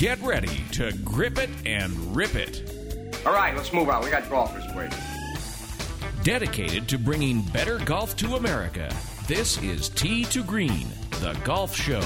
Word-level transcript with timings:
Get 0.00 0.18
ready 0.22 0.64
to 0.72 0.92
grip 1.04 1.36
it 1.36 1.50
and 1.66 2.16
rip 2.16 2.34
it. 2.34 2.74
All 3.26 3.34
right, 3.34 3.54
let's 3.54 3.70
move 3.70 3.90
on. 3.90 4.02
We 4.02 4.10
got 4.10 4.30
golfers 4.30 4.64
waiting. 4.74 4.98
Dedicated 6.22 6.88
to 6.88 6.96
bringing 6.96 7.42
better 7.42 7.76
golf 7.80 8.16
to 8.16 8.36
America, 8.36 8.90
this 9.28 9.60
is 9.62 9.90
Tee 9.90 10.24
to 10.24 10.42
Green, 10.42 10.86
the 11.20 11.34
golf 11.44 11.76
show. 11.76 12.00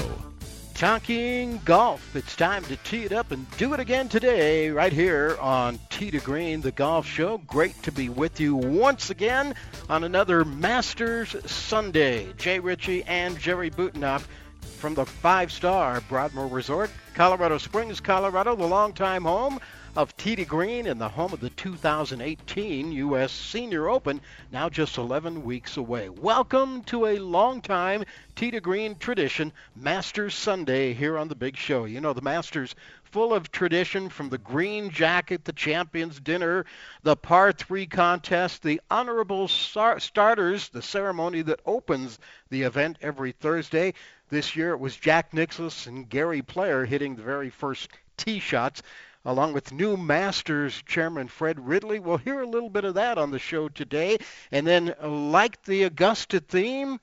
Talking 0.73 1.61
golf. 1.63 2.13
It's 2.17 2.35
time 2.35 2.65
to 2.65 2.75
tee 2.75 3.05
it 3.05 3.13
up 3.13 3.31
and 3.31 3.49
do 3.51 3.73
it 3.73 3.79
again 3.79 4.09
today, 4.09 4.71
right 4.71 4.91
here 4.91 5.37
on 5.39 5.79
Tee 5.89 6.11
to 6.11 6.19
Green, 6.19 6.59
the 6.59 6.73
golf 6.73 7.07
show. 7.07 7.37
Great 7.37 7.81
to 7.83 7.93
be 7.93 8.09
with 8.09 8.41
you 8.41 8.57
once 8.57 9.09
again 9.09 9.55
on 9.87 10.03
another 10.03 10.43
Masters 10.43 11.33
Sunday. 11.49 12.33
Jay 12.33 12.59
Ritchie 12.59 13.05
and 13.05 13.39
Jerry 13.39 13.69
Butenhoff 13.71 14.27
from 14.75 14.93
the 14.93 15.05
five 15.05 15.51
star 15.51 16.01
Broadmoor 16.01 16.47
Resort, 16.47 16.91
Colorado 17.13 17.57
Springs, 17.57 17.99
Colorado, 17.99 18.55
the 18.55 18.65
longtime 18.65 19.23
home 19.23 19.59
of 19.95 20.15
to 20.17 20.43
Green 20.43 20.87
and 20.87 20.99
the 20.99 21.07
home 21.07 21.31
of 21.31 21.39
the 21.39 21.49
2018 21.51 22.91
U.S. 22.91 23.31
Senior 23.31 23.87
Open, 23.87 24.19
now 24.51 24.67
just 24.67 24.97
11 24.97 25.43
weeks 25.45 25.77
away. 25.77 26.09
Welcome 26.09 26.83
to 26.83 27.05
a 27.05 27.19
long-time 27.19 28.03
Tee 28.35 28.51
Green 28.59 28.97
tradition, 28.97 29.53
Masters 29.75 30.35
Sunday 30.35 30.93
here 30.93 31.17
on 31.17 31.29
the 31.29 31.35
Big 31.35 31.55
Show. 31.55 31.85
You 31.85 32.01
know, 32.01 32.11
the 32.11 32.21
Masters 32.21 32.75
full 33.15 33.33
of 33.33 33.49
tradition 33.49 34.09
from 34.09 34.27
the 34.27 34.37
green 34.37 34.89
jacket, 34.89 35.45
the 35.45 35.53
champions 35.53 36.19
dinner, 36.19 36.65
the 37.03 37.15
par 37.15 37.53
three 37.53 37.85
contest, 37.85 38.61
the 38.61 38.81
honorable 38.91 39.47
star- 39.47 40.01
starters, 40.01 40.67
the 40.67 40.81
ceremony 40.81 41.41
that 41.41 41.61
opens 41.65 42.19
the 42.49 42.63
event 42.63 42.97
every 43.01 43.31
Thursday. 43.31 43.93
This 44.29 44.55
year 44.55 44.71
it 44.71 44.79
was 44.79 44.95
Jack 44.95 45.33
Nicklaus 45.33 45.85
and 45.85 46.09
Gary 46.09 46.41
Player 46.41 46.85
hitting 46.85 47.15
the 47.15 47.21
very 47.21 47.51
first 47.51 47.89
tee 48.17 48.39
shots 48.39 48.81
along 49.23 49.53
with 49.53 49.71
new 49.71 49.97
Masters 49.97 50.81
chairman 50.83 51.27
Fred 51.27 51.67
Ridley. 51.67 51.99
We'll 51.99 52.17
hear 52.17 52.41
a 52.41 52.47
little 52.47 52.69
bit 52.69 52.85
of 52.85 52.95
that 52.95 53.19
on 53.19 53.31
the 53.31 53.39
show 53.39 53.69
today. 53.69 54.17
And 54.51 54.65
then, 54.65 54.95
like 55.01 55.63
the 55.63 55.83
Augusta 55.83 56.39
theme, 56.39 56.99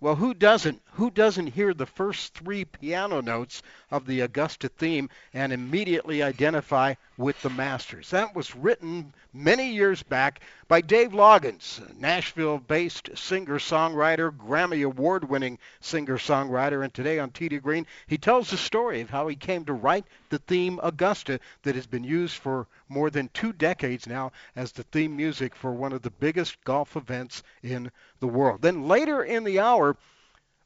well, 0.00 0.16
who 0.16 0.32
doesn't? 0.32 0.82
Who 0.96 1.10
doesn't 1.10 1.48
hear 1.48 1.74
the 1.74 1.86
first 1.86 2.34
three 2.34 2.64
piano 2.64 3.20
notes 3.20 3.64
of 3.90 4.06
the 4.06 4.20
Augusta 4.20 4.68
theme 4.68 5.10
and 5.32 5.52
immediately 5.52 6.22
identify 6.22 6.94
with 7.16 7.42
the 7.42 7.50
Masters? 7.50 8.10
That 8.10 8.36
was 8.36 8.54
written 8.54 9.12
many 9.32 9.72
years 9.72 10.04
back 10.04 10.40
by 10.68 10.82
Dave 10.82 11.12
Loggins, 11.12 11.80
Nashville 11.98 12.58
based 12.58 13.10
singer 13.18 13.58
songwriter, 13.58 14.30
Grammy 14.30 14.86
Award 14.86 15.28
winning 15.28 15.58
singer 15.80 16.16
songwriter. 16.16 16.84
And 16.84 16.94
today 16.94 17.18
on 17.18 17.32
to 17.32 17.58
Green, 17.58 17.88
he 18.06 18.16
tells 18.16 18.50
the 18.50 18.56
story 18.56 19.00
of 19.00 19.10
how 19.10 19.26
he 19.26 19.34
came 19.34 19.64
to 19.64 19.72
write 19.72 20.04
the 20.30 20.38
theme 20.38 20.78
Augusta 20.80 21.40
that 21.64 21.74
has 21.74 21.88
been 21.88 22.04
used 22.04 22.36
for 22.36 22.68
more 22.88 23.10
than 23.10 23.30
two 23.34 23.52
decades 23.52 24.06
now 24.06 24.30
as 24.54 24.70
the 24.70 24.84
theme 24.84 25.16
music 25.16 25.56
for 25.56 25.72
one 25.72 25.92
of 25.92 26.02
the 26.02 26.10
biggest 26.10 26.62
golf 26.62 26.94
events 26.96 27.42
in 27.64 27.90
the 28.20 28.28
world. 28.28 28.62
Then 28.62 28.86
later 28.86 29.24
in 29.24 29.42
the 29.42 29.58
hour, 29.58 29.96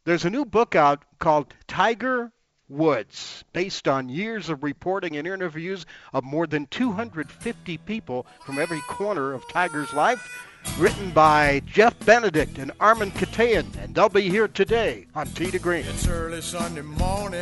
there's 0.05 0.25
a 0.25 0.31
new 0.31 0.45
book 0.45 0.75
out 0.75 1.05
called 1.19 1.53
Tiger 1.67 2.33
Woods, 2.69 3.45
based 3.53 3.89
on 3.89 4.09
years 4.09 4.51
of 4.51 4.63
reporting 4.63 5.17
and 5.17 5.27
interviews 5.27 5.87
of 6.13 6.25
more 6.25 6.47
than 6.47 6.67
250 6.67 7.79
people 7.79 8.27
from 8.45 8.59
every 8.59 8.81
corner 8.83 9.33
of 9.33 9.49
Tiger's 9.49 9.93
life, 9.95 10.47
written 10.79 11.11
by 11.11 11.63
Jeff 11.65 11.99
Benedict 12.05 12.59
and 12.59 12.73
Armen 12.79 13.11
Keteyian, 13.13 13.67
and 13.83 13.95
they'll 13.95 14.09
be 14.09 14.29
here 14.29 14.49
today 14.49 15.07
on 15.15 15.27
Tee 15.29 15.51
to 15.51 15.59
Green. 15.59 15.87
It's 15.87 16.07
early 16.07 16.43
Sunday 16.43 16.83
morning, 16.83 17.41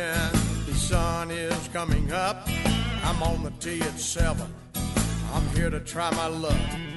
the 0.65 0.73
sun 0.73 1.31
is 1.31 1.67
coming 1.73 2.11
up. 2.11 2.47
I'm 3.03 3.21
on 3.23 3.43
the 3.43 3.51
tee 3.59 3.81
at 3.81 3.99
7. 3.99 4.53
I'm 5.33 5.47
here 5.55 5.69
to 5.69 5.79
try 5.79 6.09
my 6.11 6.27
luck. 6.27 6.96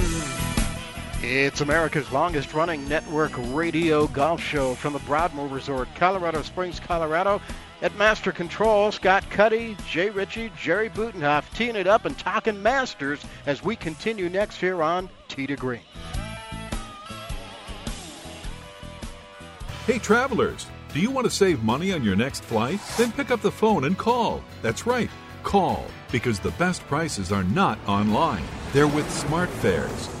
It's 1.23 1.61
America's 1.61 2.11
longest 2.11 2.51
running 2.55 2.89
network 2.89 3.31
radio 3.53 4.07
golf 4.07 4.41
show 4.41 4.73
from 4.73 4.93
the 4.93 4.99
Broadmoor 4.99 5.47
Resort, 5.49 5.87
Colorado 5.93 6.41
Springs, 6.41 6.79
Colorado. 6.79 7.39
At 7.83 7.95
Master 7.95 8.31
Control, 8.31 8.91
Scott 8.91 9.23
Cuddy, 9.29 9.77
Jay 9.87 10.09
Ritchie, 10.09 10.51
Jerry 10.59 10.89
Butenhoff 10.89 11.43
teeing 11.53 11.75
it 11.75 11.85
up 11.85 12.05
and 12.05 12.17
talking 12.17 12.61
Masters 12.63 13.23
as 13.45 13.63
we 13.63 13.75
continue 13.75 14.29
next 14.29 14.57
here 14.57 14.81
on 14.81 15.09
Tee 15.27 15.45
to 15.45 15.55
Green. 15.55 15.81
Hey, 19.85 19.99
travelers, 19.99 20.65
do 20.91 20.99
you 20.99 21.11
want 21.11 21.25
to 21.25 21.31
save 21.31 21.63
money 21.63 21.93
on 21.93 22.03
your 22.03 22.15
next 22.15 22.43
flight? 22.43 22.79
Then 22.97 23.11
pick 23.11 23.29
up 23.29 23.41
the 23.41 23.51
phone 23.51 23.83
and 23.83 23.95
call. 23.95 24.43
That's 24.63 24.87
right, 24.87 25.09
call, 25.43 25.85
because 26.11 26.39
the 26.39 26.51
best 26.51 26.81
prices 26.87 27.31
are 27.31 27.43
not 27.43 27.77
online. 27.87 28.43
They're 28.73 28.87
with 28.87 29.07
SmartFares. 29.07 30.20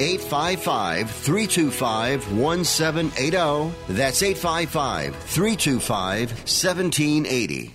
855 0.00 1.10
325 1.10 2.32
1780. 2.32 3.72
That's 3.88 4.22
855 4.22 5.16
325 5.16 6.30
1780. 6.30 7.74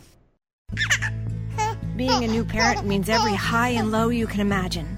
Being 1.97 2.23
a 2.23 2.27
new 2.27 2.45
parent 2.45 2.87
means 2.87 3.09
every 3.09 3.35
high 3.35 3.69
and 3.69 3.91
low 3.91 4.09
you 4.09 4.25
can 4.25 4.39
imagine. 4.39 4.97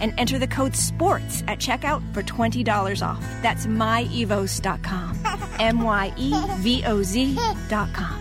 and 0.00 0.14
enter 0.18 0.38
the 0.38 0.46
code 0.46 0.76
SPORTS 0.76 1.42
at 1.46 1.58
checkout 1.58 2.02
for 2.12 2.22
$20 2.22 3.06
off. 3.06 3.20
That's 3.42 3.66
myevoz.com. 3.66 5.18
M 5.58 5.82
Y 5.82 6.12
E 6.16 6.34
V 6.58 6.84
O 6.86 7.02
Z.com. 7.02 8.20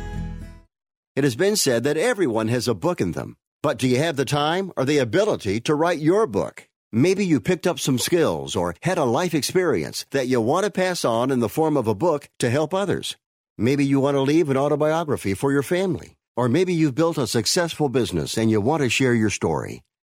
It 1.16 1.24
has 1.24 1.36
been 1.36 1.56
said 1.56 1.84
that 1.84 1.98
everyone 1.98 2.48
has 2.48 2.68
a 2.68 2.74
book 2.74 3.00
in 3.00 3.12
them. 3.12 3.36
But 3.62 3.78
do 3.78 3.88
you 3.88 3.98
have 4.00 4.16
the 4.16 4.26
time 4.26 4.72
or 4.76 4.84
the 4.84 4.98
ability 4.98 5.62
to 5.62 5.76
write 5.76 6.00
your 6.00 6.26
book? 6.28 6.68
Maybe 6.92 7.26
you 7.26 7.40
picked 7.40 7.66
up 7.66 7.80
some 7.80 7.98
skills 7.98 8.56
or 8.56 8.76
had 8.82 8.98
a 8.98 9.04
life 9.04 9.34
experience 9.34 10.06
that 10.12 10.28
you 10.28 10.42
want 10.42 10.66
to 10.66 10.72
pass 10.72 11.06
on 11.06 11.32
in 11.32 11.40
the 11.40 11.50
form 11.50 11.78
of 11.78 11.88
a 11.88 11.96
book 11.96 12.30
to 12.40 12.50
help 12.50 12.74
others. 12.74 13.16
Maybe 13.58 13.86
you 13.86 14.00
want 14.00 14.16
to 14.16 14.22
leave 14.22 14.50
an 14.50 14.58
autobiography 14.58 15.34
for 15.34 15.52
your 15.52 15.64
family. 15.64 16.16
Or 16.36 16.50
maybe 16.50 16.74
you've 16.74 16.96
built 16.96 17.18
a 17.18 17.28
successful 17.28 17.90
business 17.90 18.38
and 18.38 18.50
you 18.50 18.60
want 18.60 18.82
to 18.82 18.90
share 18.90 19.14
your 19.14 19.30
story. 19.30 19.82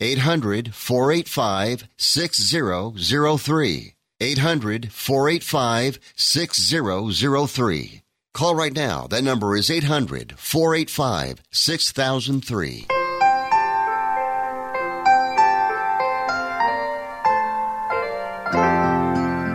800 0.00 0.74
485 0.74 1.88
6003. 1.96 3.94
800 4.20 4.92
485 4.92 5.98
6003. 6.16 8.02
Call 8.32 8.54
right 8.56 8.74
now. 8.74 9.06
That 9.06 9.22
number 9.22 9.56
is 9.56 9.70
800 9.70 10.34
485 10.36 11.42
6003. 11.50 12.86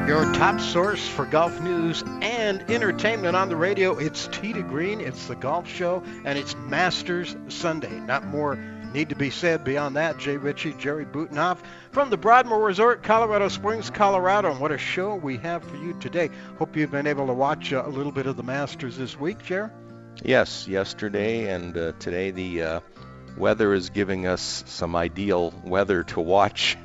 Your 0.08 0.34
top 0.34 0.60
source 0.60 1.08
for 1.08 1.26
golf 1.26 1.60
news 1.62 2.04
and 2.22 2.62
entertainment 2.72 3.36
on 3.36 3.50
the 3.50 3.56
radio. 3.56 3.98
It's 3.98 4.28
Tee 4.28 4.54
to 4.54 4.64
Green, 4.64 5.02
it's 5.02 5.28
the 5.28 5.36
golf 5.36 5.68
show, 5.68 6.02
and 6.26 6.40
it's 6.40 6.56
Masters 6.56 7.36
Sunday. 7.50 8.00
Not 8.00 8.26
more 8.26 8.58
need 8.94 9.10
to 9.10 9.16
be 9.16 9.30
said 9.30 9.64
beyond 9.64 9.96
that. 9.96 10.18
Jay 10.18 10.38
Ritchie, 10.38 10.74
Jerry 10.74 11.06
Butenhoff 11.06 11.60
from 11.92 12.10
the 12.10 12.18
Broadmoor 12.18 12.62
Resort, 12.64 13.04
Colorado 13.04 13.48
Springs, 13.48 13.90
Colorado. 13.90 14.52
And 14.52 14.60
what 14.60 14.72
a 14.72 14.78
show 14.78 15.16
we 15.16 15.38
have 15.38 15.64
for 15.64 15.76
you 15.78 15.94
today. 16.00 16.30
Hope 16.58 16.76
you've 16.76 16.92
been 16.92 17.08
able 17.08 17.28
to 17.28 17.34
watch 17.34 17.74
uh, 17.74 17.84
a 17.86 17.90
little 17.90 18.12
bit 18.12 18.26
of 18.26 18.38
the 18.38 18.44
Masters 18.44 18.98
this 18.98 19.20
week, 19.20 19.44
Jerry. 19.44 19.70
Yes, 20.24 20.68
yesterday 20.68 21.54
and 21.54 21.78
uh, 21.78 21.94
today 22.00 22.32
the 22.32 22.62
uh, 22.62 22.80
weather 23.38 23.74
is 23.74 23.90
giving 23.90 24.28
us 24.28 24.64
some 24.68 24.96
ideal 24.96 25.54
weather 25.64 26.04
to 26.04 26.20
watch 26.20 26.78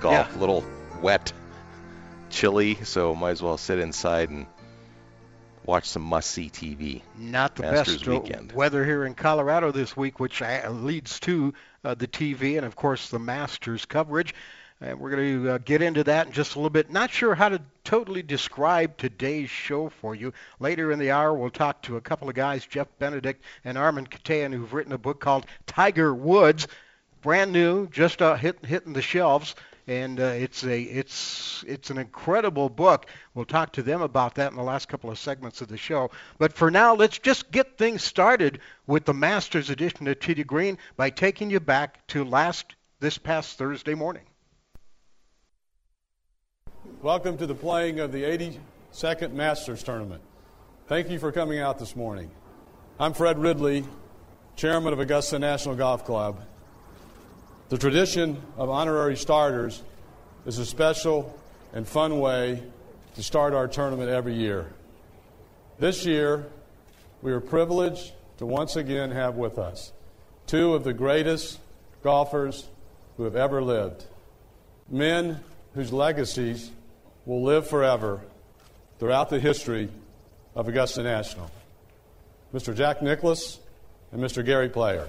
golf. 0.00 0.28
Yeah. 0.30 0.36
A 0.36 0.38
little 0.38 0.64
wet, 1.02 1.32
chilly, 2.30 2.76
so 2.82 3.14
might 3.14 3.32
as 3.32 3.42
well 3.42 3.58
sit 3.58 3.78
inside 3.78 4.30
and 4.30 4.46
watch 5.64 5.88
some 5.88 6.02
must-see 6.02 6.50
TV. 6.50 7.02
Not 7.16 7.56
the 7.56 7.62
Masters 7.62 7.98
best 7.98 8.08
uh, 8.08 8.10
weekend. 8.12 8.52
weather 8.52 8.84
here 8.84 9.04
in 9.04 9.14
Colorado 9.14 9.70
this 9.72 9.96
week, 9.96 10.20
which 10.20 10.42
uh, 10.42 10.68
leads 10.70 11.20
to 11.20 11.54
uh, 11.84 11.94
the 11.94 12.06
TV 12.06 12.56
and, 12.56 12.66
of 12.66 12.76
course, 12.76 13.10
the 13.10 13.18
Masters 13.18 13.84
coverage. 13.84 14.34
And 14.80 14.98
we're 14.98 15.10
going 15.10 15.44
to 15.44 15.50
uh, 15.50 15.58
get 15.58 15.80
into 15.80 16.02
that 16.04 16.26
in 16.26 16.32
just 16.32 16.56
a 16.56 16.58
little 16.58 16.70
bit. 16.70 16.90
Not 16.90 17.10
sure 17.10 17.36
how 17.36 17.48
to 17.48 17.62
totally 17.84 18.22
describe 18.22 18.96
today's 18.96 19.48
show 19.48 19.90
for 19.90 20.14
you. 20.14 20.32
Later 20.58 20.90
in 20.90 20.98
the 20.98 21.12
hour, 21.12 21.32
we'll 21.32 21.50
talk 21.50 21.82
to 21.82 21.96
a 21.96 22.00
couple 22.00 22.28
of 22.28 22.34
guys, 22.34 22.66
Jeff 22.66 22.88
Benedict 22.98 23.44
and 23.64 23.78
Armen 23.78 24.08
Keteyian, 24.08 24.52
who've 24.52 24.72
written 24.72 24.92
a 24.92 24.98
book 24.98 25.20
called 25.20 25.46
Tiger 25.66 26.12
Woods, 26.12 26.66
brand 27.20 27.52
new, 27.52 27.86
just 27.88 28.20
uh, 28.20 28.34
hit, 28.34 28.64
hitting 28.66 28.92
the 28.92 29.02
shelves. 29.02 29.54
And 29.88 30.20
uh, 30.20 30.24
it's 30.24 30.62
a 30.62 30.80
it's 30.80 31.64
it's 31.66 31.90
an 31.90 31.98
incredible 31.98 32.68
book. 32.68 33.06
We'll 33.34 33.44
talk 33.44 33.72
to 33.72 33.82
them 33.82 34.00
about 34.00 34.36
that 34.36 34.52
in 34.52 34.56
the 34.56 34.62
last 34.62 34.88
couple 34.88 35.10
of 35.10 35.18
segments 35.18 35.60
of 35.60 35.68
the 35.68 35.76
show. 35.76 36.10
But 36.38 36.52
for 36.52 36.70
now, 36.70 36.94
let's 36.94 37.18
just 37.18 37.50
get 37.50 37.78
things 37.78 38.04
started 38.04 38.60
with 38.86 39.04
the 39.04 39.14
Masters 39.14 39.70
edition 39.70 40.06
of 40.06 40.20
Tee 40.20 40.34
to 40.34 40.44
Green 40.44 40.78
by 40.96 41.10
taking 41.10 41.50
you 41.50 41.58
back 41.58 42.06
to 42.08 42.24
last 42.24 42.76
this 43.00 43.18
past 43.18 43.58
Thursday 43.58 43.94
morning. 43.94 44.22
Welcome 47.02 47.36
to 47.38 47.46
the 47.46 47.54
playing 47.54 47.98
of 47.98 48.12
the 48.12 48.22
82nd 48.22 49.32
Masters 49.32 49.82
Tournament. 49.82 50.22
Thank 50.86 51.10
you 51.10 51.18
for 51.18 51.32
coming 51.32 51.58
out 51.58 51.80
this 51.80 51.96
morning. 51.96 52.30
I'm 53.00 53.14
Fred 53.14 53.38
Ridley, 53.38 53.84
Chairman 54.54 54.92
of 54.92 55.00
Augusta 55.00 55.40
National 55.40 55.74
Golf 55.74 56.04
Club. 56.04 56.40
The 57.68 57.78
tradition 57.78 58.42
of 58.56 58.68
honorary 58.68 59.16
starters 59.16 59.82
is 60.46 60.58
a 60.58 60.66
special 60.66 61.38
and 61.72 61.86
fun 61.86 62.20
way 62.20 62.62
to 63.14 63.22
start 63.22 63.54
our 63.54 63.68
tournament 63.68 64.10
every 64.10 64.34
year. 64.34 64.72
This 65.78 66.04
year, 66.04 66.46
we 67.22 67.32
are 67.32 67.40
privileged 67.40 68.12
to 68.38 68.46
once 68.46 68.76
again 68.76 69.10
have 69.10 69.36
with 69.36 69.58
us 69.58 69.92
two 70.46 70.74
of 70.74 70.84
the 70.84 70.92
greatest 70.92 71.58
golfers 72.02 72.68
who 73.16 73.24
have 73.24 73.36
ever 73.36 73.62
lived, 73.62 74.04
men 74.88 75.40
whose 75.74 75.92
legacies 75.92 76.70
will 77.24 77.42
live 77.42 77.66
forever 77.66 78.20
throughout 78.98 79.30
the 79.30 79.40
history 79.40 79.88
of 80.54 80.68
Augusta 80.68 81.02
National. 81.02 81.50
Mr. 82.52 82.74
Jack 82.74 83.00
Nicklaus 83.02 83.58
and 84.10 84.20
Mr. 84.20 84.44
Gary 84.44 84.68
Player. 84.68 85.08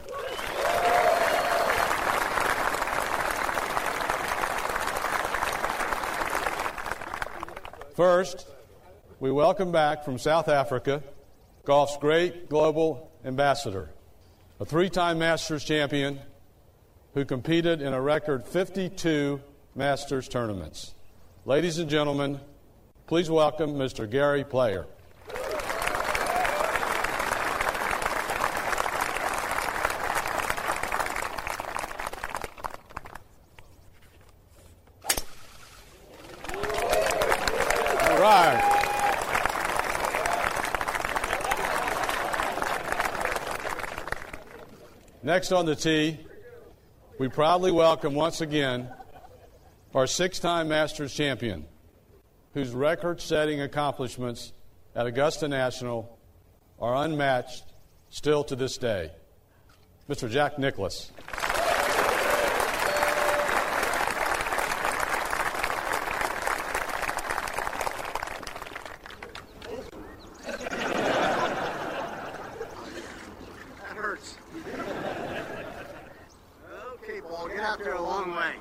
First, 7.96 8.48
we 9.20 9.32
welcome 9.32 9.72
back 9.72 10.04
from 10.04 10.18
South 10.18 10.48
Africa 10.48 11.04
golf's 11.64 11.96
great 11.98 12.50
global 12.50 13.12
ambassador, 13.24 13.92
a 14.60 14.66
three 14.66 14.90
time 14.90 15.20
Masters 15.20 15.64
champion 15.64 16.20
who 17.14 17.24
competed 17.24 17.84
in 17.84 17.94
a 17.94 18.02
record 18.02 18.48
52 18.48 19.40
Masters 19.76 20.28
tournaments. 20.28 20.96
Ladies 21.46 21.78
and 21.78 21.88
gentlemen, 21.88 22.40
please 23.06 23.30
welcome 23.30 23.76
Mr. 23.76 24.10
Gary 24.10 24.44
Player. 24.44 24.88
Right. 38.24 38.70
Next 45.22 45.52
on 45.52 45.66
the 45.66 45.76
tee, 45.76 46.20
we 47.20 47.28
proudly 47.28 47.72
welcome 47.72 48.14
once 48.14 48.42
again 48.42 48.90
our 49.94 50.08
six 50.08 50.40
time 50.40 50.70
Masters 50.70 51.14
champion, 51.14 51.66
whose 52.54 52.72
record 52.72 53.22
setting 53.22 53.62
accomplishments 53.62 54.54
at 54.96 55.06
Augusta 55.06 55.48
National 55.48 56.18
are 56.80 57.06
unmatched 57.06 57.64
still 58.10 58.44
to 58.46 58.56
this 58.56 58.78
day. 58.78 59.12
Mr. 60.10 60.30
Jack 60.30 60.60
Nicklaus. 60.60 61.12
That 73.80 73.96
hurts. 73.96 74.38
Okay, 76.96 77.20
ball, 77.22 77.48
get 77.48 77.60
out 77.60 77.80
there 77.80 77.94
a 77.94 78.02
long 78.02 78.36
way. 78.36 78.54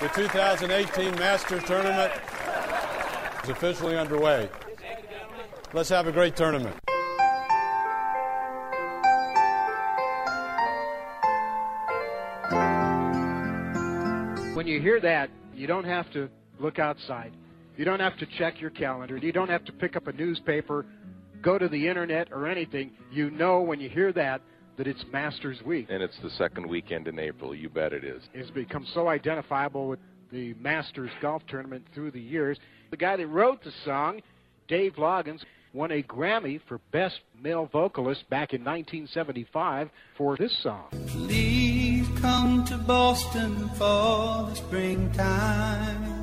The 0.00 0.08
2018 0.58 1.14
Masters 1.16 1.62
Tournament 1.64 2.10
is 3.44 3.50
officially 3.50 3.94
underway. 3.94 4.48
Let's 5.74 5.90
have 5.90 6.06
a 6.06 6.12
great 6.12 6.34
tournament. 6.34 6.74
When 14.56 14.66
you 14.66 14.80
hear 14.80 14.98
that, 15.00 15.28
you 15.54 15.66
don't 15.66 15.84
have 15.84 16.10
to 16.12 16.30
look 16.58 16.78
outside. 16.78 17.32
You 17.76 17.84
don't 17.84 18.00
have 18.00 18.16
to 18.16 18.26
check 18.38 18.58
your 18.58 18.70
calendar. 18.70 19.18
You 19.18 19.32
don't 19.32 19.50
have 19.50 19.66
to 19.66 19.72
pick 19.72 19.94
up 19.94 20.06
a 20.06 20.12
newspaper, 20.12 20.86
go 21.42 21.58
to 21.58 21.68
the 21.68 21.86
internet 21.86 22.32
or 22.32 22.46
anything. 22.46 22.92
You 23.12 23.30
know 23.30 23.60
when 23.60 23.78
you 23.78 23.90
hear 23.90 24.10
that 24.14 24.40
that 24.78 24.86
it's 24.86 25.04
Masters 25.12 25.60
Week. 25.66 25.88
And 25.90 26.02
it's 26.02 26.18
the 26.22 26.30
second 26.30 26.66
weekend 26.66 27.08
in 27.08 27.18
April. 27.18 27.54
You 27.54 27.68
bet 27.68 27.92
it 27.92 28.04
is. 28.04 28.22
It's 28.32 28.50
become 28.50 28.86
so 28.94 29.08
identifiable 29.08 29.88
with 29.88 29.98
the 30.30 30.54
Masters 30.54 31.10
golf 31.20 31.42
tournament 31.46 31.86
through 31.94 32.10
the 32.10 32.20
years. 32.20 32.58
The 32.90 32.96
guy 32.96 33.16
that 33.16 33.26
wrote 33.26 33.62
the 33.62 33.72
song, 33.84 34.22
Dave 34.68 34.94
Loggins, 34.94 35.42
won 35.72 35.90
a 35.90 36.02
Grammy 36.02 36.60
for 36.66 36.78
Best 36.90 37.20
Male 37.42 37.66
Vocalist 37.66 38.28
back 38.30 38.54
in 38.54 38.62
1975 38.62 39.90
for 40.16 40.36
this 40.36 40.56
song. 40.62 40.86
Please 41.08 42.08
come 42.20 42.64
to 42.64 42.78
Boston 42.78 43.68
for 43.70 44.48
the 44.48 44.54
springtime. 44.54 46.16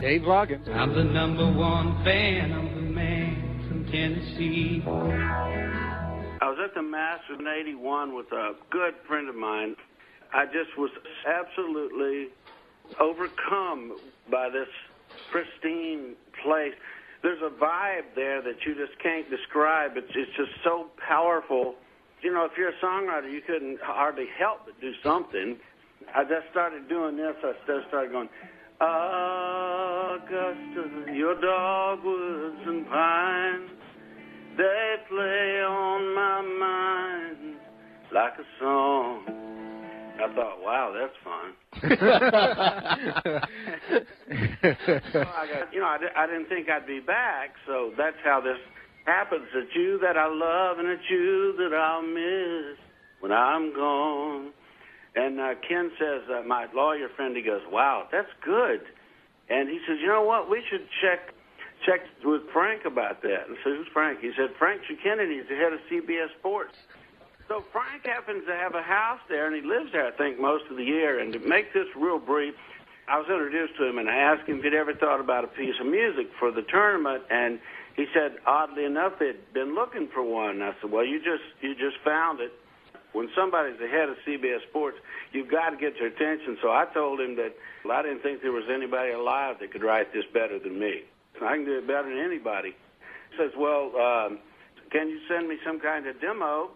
Dave 0.00 0.22
Loggins. 0.22 0.68
I'm 0.68 0.94
the 0.94 1.04
number 1.04 1.50
one 1.50 2.04
fan. 2.04 2.52
I'm 2.52 2.74
the 2.74 2.82
man 2.82 3.64
from 3.68 3.84
Tennessee. 3.90 4.82
I 4.86 6.48
was 6.48 6.58
at 6.62 6.74
the 6.74 6.82
Masters 6.82 7.38
in 7.38 7.46
81 7.46 8.14
with 8.14 8.30
a 8.32 8.52
good 8.70 8.94
friend 9.06 9.28
of 9.28 9.36
mine. 9.36 9.76
I 10.34 10.44
just 10.46 10.76
was 10.76 10.90
absolutely 11.26 12.28
overcome 13.00 13.96
by 14.30 14.48
this 14.50 14.68
pristine 15.30 16.14
place. 16.42 16.74
There's 17.22 17.42
a 17.42 17.50
vibe 17.50 18.14
there 18.14 18.42
that 18.42 18.64
you 18.66 18.74
just 18.74 18.98
can't 19.02 19.28
describe. 19.30 19.96
It's, 19.96 20.12
it's 20.14 20.36
just 20.36 20.52
so 20.62 20.86
powerful. 21.06 21.74
You 22.22 22.32
know, 22.32 22.44
if 22.44 22.52
you're 22.56 22.70
a 22.70 22.78
songwriter, 22.82 23.30
you 23.30 23.40
couldn't 23.46 23.80
hardly 23.80 24.26
help 24.38 24.66
but 24.66 24.80
do 24.80 24.92
something. 25.02 25.56
I 26.14 26.22
just 26.22 26.50
started 26.50 26.88
doing 26.88 27.16
this. 27.16 27.34
I 27.42 27.52
just 27.66 27.88
started 27.88 28.12
going, 28.12 28.28
Augusta, 28.80 30.32
your 31.12 31.40
dogwoods 31.40 32.60
and 32.66 32.86
pines, 32.88 33.70
they 34.56 34.96
play 35.08 35.62
on 35.66 36.14
my 36.14 36.42
mind 36.42 37.56
like 38.12 38.34
a 38.38 38.44
song. 38.60 39.24
I 40.18 40.32
thought, 40.34 40.62
wow, 40.62 40.92
that's 40.98 41.16
fun. 41.24 41.52
So 41.82 41.88
I 45.20 45.46
got, 45.52 45.74
you 45.74 45.80
know, 45.80 45.86
I, 45.86 45.98
I 46.16 46.26
didn't 46.26 46.48
think 46.48 46.68
I'd 46.68 46.86
be 46.86 47.00
back, 47.00 47.54
so 47.66 47.92
that's 47.96 48.16
how 48.24 48.40
this 48.40 48.58
happens. 49.04 49.46
It's 49.54 49.74
you 49.74 49.98
that 50.02 50.16
I 50.16 50.26
love, 50.28 50.78
and 50.78 50.88
it's 50.88 51.08
you 51.10 51.54
that 51.58 51.74
I'll 51.74 52.02
miss 52.02 52.78
when 53.20 53.32
I'm 53.32 53.74
gone. 53.74 54.52
And 55.14 55.40
uh, 55.40 55.54
Ken 55.66 55.90
says, 55.98 56.22
uh, 56.28 56.42
my 56.46 56.66
lawyer 56.74 57.08
friend, 57.16 57.36
he 57.36 57.42
goes, 57.42 57.62
wow, 57.70 58.06
that's 58.12 58.28
good. 58.44 58.80
And 59.48 59.68
he 59.68 59.78
says, 59.86 59.96
you 60.00 60.08
know 60.08 60.22
what, 60.22 60.50
we 60.50 60.62
should 60.70 60.86
check 61.00 61.32
check 61.84 62.00
with 62.24 62.42
Frank 62.52 62.84
about 62.84 63.22
that. 63.22 63.48
And 63.48 63.56
said, 63.62 63.76
who's 63.76 63.86
Frank? 63.92 64.20
He 64.20 64.30
said, 64.36 64.50
Frank 64.58 64.80
Kennedy 65.02 65.34
is 65.34 65.48
the 65.48 65.56
head 65.56 65.72
of 65.72 65.80
CBS 65.90 66.28
Sports. 66.38 66.74
So 67.48 67.62
Frank 67.72 68.04
happens 68.04 68.44
to 68.46 68.54
have 68.54 68.74
a 68.74 68.82
house 68.82 69.20
there, 69.28 69.46
and 69.46 69.54
he 69.54 69.62
lives 69.62 69.92
there, 69.92 70.06
I 70.06 70.10
think, 70.10 70.40
most 70.40 70.64
of 70.70 70.76
the 70.76 70.84
year. 70.84 71.20
And 71.20 71.32
to 71.32 71.38
make 71.38 71.72
this 71.72 71.86
real 71.94 72.18
brief, 72.18 72.54
I 73.06 73.18
was 73.18 73.28
introduced 73.28 73.76
to 73.76 73.86
him, 73.86 73.98
and 73.98 74.10
I 74.10 74.16
asked 74.16 74.48
him 74.48 74.58
if 74.58 74.64
he'd 74.64 74.74
ever 74.74 74.94
thought 74.94 75.20
about 75.20 75.44
a 75.44 75.46
piece 75.48 75.74
of 75.80 75.86
music 75.86 76.28
for 76.40 76.50
the 76.50 76.62
tournament, 76.62 77.22
and 77.30 77.60
he 77.94 78.06
said, 78.12 78.36
oddly 78.46 78.84
enough, 78.84 79.14
they'd 79.20 79.52
been 79.52 79.74
looking 79.74 80.08
for 80.08 80.22
one. 80.22 80.56
And 80.56 80.64
I 80.64 80.74
said, 80.80 80.90
well, 80.90 81.04
you 81.04 81.18
just 81.18 81.44
you 81.62 81.74
just 81.74 81.96
found 82.04 82.40
it. 82.40 82.52
When 83.12 83.30
somebody's 83.34 83.78
the 83.78 83.88
head 83.88 84.10
of 84.10 84.16
CBS 84.26 84.60
Sports, 84.68 84.98
you've 85.32 85.50
got 85.50 85.70
to 85.70 85.76
get 85.78 85.94
their 85.94 86.08
attention. 86.08 86.58
So 86.60 86.68
I 86.68 86.84
told 86.92 87.18
him 87.18 87.36
that 87.36 87.54
well, 87.84 87.96
I 87.96 88.02
didn't 88.02 88.20
think 88.20 88.42
there 88.42 88.52
was 88.52 88.68
anybody 88.68 89.12
alive 89.12 89.56
that 89.60 89.72
could 89.72 89.82
write 89.82 90.12
this 90.12 90.24
better 90.34 90.58
than 90.58 90.78
me. 90.78 91.04
I 91.40 91.54
can 91.54 91.64
do 91.64 91.78
it 91.78 91.86
better 91.86 92.08
than 92.08 92.18
anybody. 92.18 92.74
He 93.30 93.36
says, 93.38 93.52
well, 93.56 93.96
um, 93.96 94.38
can 94.90 95.08
you 95.08 95.20
send 95.28 95.48
me 95.48 95.56
some 95.64 95.80
kind 95.80 96.06
of 96.06 96.20
demo? 96.20 96.70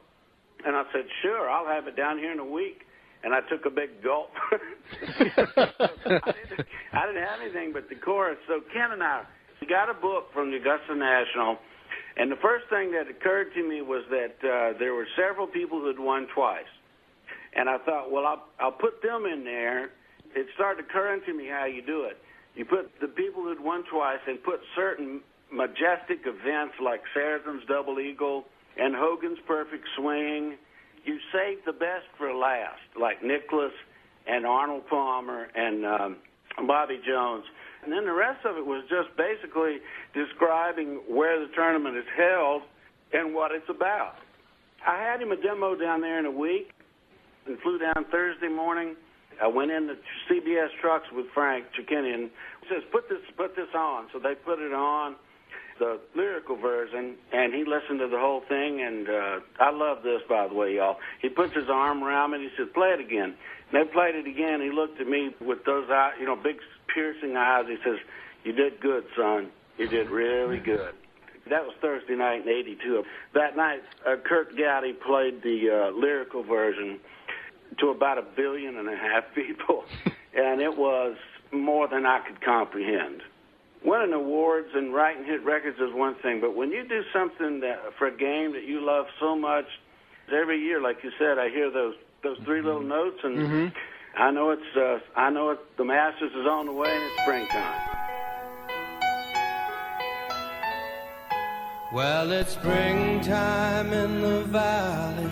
And 0.65 0.77
I 0.77 0.85
said, 0.93 1.05
sure, 1.23 1.49
I'll 1.49 1.67
have 1.67 1.87
it 1.87 1.97
down 1.97 2.19
here 2.19 2.33
in 2.33 2.39
a 2.39 2.45
week. 2.45 2.83
And 3.23 3.35
I 3.35 3.41
took 3.51 3.67
a 3.67 3.71
big 3.71 4.03
gulp. 4.03 4.31
I, 4.53 5.37
didn't, 7.07 7.23
have 7.23 7.41
anything 7.43 7.73
but 7.73 7.89
the 7.89 7.97
chorus. 7.97 8.39
So 8.49 8.61
Ken 8.73 8.93
and 8.93 9.03
I, 9.03 9.25
we 9.61 9.67
got 9.67 9.91
a 9.91 9.95
book 9.95 10.33
from 10.33 10.51
the 10.51 10.57
Augusta 10.57 10.95
National. 10.97 11.59
And 12.17 12.33
the 12.33 12.41
first 12.41 12.65
thing 12.71 12.93
that 12.93 13.09
occurred 13.09 13.53
to 13.55 13.69
me 13.69 13.83
was 13.83 14.05
that 14.11 14.37
uh, 14.41 14.79
there 14.79 14.95
were 14.95 15.07
several 15.17 15.47
people 15.47 15.81
who 15.81 15.89
had 15.89 15.99
won 15.99 16.29
twice. 16.35 16.71
And 17.55 17.69
I 17.69 17.77
thought, 17.85 18.11
well, 18.11 18.27
I'll, 18.27 18.45
I'll 18.59 18.73
put 18.73 19.03
them 19.03 19.27
in 19.27 19.45
there. 19.45 19.91
It 20.35 20.47
started 20.55 20.85
occurring 20.89 21.21
to 21.27 21.35
me 21.35 21.47
how 21.47 21.67
you 21.67 21.83
do 21.83 22.05
it. 22.05 22.17
You 22.55 22.65
put 22.65 22.91
the 23.01 23.09
people 23.09 23.43
who'd 23.43 23.61
won 23.63 23.85
twice 23.91 24.21
and 24.27 24.43
put 24.43 24.61
certain 24.75 25.21
majestic 25.53 26.21
events 26.25 26.75
like 26.83 27.01
Sarazen's 27.15 27.67
Double 27.69 28.01
Eagle 28.01 28.45
and 28.79 28.95
Hogan's 28.95 29.39
Perfect 29.47 29.85
Swing. 29.97 30.57
You 31.05 31.19
save 31.33 31.65
the 31.65 31.73
best 31.73 32.07
for 32.19 32.33
last, 32.35 32.81
like 33.01 33.23
Nicklaus 33.23 33.73
and 34.27 34.47
Arnold 34.47 34.87
Palmer 34.89 35.49
and 35.55 35.87
um, 35.87 36.17
Bobby 36.67 37.01
Jones. 37.07 37.45
And 37.83 37.93
then 37.93 38.05
the 38.05 38.13
rest 38.13 38.45
of 38.45 38.57
it 38.57 38.67
was 38.67 38.85
just 38.89 39.17
basically 39.17 39.79
describing 40.13 41.01
where 41.09 41.41
the 41.41 41.51
tournament 41.55 41.97
is 41.97 42.05
held 42.17 42.63
and 43.13 43.35
what 43.35 43.53
it's 43.53 43.69
about. 43.69 44.17
I 44.87 44.99
had 44.99 45.21
him 45.21 45.33
a 45.33 45.37
demo 45.37 45.75
down 45.75 46.01
there 46.01 46.19
in 46.19 46.27
a 46.27 46.31
week 46.31 46.71
and 47.47 47.59
flew 47.61 47.79
down 47.79 48.05
Thursday 48.11 48.49
morning. 48.49 48.97
I 49.43 49.47
went 49.47 49.71
in 49.71 49.87
the 49.87 49.97
CBS 50.29 50.69
trucks 50.81 51.07
with 51.13 51.27
Frank 51.33 51.65
Chirkinian. 51.73 52.31
He 52.61 52.69
says, 52.69 52.83
"Put 52.93 53.09
this, 53.09 53.21
put 53.37 53.57
this 53.57 53.73
on." 53.75 54.09
So 54.13 54.19
they 54.19 54.35
put 54.35 54.59
it 54.59 54.73
on, 54.73 55.17
the 55.81 55.99
lyrical 56.15 56.57
version, 56.57 57.17
and 57.33 57.53
he 57.53 57.65
listened 57.65 57.99
to 57.99 58.07
the 58.07 58.19
whole 58.19 58.43
thing. 58.49 58.83
And 58.83 59.09
uh, 59.09 59.41
I 59.59 59.73
love 59.73 60.05
this, 60.05 60.21
by 60.29 60.47
the 60.47 60.55
way, 60.55 60.77
y'all. 60.77 60.99
He 61.21 61.29
puts 61.29 61.55
his 61.55 61.69
arm 61.69 62.05
around 62.05 62.31
me 62.31 62.39
and 62.39 62.51
he 62.51 62.57
says, 62.57 62.69
"Play 62.73 62.91
it 62.91 63.01
again." 63.01 63.35
And 63.73 63.73
they 63.73 63.91
played 63.91 64.15
it 64.15 64.29
again. 64.29 64.61
He 64.61 64.71
looked 64.71 65.01
at 65.01 65.09
me 65.09 65.35
with 65.41 65.65
those 65.65 65.91
eyes, 65.91 66.13
you 66.21 66.27
know, 66.27 66.37
big 66.37 66.59
piercing 66.95 67.37
eyes. 67.37 67.65
He 67.67 67.79
says, 67.83 67.99
"You 68.45 68.53
did 68.53 68.81
good, 68.81 69.05
son. 69.17 69.51
You 69.79 69.89
did 69.89 70.11
really 70.11 70.59
good." 70.59 70.95
That 71.49 71.65
was 71.65 71.75
Thursday 71.81 72.15
night 72.15 72.47
in 72.47 72.49
'82. 72.49 73.03
That 73.35 73.57
night, 73.57 73.81
uh, 74.07 74.17
Kurt 74.25 74.57
Gowdy 74.57 74.93
played 74.93 75.43
the 75.43 75.71
uh, 75.71 75.99
lyrical 75.99 76.45
version 76.45 77.01
to 77.79 77.89
about 77.89 78.19
a 78.19 78.23
billion 78.23 78.77
and 78.77 78.89
a 78.89 78.97
half 78.97 79.25
people, 79.35 79.85
and 80.35 80.61
it 80.61 80.77
was 80.77 81.17
more 81.53 81.89
than 81.89 82.05
I 82.05 82.21
could 82.21 82.41
comprehend. 82.43 83.23
Winning 83.85 84.13
awards 84.13 84.69
and 84.75 84.93
writing 84.93 85.25
hit 85.25 85.43
records 85.45 85.79
is 85.79 85.93
one 85.95 86.15
thing, 86.17 86.41
but 86.41 86.55
when 86.55 86.71
you 86.71 86.87
do 86.87 87.03
something 87.15 87.61
that 87.61 87.79
for 87.99 88.07
a 88.09 88.17
game 88.17 88.53
that 88.53 88.65
you 88.65 88.85
love 88.85 89.07
so 89.19 89.35
much, 89.35 89.65
every 90.31 90.61
year, 90.61 90.81
like 90.83 91.03
you 91.03 91.11
said, 91.19 91.39
I 91.39 91.49
hear 91.49 91.71
those 91.71 91.95
those 92.23 92.39
three 92.45 92.61
little 92.63 92.83
notes, 92.83 93.19
and 93.25 93.37
Mm-hmm. 93.39 93.67
I 94.23 94.31
know 94.33 94.51
it's 94.51 94.77
uh, 94.77 94.99
I 95.17 95.31
know 95.31 95.51
it, 95.51 95.77
the 95.79 95.85
Masters 95.85 96.33
is 96.33 96.47
on 96.47 96.67
the 96.67 96.73
way, 96.73 96.91
and 96.91 97.03
it's 97.05 97.23
springtime. 97.23 97.97
Well, 101.93 102.31
it's 102.33 102.53
springtime 102.53 103.93
in 103.93 104.21
the 104.21 104.43
valley 104.45 105.31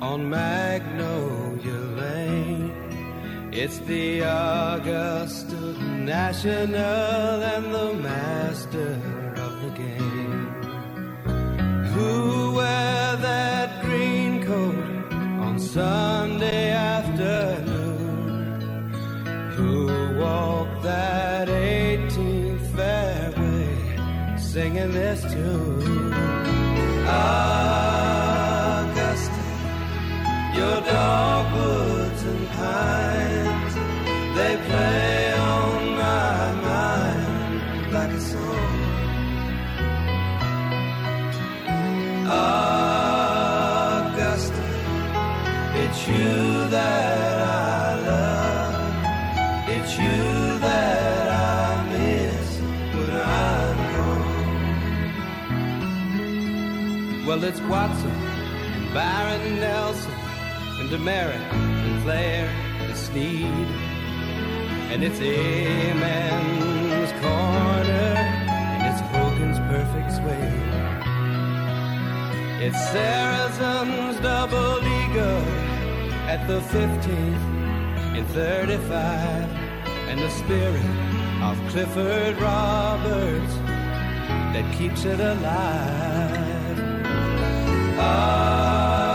on 0.00 0.28
Magnolia 0.28 1.72
Lane. 1.72 3.50
It's 3.52 3.78
the 3.78 4.20
Augusta 4.20 5.53
National 5.80 7.42
and 7.54 7.74
the 7.74 7.94
master 7.94 9.00
of 9.36 9.52
the 9.62 9.70
game. 9.76 10.46
Who 11.94 12.52
wear 12.54 13.16
that 13.16 13.82
green 13.84 14.42
coat 14.44 14.84
on 15.46 15.58
Sunday 15.58 16.70
afternoon? 16.70 18.60
Who 19.56 19.86
walk 20.18 20.82
that 20.82 21.48
18th 21.48 22.66
fairway 22.76 23.68
singing 24.38 24.92
this 24.92 25.22
tune? 25.22 26.12
Augusta, 28.36 29.44
your 30.58 30.80
dogwoods 30.82 32.22
and 32.22 32.48
pines, 32.48 33.74
they 34.36 34.56
play 34.68 35.03
Well, 57.26 57.42
it's 57.42 57.60
Watson 57.62 58.10
and 58.10 58.92
Byron 58.92 59.58
Nelson 59.58 60.12
and 60.78 60.90
Demaret 60.90 61.40
and 61.52 62.02
Player 62.02 62.48
and 62.80 62.96
Snead. 62.96 63.68
And 64.92 65.02
it's 65.02 65.20
Amen's 65.20 67.12
Corner 67.12 68.14
and 68.60 68.80
it's 68.90 69.00
Hogan's 69.10 69.58
Perfect 69.72 70.12
Swing. 70.12 70.54
It's 72.60 72.78
Sarazen's 72.92 74.20
Double 74.20 74.78
Eagle 74.86 75.63
at 76.26 76.46
the 76.48 76.60
15th 76.60 78.16
in 78.16 78.24
35 78.26 78.94
and 80.08 80.20
the 80.20 80.30
spirit 80.30 80.84
of 81.42 81.58
Clifford 81.70 82.40
Roberts 82.40 83.54
that 84.54 84.66
keeps 84.78 85.04
it 85.04 85.20
alive. 85.20 86.78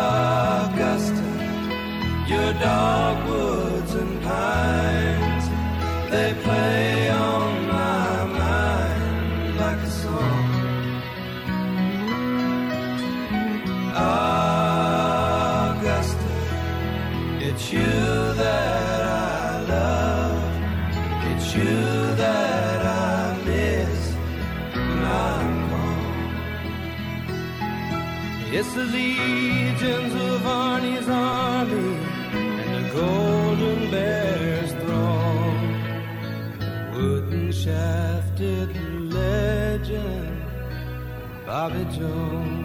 Augusta, 0.04 1.24
your 2.28 2.54
dogwoods 2.54 3.94
and 3.96 4.22
pines, 4.22 5.46
they 6.12 6.34
play 6.44 6.99
It's 28.72 28.78
the 28.78 28.86
legions 28.86 30.14
of 30.14 30.42
Arnie's 30.44 31.10
army 31.10 31.98
and 32.62 32.76
the 32.76 32.94
golden 32.94 33.90
bear's 33.90 34.72
throng. 34.74 35.58
Wooden 36.94 37.52
shafted 37.52 38.70
legend, 39.12 40.44
Bobby 41.48 41.84
Jones. 41.98 42.60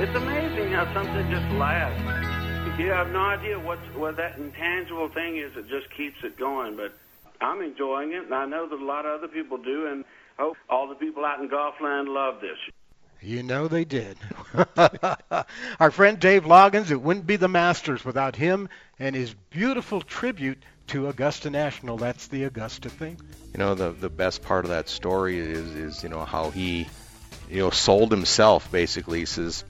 It's 0.00 0.16
amazing 0.16 0.72
how 0.72 0.90
something 0.94 1.30
just 1.30 1.52
lasts. 1.58 2.03
You 2.78 2.90
have 2.90 3.10
no 3.12 3.20
idea 3.20 3.56
what 3.56 3.78
what 3.96 4.16
that 4.16 4.36
intangible 4.36 5.08
thing 5.08 5.36
is 5.36 5.54
that 5.54 5.68
just 5.68 5.88
keeps 5.96 6.16
it 6.24 6.36
going. 6.36 6.76
But 6.76 6.92
I'm 7.40 7.62
enjoying 7.62 8.12
it, 8.12 8.24
and 8.24 8.34
I 8.34 8.46
know 8.46 8.68
that 8.68 8.80
a 8.80 8.84
lot 8.84 9.06
of 9.06 9.18
other 9.18 9.28
people 9.28 9.58
do, 9.58 9.86
and 9.86 10.04
hope 10.36 10.56
all 10.68 10.88
the 10.88 10.96
people 10.96 11.24
out 11.24 11.38
in 11.38 11.48
Golfland 11.48 12.08
love 12.08 12.40
this. 12.40 12.58
You 13.22 13.44
know 13.44 13.68
they 13.68 13.84
did. 13.84 14.18
Our 15.80 15.90
friend 15.92 16.18
Dave 16.18 16.44
Loggins, 16.44 16.90
it 16.90 17.00
wouldn't 17.00 17.26
be 17.26 17.36
the 17.36 17.48
Masters 17.48 18.04
without 18.04 18.34
him 18.34 18.68
and 18.98 19.14
his 19.14 19.32
beautiful 19.50 20.00
tribute 20.02 20.62
to 20.88 21.08
Augusta 21.08 21.50
National. 21.50 21.96
That's 21.96 22.26
the 22.26 22.44
Augusta 22.44 22.90
thing. 22.90 23.20
You 23.52 23.58
know, 23.58 23.74
the 23.76 23.92
the 23.92 24.10
best 24.10 24.42
part 24.42 24.64
of 24.64 24.72
that 24.72 24.88
story 24.88 25.38
is 25.38 25.74
is 25.74 26.02
you 26.02 26.08
know 26.08 26.24
how 26.24 26.50
he, 26.50 26.88
you 27.48 27.60
know, 27.60 27.70
sold 27.70 28.10
himself 28.10 28.70
basically. 28.72 29.20
He 29.20 29.26
says, 29.26 29.64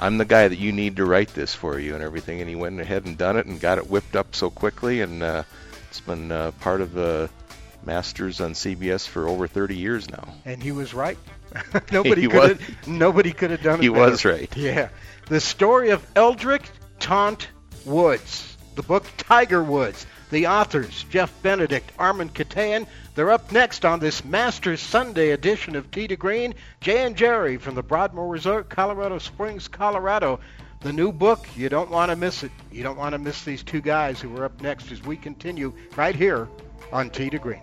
"I'm 0.00 0.18
the 0.18 0.24
guy 0.24 0.48
that 0.48 0.58
you 0.58 0.72
need 0.72 0.96
to 0.96 1.04
write 1.04 1.34
this 1.34 1.54
for 1.54 1.78
you 1.78 1.94
and 1.94 2.02
everything," 2.02 2.40
and 2.40 2.48
he 2.48 2.56
went 2.56 2.80
ahead 2.80 3.04
and 3.04 3.16
done 3.16 3.36
it 3.36 3.46
and 3.46 3.60
got 3.60 3.78
it 3.78 3.88
whipped 3.88 4.16
up 4.16 4.34
so 4.34 4.50
quickly, 4.50 5.00
and 5.00 5.22
uh, 5.22 5.42
it's 5.88 6.00
been 6.00 6.30
uh, 6.32 6.50
part 6.60 6.80
of 6.80 6.92
the 6.92 7.30
Masters 7.84 8.40
on 8.40 8.52
CBS 8.52 9.06
for 9.06 9.28
over 9.28 9.46
30 9.46 9.76
years 9.76 10.10
now. 10.10 10.34
And 10.44 10.62
he 10.62 10.72
was 10.72 10.92
right. 10.92 11.16
nobody 11.92 12.26
could 12.26 12.58
have 12.58 12.88
nobody 12.88 13.32
could 13.32 13.50
have 13.50 13.62
done 13.62 13.78
it. 13.78 13.82
He 13.82 13.88
better. 13.88 14.10
was 14.10 14.24
right. 14.24 14.54
Yeah. 14.56 14.88
The 15.26 15.40
story 15.40 15.90
of 15.90 16.06
Eldrick 16.14 16.62
Tont 16.98 17.48
Woods. 17.84 18.56
The 18.74 18.82
book 18.82 19.04
Tiger 19.16 19.62
Woods. 19.62 20.06
The 20.36 20.48
authors, 20.48 21.06
Jeff 21.08 21.32
Benedict, 21.40 21.90
Armen 21.98 22.28
Keteyian, 22.28 22.86
they're 23.14 23.30
up 23.30 23.52
next 23.52 23.86
on 23.86 24.00
this 24.00 24.22
Masters 24.22 24.82
Sunday 24.82 25.30
edition 25.30 25.74
of 25.76 25.90
Tee 25.90 26.08
to 26.08 26.16
Green. 26.16 26.52
Jay 26.82 27.06
and 27.06 27.16
Jerry 27.16 27.56
from 27.56 27.74
the 27.74 27.82
Broadmoor 27.82 28.28
Resort, 28.28 28.68
Colorado 28.68 29.16
Springs, 29.16 29.66
Colorado. 29.66 30.40
The 30.80 30.92
new 30.92 31.10
book, 31.10 31.48
you 31.56 31.70
don't 31.70 31.90
want 31.90 32.10
to 32.10 32.16
miss 32.16 32.42
it. 32.42 32.50
You 32.70 32.82
don't 32.82 32.98
want 32.98 33.14
to 33.14 33.18
miss 33.18 33.44
these 33.44 33.62
two 33.62 33.80
guys 33.80 34.20
who 34.20 34.36
are 34.36 34.44
up 34.44 34.60
next 34.60 34.92
as 34.92 35.02
we 35.02 35.16
continue 35.16 35.72
right 35.96 36.14
here 36.14 36.50
on 36.92 37.08
Tee 37.08 37.30
to 37.30 37.38
Green. 37.38 37.62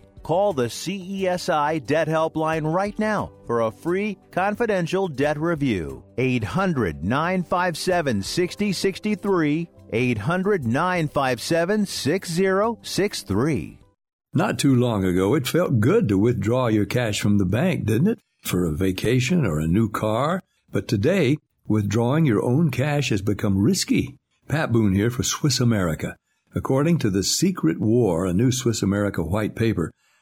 Call 0.23 0.53
the 0.53 0.67
CESI 0.67 1.85
Debt 1.85 2.07
Helpline 2.07 2.71
right 2.71 2.97
now 2.99 3.31
for 3.47 3.61
a 3.61 3.71
free 3.71 4.17
confidential 4.31 5.07
debt 5.07 5.39
review. 5.39 6.03
800 6.17 7.03
957 7.03 8.21
6063. 8.21 9.69
800 9.93 10.65
957 10.65 11.85
6063. 11.85 13.77
Not 14.33 14.57
too 14.59 14.75
long 14.75 15.03
ago, 15.03 15.35
it 15.35 15.45
felt 15.47 15.81
good 15.81 16.07
to 16.07 16.17
withdraw 16.17 16.67
your 16.67 16.85
cash 16.85 17.19
from 17.19 17.37
the 17.37 17.45
bank, 17.45 17.85
didn't 17.85 18.07
it? 18.07 18.19
For 18.43 18.63
a 18.65 18.71
vacation 18.71 19.45
or 19.45 19.59
a 19.59 19.67
new 19.67 19.89
car. 19.89 20.41
But 20.71 20.87
today, 20.87 21.37
withdrawing 21.67 22.25
your 22.25 22.41
own 22.41 22.71
cash 22.71 23.09
has 23.09 23.21
become 23.21 23.57
risky. 23.57 24.17
Pat 24.47 24.71
Boone 24.71 24.93
here 24.93 25.09
for 25.09 25.23
Swiss 25.23 25.59
America. 25.59 26.15
According 26.55 26.99
to 26.99 27.09
The 27.09 27.23
Secret 27.23 27.79
War, 27.79 28.25
a 28.25 28.33
new 28.33 28.51
Swiss 28.51 28.81
America 28.81 29.23
white 29.23 29.55
paper, 29.55 29.91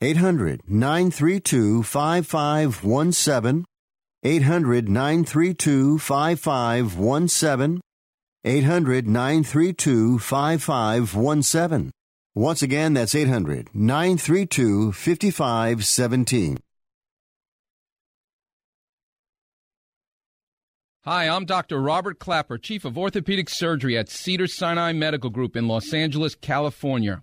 800 0.00 0.62
932 0.68 1.82
5517. 1.82 3.64
800 4.22 4.88
932 4.88 5.98
5517. 5.98 7.80
800 8.44 9.08
932 9.08 10.18
5517. 10.20 11.90
Once 12.36 12.62
again, 12.62 12.94
that's 12.94 13.16
800 13.16 13.74
932 13.74 14.92
5517. 14.92 16.58
Hi, 21.04 21.28
I'm 21.28 21.44
Dr. 21.44 21.80
Robert 21.80 22.20
Klapper, 22.20 22.58
Chief 22.58 22.84
of 22.84 22.96
Orthopedic 22.96 23.48
Surgery 23.48 23.98
at 23.98 24.08
Cedar 24.08 24.46
Sinai 24.46 24.92
Medical 24.92 25.30
Group 25.30 25.56
in 25.56 25.66
Los 25.66 25.92
Angeles, 25.92 26.36
California. 26.36 27.22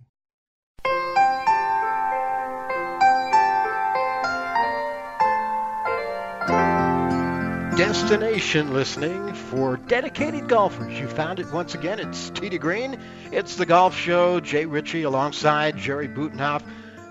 Destination 7.81 8.75
listening 8.75 9.33
for 9.33 9.75
dedicated 9.75 10.47
golfers. 10.47 10.99
You 10.99 11.07
found 11.07 11.39
it 11.39 11.51
once 11.51 11.73
again. 11.73 11.99
It's 11.99 12.29
to 12.29 12.59
Green. 12.59 12.99
It's 13.31 13.55
the 13.55 13.65
golf 13.65 13.97
show. 13.97 14.39
Jay 14.39 14.65
Ritchie 14.65 15.01
alongside 15.01 15.77
Jerry 15.77 16.07
Butenhoff. 16.07 16.61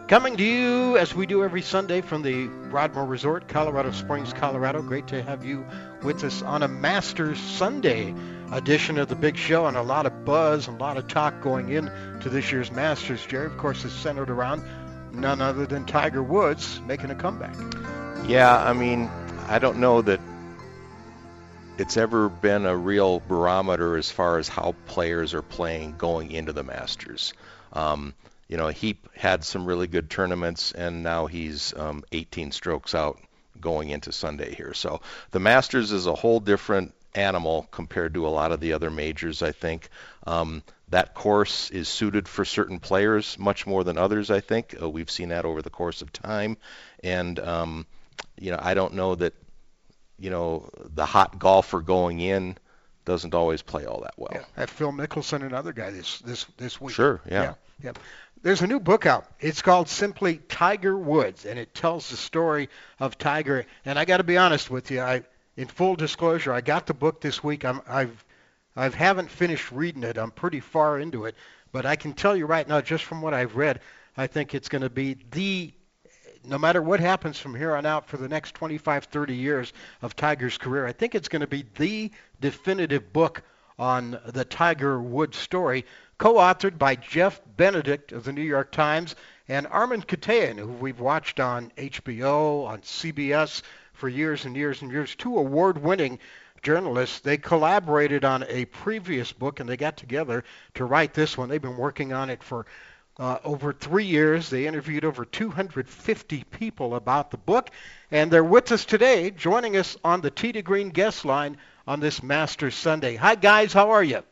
Coming 0.06 0.36
to 0.36 0.44
you 0.44 0.96
as 0.96 1.12
we 1.12 1.26
do 1.26 1.42
every 1.42 1.62
Sunday 1.62 2.02
from 2.02 2.22
the 2.22 2.46
Broadmoor 2.46 3.04
Resort, 3.04 3.48
Colorado 3.48 3.90
Springs, 3.90 4.32
Colorado. 4.32 4.80
Great 4.80 5.08
to 5.08 5.20
have 5.20 5.44
you 5.44 5.66
with 6.04 6.22
us 6.22 6.40
on 6.40 6.62
a 6.62 6.68
Masters 6.68 7.40
Sunday 7.40 8.14
edition 8.52 8.96
of 8.98 9.08
the 9.08 9.16
big 9.16 9.36
show 9.36 9.66
and 9.66 9.76
a 9.76 9.82
lot 9.82 10.06
of 10.06 10.24
buzz 10.24 10.68
and 10.68 10.80
a 10.80 10.80
lot 10.80 10.96
of 10.96 11.08
talk 11.08 11.40
going 11.40 11.70
in 11.70 11.90
to 12.20 12.28
this 12.28 12.52
year's 12.52 12.70
Masters. 12.70 13.26
Jerry, 13.26 13.46
of 13.46 13.58
course, 13.58 13.84
is 13.84 13.92
centered 13.92 14.30
around 14.30 14.62
none 15.10 15.42
other 15.42 15.66
than 15.66 15.84
Tiger 15.84 16.22
Woods 16.22 16.80
making 16.86 17.10
a 17.10 17.16
comeback. 17.16 17.56
Yeah, 18.28 18.56
I 18.56 18.72
mean, 18.72 19.10
I 19.48 19.58
don't 19.58 19.78
know 19.78 20.00
that 20.02 20.20
it's 21.80 21.96
ever 21.96 22.28
been 22.28 22.66
a 22.66 22.76
real 22.76 23.20
barometer 23.20 23.96
as 23.96 24.10
far 24.10 24.38
as 24.38 24.48
how 24.48 24.74
players 24.84 25.32
are 25.32 25.40
playing 25.40 25.94
going 25.96 26.30
into 26.30 26.52
the 26.52 26.62
Masters. 26.62 27.32
Um, 27.72 28.12
you 28.48 28.58
know, 28.58 28.68
he 28.68 28.98
had 29.16 29.44
some 29.44 29.64
really 29.64 29.86
good 29.86 30.10
tournaments, 30.10 30.72
and 30.72 31.02
now 31.02 31.24
he's 31.24 31.72
um, 31.74 32.04
18 32.12 32.52
strokes 32.52 32.94
out 32.94 33.18
going 33.58 33.88
into 33.88 34.12
Sunday 34.12 34.54
here. 34.54 34.74
So 34.74 35.00
the 35.30 35.40
Masters 35.40 35.90
is 35.90 36.06
a 36.06 36.14
whole 36.14 36.38
different 36.38 36.92
animal 37.14 37.66
compared 37.70 38.12
to 38.12 38.26
a 38.26 38.28
lot 38.28 38.52
of 38.52 38.60
the 38.60 38.74
other 38.74 38.90
majors, 38.90 39.40
I 39.40 39.52
think. 39.52 39.88
Um, 40.26 40.62
that 40.90 41.14
course 41.14 41.70
is 41.70 41.88
suited 41.88 42.28
for 42.28 42.44
certain 42.44 42.78
players 42.78 43.38
much 43.38 43.66
more 43.66 43.84
than 43.84 43.96
others, 43.96 44.30
I 44.30 44.40
think. 44.40 44.76
Uh, 44.80 44.90
we've 44.90 45.10
seen 45.10 45.30
that 45.30 45.46
over 45.46 45.62
the 45.62 45.70
course 45.70 46.02
of 46.02 46.12
time. 46.12 46.58
And, 47.02 47.38
um, 47.38 47.86
you 48.38 48.50
know, 48.50 48.58
I 48.60 48.74
don't 48.74 48.94
know 48.94 49.14
that 49.14 49.32
you 50.20 50.30
know, 50.30 50.68
the 50.94 51.06
hot 51.06 51.38
golfer 51.38 51.80
going 51.80 52.20
in 52.20 52.56
doesn't 53.04 53.34
always 53.34 53.62
play 53.62 53.86
all 53.86 54.02
that 54.02 54.14
well. 54.16 54.30
Yeah, 54.32 54.44
have 54.56 54.70
Phil 54.70 54.92
Mickelson, 54.92 55.44
another 55.44 55.72
guy 55.72 55.90
this 55.90 56.18
this 56.20 56.44
this 56.56 56.80
week. 56.80 56.94
Sure, 56.94 57.20
yeah. 57.26 57.42
yeah. 57.42 57.54
yeah. 57.82 57.92
There's 58.42 58.62
a 58.62 58.66
new 58.66 58.80
book 58.80 59.04
out. 59.04 59.26
It's 59.38 59.60
called 59.60 59.88
simply 59.88 60.38
Tiger 60.48 60.96
Woods, 60.96 61.44
and 61.44 61.58
it 61.58 61.74
tells 61.74 62.08
the 62.08 62.16
story 62.16 62.70
of 62.98 63.18
Tiger. 63.18 63.66
And 63.84 63.98
I 63.98 64.06
got 64.06 64.16
to 64.18 64.24
be 64.24 64.38
honest 64.38 64.70
with 64.70 64.90
you, 64.90 65.00
I, 65.00 65.24
in 65.56 65.68
full 65.68 65.94
disclosure, 65.94 66.52
I 66.52 66.62
got 66.62 66.86
the 66.86 66.94
book 66.94 67.20
this 67.20 67.44
week. 67.44 67.66
I'm, 67.66 67.82
I've, 67.86 68.24
I 68.74 68.88
haven't 68.88 69.30
finished 69.30 69.70
reading 69.72 70.04
it. 70.04 70.16
I'm 70.16 70.30
pretty 70.30 70.60
far 70.60 70.98
into 70.98 71.26
it, 71.26 71.34
but 71.70 71.84
I 71.84 71.96
can 71.96 72.14
tell 72.14 72.34
you 72.34 72.46
right 72.46 72.66
now, 72.66 72.80
just 72.80 73.04
from 73.04 73.20
what 73.20 73.34
I've 73.34 73.56
read, 73.56 73.80
I 74.16 74.26
think 74.26 74.54
it's 74.54 74.70
going 74.70 74.82
to 74.82 74.90
be 74.90 75.18
the 75.32 75.72
no 76.44 76.58
matter 76.58 76.80
what 76.82 77.00
happens 77.00 77.38
from 77.38 77.54
here 77.54 77.74
on 77.74 77.86
out 77.86 78.08
for 78.08 78.16
the 78.16 78.28
next 78.28 78.54
25, 78.54 79.04
30 79.04 79.34
years 79.34 79.72
of 80.02 80.16
Tiger's 80.16 80.58
career, 80.58 80.86
I 80.86 80.92
think 80.92 81.14
it's 81.14 81.28
going 81.28 81.40
to 81.40 81.46
be 81.46 81.64
the 81.76 82.10
definitive 82.40 83.12
book 83.12 83.42
on 83.78 84.18
the 84.26 84.44
Tiger 84.44 85.00
Woods 85.00 85.36
story, 85.38 85.86
co-authored 86.18 86.78
by 86.78 86.96
Jeff 86.96 87.40
Benedict 87.56 88.12
of 88.12 88.24
the 88.24 88.32
New 88.32 88.42
York 88.42 88.72
Times 88.72 89.16
and 89.48 89.66
Armen 89.66 90.02
Keteyian, 90.02 90.58
who 90.58 90.68
we've 90.68 91.00
watched 91.00 91.40
on 91.40 91.72
HBO, 91.76 92.66
on 92.66 92.80
CBS 92.82 93.62
for 93.94 94.08
years 94.08 94.44
and 94.44 94.56
years 94.56 94.82
and 94.82 94.90
years, 94.90 95.14
two 95.14 95.38
award-winning 95.38 96.18
journalists. 96.62 97.20
They 97.20 97.36
collaborated 97.36 98.24
on 98.24 98.44
a 98.48 98.66
previous 98.66 99.32
book 99.32 99.60
and 99.60 99.68
they 99.68 99.76
got 99.76 99.96
together 99.96 100.44
to 100.74 100.84
write 100.84 101.14
this 101.14 101.36
one. 101.36 101.48
They've 101.48 101.60
been 101.60 101.76
working 101.76 102.12
on 102.12 102.30
it 102.30 102.42
for 102.42 102.66
uh, 103.20 103.38
over 103.44 103.74
three 103.74 104.06
years, 104.06 104.48
they 104.48 104.66
interviewed 104.66 105.04
over 105.04 105.26
250 105.26 106.44
people 106.44 106.94
about 106.94 107.30
the 107.30 107.36
book, 107.36 107.68
and 108.10 108.30
they're 108.30 108.42
with 108.42 108.72
us 108.72 108.86
today, 108.86 109.30
joining 109.30 109.76
us 109.76 109.98
on 110.02 110.22
the 110.22 110.30
Tee 110.30 110.52
to 110.52 110.62
Green 110.62 110.88
guest 110.88 111.26
line 111.26 111.58
on 111.86 112.00
this 112.00 112.22
Masters 112.22 112.74
Sunday. 112.74 113.16
Hi, 113.16 113.34
guys. 113.34 113.74
How 113.74 113.90
are 113.90 114.02
you? 114.02 114.22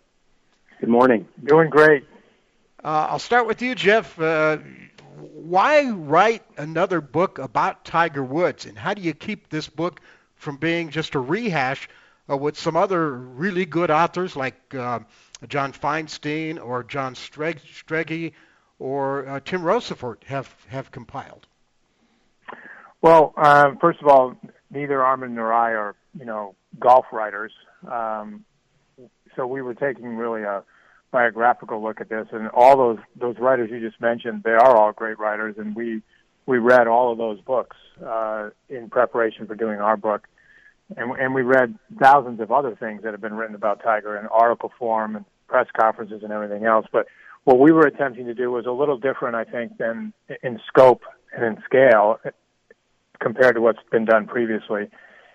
Good 0.81 0.89
morning. 0.89 1.29
Doing 1.45 1.69
great. 1.69 2.05
Uh, 2.83 3.09
I'll 3.11 3.19
start 3.19 3.47
with 3.47 3.61
you, 3.61 3.75
Jeff. 3.75 4.19
Uh, 4.19 4.57
why 5.35 5.91
write 5.91 6.43
another 6.57 7.03
book 7.03 7.39
about 7.39 7.85
Tiger 7.85 8.25
Woods, 8.25 8.65
and 8.65 8.79
how 8.79 8.95
do 8.95 9.03
you 9.03 9.13
keep 9.13 9.51
this 9.51 9.69
book 9.69 10.01
from 10.37 10.57
being 10.57 10.89
just 10.89 11.15
a 11.15 11.21
rehash 11.21 11.91
uh, 12.31 12.39
with 12.39 12.59
some 12.59 12.75
other 12.75 13.13
really 13.13 13.67
good 13.67 13.91
authors 13.91 14.35
like 14.35 14.75
uh, 14.75 15.01
John 15.47 15.75
Feinstein 15.75 16.59
or 16.59 16.85
John 16.85 17.15
Strege 17.15 18.33
or 18.79 19.29
uh, 19.29 19.41
Tim 19.41 19.63
Rosaforte 19.63 20.25
have, 20.25 20.55
have 20.69 20.91
compiled? 20.91 21.47
Well, 23.01 23.35
uh, 23.37 23.73
first 23.81 24.01
of 24.01 24.09
all, 24.09 24.37
neither 24.71 25.03
Armen 25.03 25.35
nor 25.35 25.53
I 25.53 25.73
are, 25.73 25.95
you 26.19 26.25
know, 26.25 26.55
golf 26.79 27.07
writers. 27.13 27.53
Um, 27.91 28.45
so 29.37 29.47
we 29.47 29.63
were 29.63 29.75
taking 29.75 30.17
really 30.17 30.43
a 30.43 30.65
biographical 31.11 31.83
look 31.83 32.01
at 32.01 32.09
this, 32.09 32.27
and 32.33 32.49
all 32.49 32.77
those 32.77 32.99
those 33.17 33.37
writers 33.39 33.71
you 33.71 33.81
just 33.81 34.01
mentioned, 34.01 34.43
they 34.43 34.51
are 34.51 34.77
all 34.77 34.93
great 34.93 35.19
writers, 35.19 35.55
and 35.59 35.75
we 35.75 36.03
we 36.47 36.59
read 36.59 36.87
all 36.87 37.13
of 37.13 37.19
those 37.19 37.41
books 37.41 37.77
uh, 38.05 38.51
in 38.69 38.91
preparation 38.91 39.47
for 39.47 39.55
doing 39.55 39.81
our 39.81 39.97
book, 39.97 40.27
and 40.97 41.13
and 41.13 41.35
we 41.35 41.43
read 41.43 41.79
thousands 42.01 42.41
of 42.41 42.51
other 42.51 42.75
things 42.75 43.03
that 43.03 43.13
have 43.13 43.21
been 43.21 43.35
written 43.35 43.55
about 43.55 43.83
Tiger 43.83 44.17
in 44.19 44.27
article 44.27 44.73
form 44.79 45.17
and 45.17 45.25
press 45.47 45.67
conferences 45.79 46.23
and 46.23 46.33
everything 46.33 46.65
else, 46.65 46.87
but 46.93 47.07
what 47.49 47.59
we 47.59 47.73
were 47.73 47.87
attempting 47.87 48.27
to 48.27 48.35
do 48.35 48.51
was 48.51 48.67
a 48.67 48.71
little 48.71 48.99
different, 48.99 49.35
I 49.35 49.45
think, 49.45 49.79
than 49.79 50.13
in 50.43 50.61
scope 50.69 51.01
and 51.35 51.43
in 51.47 51.63
scale 51.65 52.21
compared 53.21 53.55
to 53.55 53.63
what's 53.63 53.79
been 53.91 54.05
done 54.05 54.27
previously, 54.27 54.91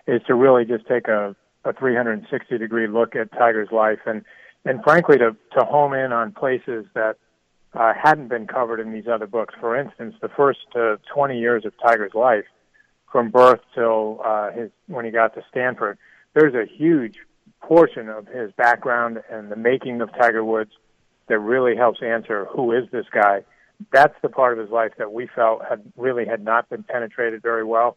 is 0.06 0.22
to 0.28 0.34
really 0.36 0.64
just 0.64 0.86
take 0.86 1.08
a, 1.08 1.34
a 1.64 1.72
360 1.72 2.56
degree 2.56 2.86
look 2.86 3.16
at 3.16 3.32
Tiger's 3.32 3.72
life 3.72 3.98
and, 4.06 4.24
and 4.64 4.80
frankly 4.84 5.18
to, 5.18 5.34
to 5.58 5.64
home 5.64 5.92
in 5.92 6.12
on 6.12 6.30
places 6.30 6.86
that 6.94 7.16
uh, 7.72 7.92
hadn't 8.00 8.28
been 8.28 8.46
covered 8.46 8.78
in 8.78 8.92
these 8.92 9.08
other 9.08 9.26
books. 9.26 9.52
For 9.58 9.76
instance, 9.76 10.14
the 10.22 10.28
first 10.28 10.60
uh, 10.76 10.98
20 11.12 11.40
years 11.40 11.64
of 11.64 11.72
Tiger's 11.84 12.14
life, 12.14 12.44
from 13.10 13.30
birth 13.30 13.60
till 13.74 14.20
uh, 14.24 14.52
his 14.52 14.70
when 14.86 15.04
he 15.04 15.10
got 15.10 15.34
to 15.34 15.42
Stanford, 15.50 15.98
there's 16.32 16.54
a 16.54 16.64
huge 16.64 17.16
portion 17.60 18.08
of 18.08 18.28
his 18.28 18.52
background 18.52 19.20
and 19.28 19.50
the 19.50 19.56
making 19.56 20.00
of 20.00 20.10
Tiger 20.12 20.44
Woods 20.44 20.70
that 21.28 21.38
really 21.38 21.76
helps 21.76 22.02
answer 22.02 22.46
who 22.46 22.72
is 22.72 22.88
this 22.90 23.06
guy. 23.10 23.44
That's 23.92 24.14
the 24.22 24.28
part 24.28 24.52
of 24.52 24.58
his 24.58 24.70
life 24.70 24.92
that 24.98 25.12
we 25.12 25.26
felt 25.26 25.62
had 25.68 25.82
really 25.96 26.26
had 26.26 26.42
not 26.42 26.68
been 26.68 26.82
penetrated 26.82 27.42
very 27.42 27.64
well. 27.64 27.96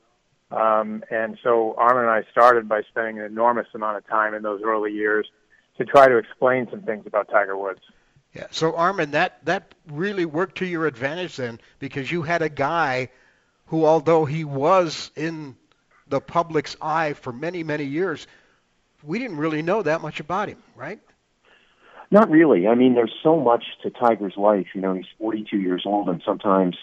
Um, 0.49 1.03
and 1.11 1.37
so 1.43 1.75
Armen 1.77 2.03
and 2.03 2.11
I 2.11 2.23
started 2.31 2.69
by 2.69 2.81
spending 2.89 3.19
an 3.19 3.25
enormous 3.25 3.67
amount 3.73 3.97
of 3.97 4.07
time 4.07 4.33
in 4.33 4.43
those 4.43 4.61
early 4.63 4.93
years 4.93 5.27
to 5.77 5.85
try 5.85 6.07
to 6.07 6.17
explain 6.17 6.67
some 6.71 6.81
things 6.81 7.05
about 7.05 7.29
Tiger 7.29 7.57
Woods. 7.57 7.81
Yeah. 8.33 8.47
So 8.51 8.75
Armen, 8.75 9.11
that 9.11 9.43
that 9.45 9.75
really 9.87 10.25
worked 10.25 10.59
to 10.59 10.65
your 10.65 10.85
advantage 10.85 11.35
then, 11.35 11.59
because 11.79 12.11
you 12.11 12.21
had 12.21 12.41
a 12.41 12.49
guy 12.49 13.09
who, 13.67 13.85
although 13.85 14.25
he 14.25 14.43
was 14.43 15.11
in 15.15 15.55
the 16.07 16.21
public's 16.21 16.75
eye 16.81 17.13
for 17.13 17.33
many 17.33 17.63
many 17.63 17.83
years, 17.83 18.25
we 19.03 19.19
didn't 19.19 19.37
really 19.37 19.61
know 19.61 19.81
that 19.81 20.01
much 20.01 20.19
about 20.19 20.49
him, 20.49 20.61
right? 20.75 20.99
Not 22.09 22.29
really. 22.29 22.67
I 22.67 22.75
mean, 22.75 22.93
there's 22.93 23.13
so 23.21 23.39
much 23.39 23.63
to 23.83 23.89
Tiger's 23.89 24.37
life. 24.37 24.67
You 24.73 24.81
know, 24.81 24.93
he's 24.93 25.05
42 25.19 25.57
years 25.57 25.83
old, 25.85 26.07
and 26.07 26.21
sometimes 26.25 26.77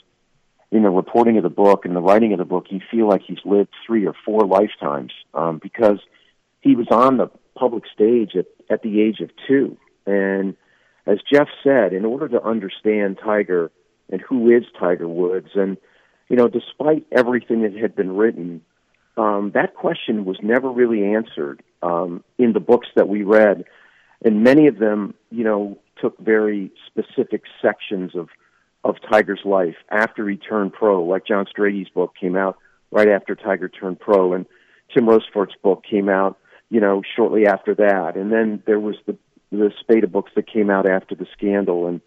in 0.71 0.83
the 0.83 0.91
reporting 0.91 1.37
of 1.37 1.43
the 1.43 1.49
book 1.49 1.85
and 1.85 1.97
the 1.97 2.01
writing 2.01 2.33
of 2.33 2.39
the 2.39 2.45
book, 2.45 2.67
you 2.71 2.81
feel 2.91 3.09
like 3.09 3.23
he's 3.27 3.39
lived 3.45 3.71
three 3.87 4.07
or 4.07 4.15
four 4.25 4.41
lifetimes 4.41 5.13
um, 5.33 5.61
because 5.63 5.99
he 6.61 6.75
was 6.75 6.89
on 6.91 7.17
the 7.17 7.31
public 7.55 7.85
stage 7.93 8.33
at, 8.37 8.47
at 8.69 8.83
the 8.83 9.01
age 9.01 9.21
of 9.21 9.31
two. 9.47 9.77
And 10.07 10.57
as 11.07 11.19
Jeff 11.33 11.49
said, 11.63 11.93
in 11.93 12.05
order 12.05 12.29
to 12.29 12.43
understand 12.43 13.19
Tiger 13.23 13.71
and 14.11 14.21
who 14.21 14.51
is 14.51 14.65
Tiger 14.79 15.09
Woods, 15.09 15.51
and 15.55 15.77
you 16.29 16.37
know, 16.37 16.49
despite 16.49 17.07
everything 17.13 17.63
that 17.63 17.75
had 17.75 17.95
been 17.95 18.17
written, 18.17 18.63
um, 19.17 19.53
that 19.55 19.75
question 19.75 20.25
was 20.25 20.39
never 20.43 20.71
really 20.71 21.15
answered 21.15 21.63
um, 21.83 22.25
in 22.39 22.53
the 22.53 22.61
books 22.61 22.89
that 22.97 23.09
we 23.09 23.23
read, 23.23 23.65
and 24.23 24.43
many 24.43 24.67
of 24.67 24.79
them, 24.79 25.15
you 25.31 25.45
know, 25.45 25.79
took 26.01 26.19
very 26.19 26.71
specific 26.87 27.43
sections 27.63 28.15
of 28.15 28.29
of 28.85 28.97
Tiger's 29.11 29.41
life 29.47 29.77
after 29.91 30.29
he 30.29 30.37
turned 30.37 30.75
pro, 30.75 31.03
like 31.03 31.27
John 31.27 31.47
Strege's 31.47 31.89
book 31.89 32.13
came 32.21 32.37
out 32.37 32.59
right 32.91 33.09
after 33.09 33.35
Tiger 33.35 33.69
turned 33.69 33.99
pro, 33.99 34.35
and 34.35 34.45
Tim 34.93 35.09
Rosaforte's 35.09 35.55
book 35.63 35.83
came 35.89 36.11
out, 36.11 36.39
you 36.69 36.81
know, 36.81 37.01
shortly 37.17 37.47
after 37.47 37.75
that, 37.77 38.17
and 38.17 38.31
then 38.31 38.63
there 38.67 38.81
was 38.81 38.97
the 39.07 39.17
the 39.51 39.71
spate 39.81 40.05
of 40.05 40.13
books 40.13 40.33
that 40.35 40.51
came 40.51 40.69
out 40.69 40.89
after 40.89 41.15
the 41.15 41.27
scandal, 41.33 41.87
and 41.87 42.01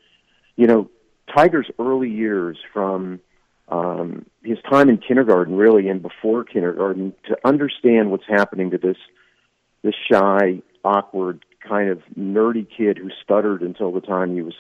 you 0.56 0.68
know, 0.68 0.90
Tiger's 1.36 1.70
early 1.80 2.10
years 2.10 2.58
from 2.74 3.20
um, 3.70 4.26
his 4.44 4.58
time 4.70 4.90
in 4.90 4.98
kindergarten, 4.98 5.56
really, 5.56 5.88
and 5.90 6.02
before 6.02 6.44
kindergarten, 6.44 7.14
to 7.28 7.38
understand 7.44 8.12
what's 8.12 8.28
happening 8.28 8.72
to 8.72 8.78
this 8.78 8.98
this 9.84 9.96
shy, 10.12 10.62
awkward, 10.84 11.46
kind 11.66 11.90
of 11.90 12.00
nerdy 12.18 12.68
kid 12.70 12.98
who 12.98 13.10
stuttered 13.24 13.62
until 13.62 13.92
the 13.92 14.02
time 14.02 14.34
he 14.34 14.42
was 14.42 14.54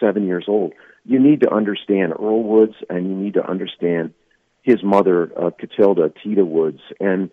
seven 0.00 0.26
years 0.26 0.44
old. 0.48 0.72
You 1.04 1.18
need 1.18 1.40
to 1.40 1.52
understand 1.52 2.12
Earl 2.12 2.42
Woods, 2.42 2.74
and 2.88 3.08
you 3.08 3.14
need 3.14 3.34
to 3.34 3.46
understand 3.46 4.14
his 4.62 4.82
mother, 4.82 5.30
uh, 5.36 5.50
Kultida 5.50 6.12
Tita 6.22 6.44
Woods, 6.44 6.80
and 7.00 7.30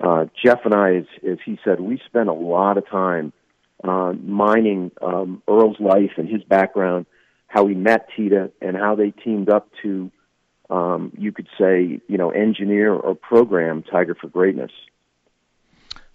uh, 0.00 0.26
Jeff 0.42 0.60
and 0.64 0.74
I, 0.74 0.96
as, 0.96 1.04
as 1.28 1.38
he 1.44 1.58
said, 1.64 1.80
we 1.80 2.00
spent 2.06 2.28
a 2.28 2.32
lot 2.32 2.78
of 2.78 2.88
time 2.88 3.32
uh, 3.82 4.12
mining 4.12 4.92
um, 5.02 5.42
Earl's 5.48 5.80
life 5.80 6.12
and 6.16 6.28
his 6.28 6.42
background, 6.44 7.06
how 7.46 7.66
he 7.66 7.74
met 7.74 8.08
Tita, 8.16 8.50
and 8.60 8.76
how 8.76 8.94
they 8.94 9.10
teamed 9.10 9.50
up 9.50 9.68
to 9.82 10.10
um, 10.70 11.12
you 11.16 11.32
could 11.32 11.48
say, 11.58 12.00
you 12.08 12.18
know, 12.18 12.30
engineer 12.30 12.92
or 12.92 13.14
program 13.14 13.82
Tiger 13.82 14.14
for 14.14 14.28
Greatness. 14.28 14.70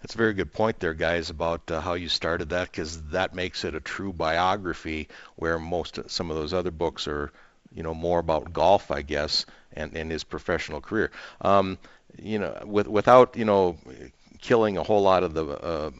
That's 0.04 0.16
a 0.16 0.18
very 0.18 0.34
good 0.34 0.52
point 0.52 0.80
there, 0.80 0.92
guys, 0.92 1.30
about 1.30 1.70
uh, 1.70 1.80
how 1.80 1.94
you 1.94 2.10
started 2.10 2.50
that, 2.50 2.70
because 2.70 3.00
that 3.04 3.34
makes 3.34 3.64
it 3.64 3.74
a 3.74 3.80
true 3.80 4.12
biography, 4.12 5.08
where 5.36 5.58
most 5.58 5.98
some 6.08 6.30
of 6.30 6.36
those 6.36 6.52
other 6.52 6.70
books 6.70 7.08
are, 7.08 7.32
you 7.74 7.82
know, 7.82 7.94
more 7.94 8.18
about 8.18 8.52
golf, 8.52 8.90
I 8.90 9.00
guess, 9.00 9.46
and, 9.72 9.94
his 9.94 10.22
professional 10.22 10.82
career. 10.82 11.10
Um, 11.40 11.78
you 12.22 12.38
know, 12.38 12.54
with, 12.66 12.86
without 12.86 13.38
you 13.38 13.46
know, 13.46 13.78
killing 14.42 14.76
a 14.76 14.82
whole 14.82 15.00
lot 15.00 15.22
of 15.22 15.32
the 15.32 15.46
uh, 15.46 15.90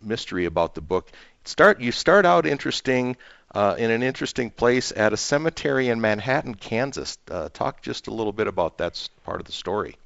mystery 0.00 0.46
about 0.46 0.74
the 0.74 0.80
book, 0.80 1.12
start 1.44 1.78
you 1.78 1.92
start 1.92 2.24
out 2.24 2.46
interesting 2.46 3.18
uh, 3.54 3.74
in 3.76 3.90
an 3.90 4.02
interesting 4.02 4.48
place 4.48 4.94
at 4.96 5.12
a 5.12 5.18
cemetery 5.18 5.90
in 5.90 6.00
Manhattan, 6.00 6.54
Kansas. 6.54 7.18
Uh, 7.30 7.50
talk 7.52 7.82
just 7.82 8.06
a 8.06 8.14
little 8.14 8.32
bit 8.32 8.46
about 8.46 8.78
that 8.78 9.06
part 9.24 9.40
of 9.40 9.46
the 9.46 9.52
story. 9.52 9.98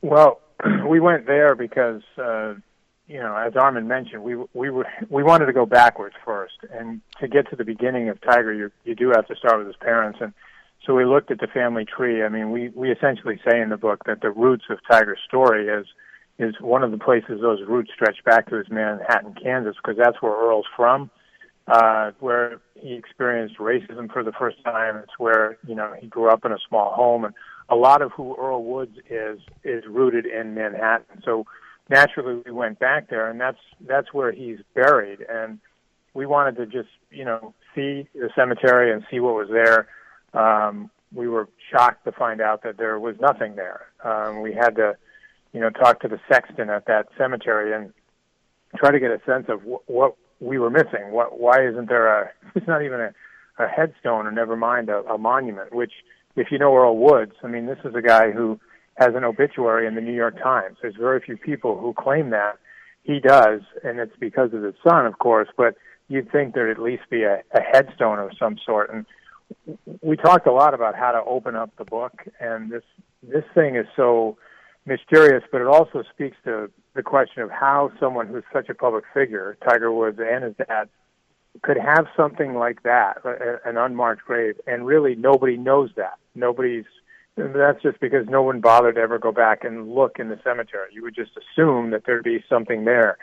Well, 0.00 0.40
we 0.88 1.00
went 1.00 1.26
there 1.26 1.54
because, 1.54 2.02
uh, 2.18 2.54
you 3.06 3.18
know, 3.18 3.36
as 3.36 3.54
Armen 3.56 3.86
mentioned, 3.86 4.22
we 4.22 4.36
we 4.54 4.70
were 4.70 4.86
we 5.08 5.22
wanted 5.22 5.46
to 5.46 5.52
go 5.52 5.66
backwards 5.66 6.14
first, 6.24 6.54
and 6.72 7.00
to 7.20 7.28
get 7.28 7.48
to 7.50 7.56
the 7.56 7.64
beginning 7.64 8.08
of 8.08 8.20
Tiger, 8.20 8.52
you 8.52 8.70
you 8.84 8.94
do 8.94 9.10
have 9.10 9.26
to 9.26 9.36
start 9.36 9.58
with 9.58 9.66
his 9.66 9.76
parents, 9.76 10.18
and 10.20 10.32
so 10.86 10.94
we 10.94 11.04
looked 11.04 11.30
at 11.30 11.40
the 11.40 11.46
family 11.46 11.84
tree. 11.84 12.22
I 12.22 12.28
mean, 12.28 12.50
we 12.50 12.70
we 12.70 12.90
essentially 12.90 13.38
say 13.48 13.60
in 13.60 13.68
the 13.68 13.76
book 13.76 14.04
that 14.06 14.22
the 14.22 14.30
roots 14.30 14.64
of 14.70 14.78
Tiger's 14.90 15.20
story 15.26 15.68
is 15.68 15.86
is 16.38 16.54
one 16.60 16.82
of 16.82 16.90
the 16.90 16.98
places 16.98 17.40
those 17.40 17.60
roots 17.66 17.90
stretch 17.94 18.24
back 18.24 18.48
to 18.48 18.58
is 18.58 18.66
Manhattan, 18.70 19.34
Kansas, 19.40 19.76
because 19.76 19.98
that's 20.02 20.20
where 20.20 20.32
Earl's 20.32 20.66
from 20.74 21.10
uh, 21.66 22.10
where 22.20 22.60
he 22.74 22.92
experienced 22.92 23.58
racism 23.58 24.12
for 24.12 24.22
the 24.22 24.32
first 24.32 24.62
time. 24.64 24.96
It's 24.96 25.18
where 25.18 25.58
you 25.66 25.74
know 25.74 25.94
he 25.98 26.06
grew 26.06 26.28
up 26.28 26.44
in 26.44 26.52
a 26.52 26.58
small 26.68 26.92
home, 26.92 27.24
and 27.24 27.34
a 27.68 27.76
lot 27.76 28.02
of 28.02 28.12
who 28.12 28.36
Earl 28.36 28.62
Woods 28.62 28.96
is 29.08 29.40
is 29.62 29.84
rooted 29.88 30.26
in 30.26 30.54
Manhattan. 30.54 31.22
So 31.24 31.46
naturally, 31.88 32.42
we 32.44 32.52
went 32.52 32.78
back 32.78 33.08
there, 33.08 33.30
and 33.30 33.40
that's 33.40 33.58
that's 33.86 34.12
where 34.12 34.32
he's 34.32 34.58
buried. 34.74 35.20
And 35.28 35.58
we 36.12 36.26
wanted 36.26 36.56
to 36.56 36.66
just 36.66 36.90
you 37.10 37.24
know 37.24 37.54
see 37.74 38.08
the 38.14 38.30
cemetery 38.34 38.92
and 38.92 39.04
see 39.10 39.20
what 39.20 39.34
was 39.34 39.48
there. 39.50 39.88
Um, 40.34 40.90
we 41.14 41.28
were 41.28 41.48
shocked 41.70 42.04
to 42.04 42.12
find 42.12 42.40
out 42.40 42.62
that 42.64 42.76
there 42.76 42.98
was 42.98 43.16
nothing 43.20 43.54
there. 43.54 43.86
Um, 44.02 44.42
we 44.42 44.52
had 44.52 44.76
to, 44.76 44.96
you 45.52 45.60
know, 45.60 45.70
talk 45.70 46.00
to 46.00 46.08
the 46.08 46.18
sexton 46.28 46.70
at 46.70 46.86
that 46.86 47.06
cemetery 47.16 47.72
and 47.72 47.92
try 48.76 48.90
to 48.90 48.98
get 48.98 49.10
a 49.10 49.20
sense 49.24 49.46
of 49.48 49.60
wh- 49.62 49.88
what 49.88 50.16
we 50.40 50.58
were 50.58 50.70
missing. 50.70 51.10
What? 51.10 51.38
Why 51.38 51.66
isn't 51.66 51.88
there 51.88 52.22
a? 52.22 52.30
It's 52.54 52.66
not 52.66 52.82
even 52.82 53.00
a, 53.00 53.14
a 53.58 53.68
headstone, 53.68 54.26
or 54.26 54.32
never 54.32 54.56
mind 54.56 54.88
a, 54.88 54.98
a 55.04 55.18
monument. 55.18 55.74
Which, 55.74 55.92
if 56.36 56.48
you 56.50 56.58
know 56.58 56.74
Earl 56.76 56.96
Woods, 56.96 57.32
I 57.42 57.48
mean, 57.48 57.66
this 57.66 57.78
is 57.84 57.94
a 57.94 58.02
guy 58.02 58.30
who 58.30 58.58
has 58.96 59.14
an 59.14 59.24
obituary 59.24 59.86
in 59.86 59.94
the 59.94 60.00
New 60.00 60.14
York 60.14 60.40
Times. 60.42 60.76
There's 60.80 60.96
very 60.96 61.20
few 61.20 61.36
people 61.36 61.78
who 61.78 61.94
claim 61.94 62.30
that. 62.30 62.58
He 63.02 63.20
does, 63.20 63.60
and 63.82 63.98
it's 63.98 64.16
because 64.18 64.54
of 64.54 64.62
his 64.62 64.74
son, 64.88 65.06
of 65.06 65.18
course. 65.18 65.48
But 65.56 65.74
you'd 66.08 66.30
think 66.30 66.54
there'd 66.54 66.76
at 66.76 66.82
least 66.82 67.02
be 67.10 67.22
a, 67.22 67.42
a 67.52 67.60
headstone 67.60 68.18
of 68.18 68.30
some 68.38 68.56
sort. 68.64 68.90
And 68.92 69.04
we 70.00 70.16
talked 70.16 70.46
a 70.46 70.52
lot 70.52 70.74
about 70.74 70.94
how 70.96 71.12
to 71.12 71.22
open 71.24 71.54
up 71.54 71.70
the 71.76 71.84
book, 71.84 72.22
and 72.40 72.70
this 72.70 72.82
this 73.22 73.44
thing 73.54 73.76
is 73.76 73.86
so 73.96 74.36
mysterious, 74.86 75.42
but 75.50 75.60
it 75.60 75.66
also 75.66 76.02
speaks 76.12 76.36
to 76.44 76.70
the 76.94 77.02
question 77.02 77.42
of 77.42 77.50
how 77.50 77.90
someone 77.98 78.26
who's 78.26 78.44
such 78.52 78.68
a 78.68 78.74
public 78.74 79.04
figure, 79.14 79.56
Tiger 79.66 79.90
Woods 79.90 80.18
and 80.20 80.44
his 80.44 80.54
dad, 80.56 80.88
could 81.62 81.76
have 81.76 82.06
something 82.16 82.54
like 82.54 82.82
that, 82.82 83.18
an 83.64 83.76
unmarked 83.76 84.24
grave, 84.24 84.60
and 84.66 84.86
really 84.86 85.14
nobody 85.14 85.56
knows 85.56 85.90
that. 85.96 86.14
Nobody's. 86.34 86.84
That's 87.36 87.82
just 87.82 87.98
because 87.98 88.28
no 88.28 88.42
one 88.42 88.60
bothered 88.60 88.94
to 88.94 89.00
ever 89.00 89.18
go 89.18 89.32
back 89.32 89.64
and 89.64 89.92
look 89.92 90.20
in 90.20 90.28
the 90.28 90.38
cemetery. 90.44 90.90
You 90.92 91.02
would 91.02 91.16
just 91.16 91.32
assume 91.36 91.90
that 91.90 92.04
there'd 92.06 92.22
be 92.22 92.44
something 92.48 92.84
there, 92.84 93.18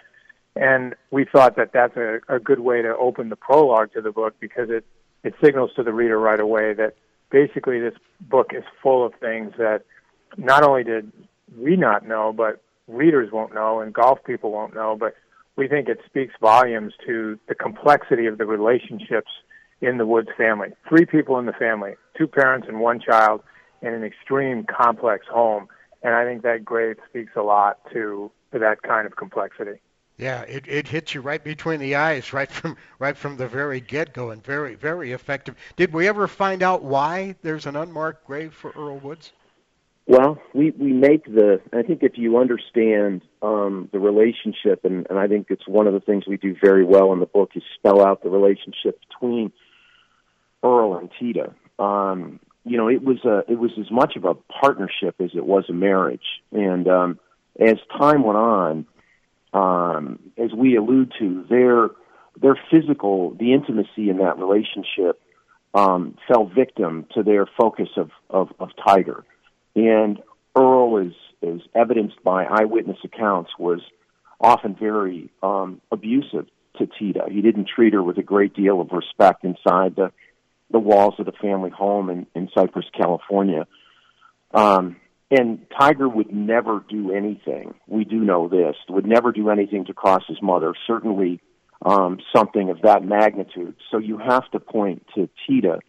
and 0.56 0.96
we 1.12 1.26
thought 1.26 1.56
that 1.56 1.72
that's 1.72 1.96
a, 1.96 2.20
a 2.28 2.40
good 2.40 2.60
way 2.60 2.82
to 2.82 2.96
open 2.98 3.30
the 3.30 3.38
prologue 3.38 3.94
to 3.94 4.02
the 4.02 4.12
book 4.12 4.36
because 4.40 4.70
it 4.70 4.86
it 5.24 5.34
signals 5.42 5.72
to 5.76 5.84
the 5.84 5.94
reader 5.94 6.20
right 6.20 6.40
away 6.40 6.74
that 6.74 6.96
basically 7.30 7.80
this 7.80 7.94
book 8.20 8.52
is 8.54 8.64
full 8.82 9.06
of 9.06 9.14
things 9.16 9.54
that 9.58 9.84
not 10.38 10.64
only 10.64 10.84
did 10.84 11.12
we 11.58 11.76
not 11.76 12.08
know, 12.08 12.34
but 12.34 12.62
readers 12.88 13.32
won't 13.32 13.54
know 13.54 13.80
and 13.80 13.94
golf 13.94 14.24
people 14.24 14.52
won't 14.52 14.74
know, 14.74 14.96
but 15.00 15.16
we 15.56 15.68
think 15.68 15.90
it 15.90 16.00
speaks 16.06 16.34
volumes 16.42 16.94
to 17.06 17.40
the 17.48 17.56
complexity 17.56 18.26
of 18.26 18.38
the 18.38 18.46
relationships 18.46 19.32
in 19.82 19.98
the 19.98 20.06
Woods 20.06 20.30
family. 20.38 20.70
Three 20.88 21.06
people 21.06 21.38
in 21.40 21.46
the 21.46 21.54
family, 21.54 21.96
two 22.18 22.28
parents 22.28 22.68
and 22.68 22.80
one 22.80 23.00
child 23.00 23.42
in 23.82 23.94
an 23.94 24.04
extreme 24.04 24.64
complex 24.64 25.26
home. 25.28 25.68
And 26.04 26.14
I 26.16 26.24
think 26.26 26.44
that 26.44 26.64
grave 26.64 26.98
speaks 27.10 27.34
a 27.36 27.42
lot 27.42 27.80
to, 27.92 28.32
to 28.54 28.60
that 28.60 28.82
kind 28.84 29.06
of 29.06 29.16
complexity. 29.16 29.80
Yeah, 30.18 30.42
it, 30.44 30.68
it 30.68 30.88
hits 30.88 31.16
you 31.16 31.22
right 31.22 31.44
between 31.44 31.80
the 31.80 31.96
eyes, 31.96 32.32
right 32.34 32.52
from 32.52 32.78
right 33.00 33.18
from 33.18 33.38
the 33.38 33.48
very 33.48 33.82
get 33.82 34.14
go, 34.14 34.30
and 34.30 34.44
very 34.44 34.76
very 34.76 35.14
effective. 35.14 35.56
Did 35.76 35.92
we 35.94 36.08
ever 36.08 36.28
find 36.28 36.62
out 36.62 36.84
why 36.84 37.36
there's 37.42 37.66
an 37.66 37.76
unmarked 37.76 38.28
grave 38.28 38.54
for 38.54 38.72
Earl 38.72 39.00
Woods? 39.00 39.32
Well, 40.12 40.42
we, 40.54 40.72
we 40.72 40.92
make 40.92 41.24
the, 41.24 41.62
I 41.72 41.84
think 41.84 42.04
if 42.04 42.18
you 42.18 42.38
understand 42.38 43.22
um, 43.42 43.88
the 43.94 44.00
relationship, 44.00 44.84
and, 44.84 45.08
and 45.10 45.18
I 45.18 45.30
think 45.30 45.48
it's 45.50 45.66
one 45.66 45.88
of 45.88 45.94
the 45.94 46.02
things 46.02 46.26
we 46.28 46.36
do 46.36 46.54
very 46.62 46.84
well 46.84 47.14
in 47.14 47.22
the 47.22 47.26
book 47.26 47.52
is 47.56 47.64
spell 47.76 48.06
out 48.06 48.22
the 48.22 48.30
relationship 48.30 49.00
between 49.08 49.54
Earl 50.62 50.98
and 50.98 51.10
Tita. 51.18 51.54
Um, 51.80 52.42
you 52.66 52.76
know, 52.76 52.90
it 52.90 53.02
was 53.02 53.24
a, 53.24 53.50
it 53.50 53.58
was 53.58 53.72
as 53.80 53.90
much 53.90 54.18
of 54.18 54.26
a 54.26 54.34
partnership 54.34 55.16
as 55.22 55.30
it 55.34 55.46
was 55.46 55.64
a 55.70 55.74
marriage. 55.74 56.42
And 56.52 56.90
um, 56.90 57.20
as 57.58 57.78
time 57.98 58.24
went 58.24 58.38
on, 58.38 58.86
um, 59.54 60.20
as 60.38 60.52
we 60.52 60.76
allude 60.76 61.14
to, 61.20 61.46
their 61.50 61.88
their 62.42 62.60
physical, 62.70 63.34
the 63.40 63.54
intimacy 63.54 64.10
in 64.10 64.18
that 64.18 64.38
relationship 64.38 65.22
um, 65.74 66.18
fell 66.28 66.52
victim 66.54 67.06
to 67.14 67.24
their 67.24 67.46
focus 67.58 67.88
of, 67.96 68.12
of, 68.30 68.50
of 68.60 68.72
Tiger. 68.86 69.24
And 69.76 70.20
Earl, 70.56 70.98
is, 70.98 71.14
is 71.42 71.62
evidenced 71.74 72.24
by 72.24 72.46
eyewitness 72.46 72.98
accounts, 73.04 73.52
was 73.58 73.80
often 74.40 74.76
very 74.76 75.30
um, 75.42 75.82
abusive 75.92 76.48
to 76.78 76.88
Tita. 76.88 77.26
He 77.30 77.42
didn't 77.42 77.70
treat 77.74 77.94
her 77.94 78.04
with 78.04 78.18
a 78.18 78.24
great 78.24 78.54
deal 78.56 78.82
of 78.82 78.90
respect 78.92 79.44
inside 79.44 79.96
the 79.96 80.12
the 80.72 80.80
walls 80.80 81.16
of 81.20 81.26
the 81.26 81.34
family 81.34 81.70
home 81.70 82.10
in, 82.10 82.26
in 82.34 82.50
Cypress, 82.56 82.86
California. 82.98 83.68
Um, 84.54 84.96
and 85.30 85.66
Tiger 85.78 86.08
would 86.08 86.34
never 86.34 86.84
do 86.90 87.14
anything. 87.14 87.74
We 87.88 88.04
do 88.04 88.20
know 88.20 88.48
this. 88.48 88.76
Would 88.90 89.06
never 89.06 89.32
do 89.32 89.50
anything 89.50 89.86
to 89.86 89.94
cross 89.94 90.24
his 90.28 90.42
mother. 90.42 90.74
Certainly, 90.88 91.42
um, 91.86 92.20
something 92.36 92.70
of 92.70 92.82
that 92.84 93.04
magnitude. 93.04 93.76
So 93.92 93.98
you 93.98 94.18
have 94.18 94.50
to 94.52 94.60
point 94.60 95.06
to 95.16 95.30
Tita 95.48 95.80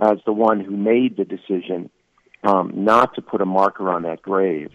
as 0.00 0.18
the 0.24 0.32
one 0.32 0.60
who 0.60 0.76
made 0.76 1.16
the 1.16 1.24
decision 1.24 1.90
um, 2.42 2.72
not 2.74 3.14
to 3.14 3.22
put 3.22 3.40
a 3.40 3.46
marker 3.46 3.90
on 3.90 4.02
that 4.02 4.22
grave. 4.22 4.70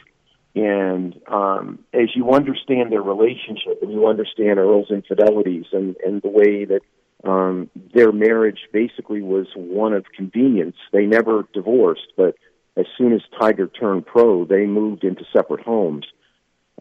And 0.55 1.19
um, 1.27 1.79
as 1.93 2.15
you 2.15 2.31
understand 2.31 2.91
their 2.91 3.01
relationship 3.01 3.81
and 3.81 3.91
you 3.91 4.07
understand 4.07 4.59
Earl's 4.59 4.91
infidelities 4.91 5.65
and, 5.71 5.95
and 6.05 6.21
the 6.21 6.29
way 6.29 6.65
that 6.65 6.81
um, 7.23 7.69
their 7.93 8.11
marriage 8.11 8.59
basically 8.71 9.21
was 9.21 9.47
one 9.55 9.93
of 9.93 10.05
convenience, 10.15 10.75
they 10.91 11.05
never 11.05 11.47
divorced, 11.53 12.13
but 12.17 12.35
as 12.75 12.85
soon 12.97 13.13
as 13.13 13.21
Tiger 13.39 13.67
turned 13.67 14.05
pro, 14.05 14.45
they 14.45 14.65
moved 14.65 15.03
into 15.03 15.23
separate 15.31 15.61
homes. 15.61 16.05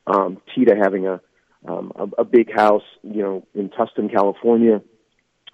Um, 0.07 0.41
Tita 0.55 0.75
having 0.75 1.07
a, 1.07 1.21
um, 1.69 1.93
a 1.95 2.23
a 2.23 2.25
big 2.25 2.53
house, 2.53 2.83
you 3.03 3.23
know, 3.23 3.47
in 3.55 3.69
Tustin, 3.69 4.11
California, 4.11 4.83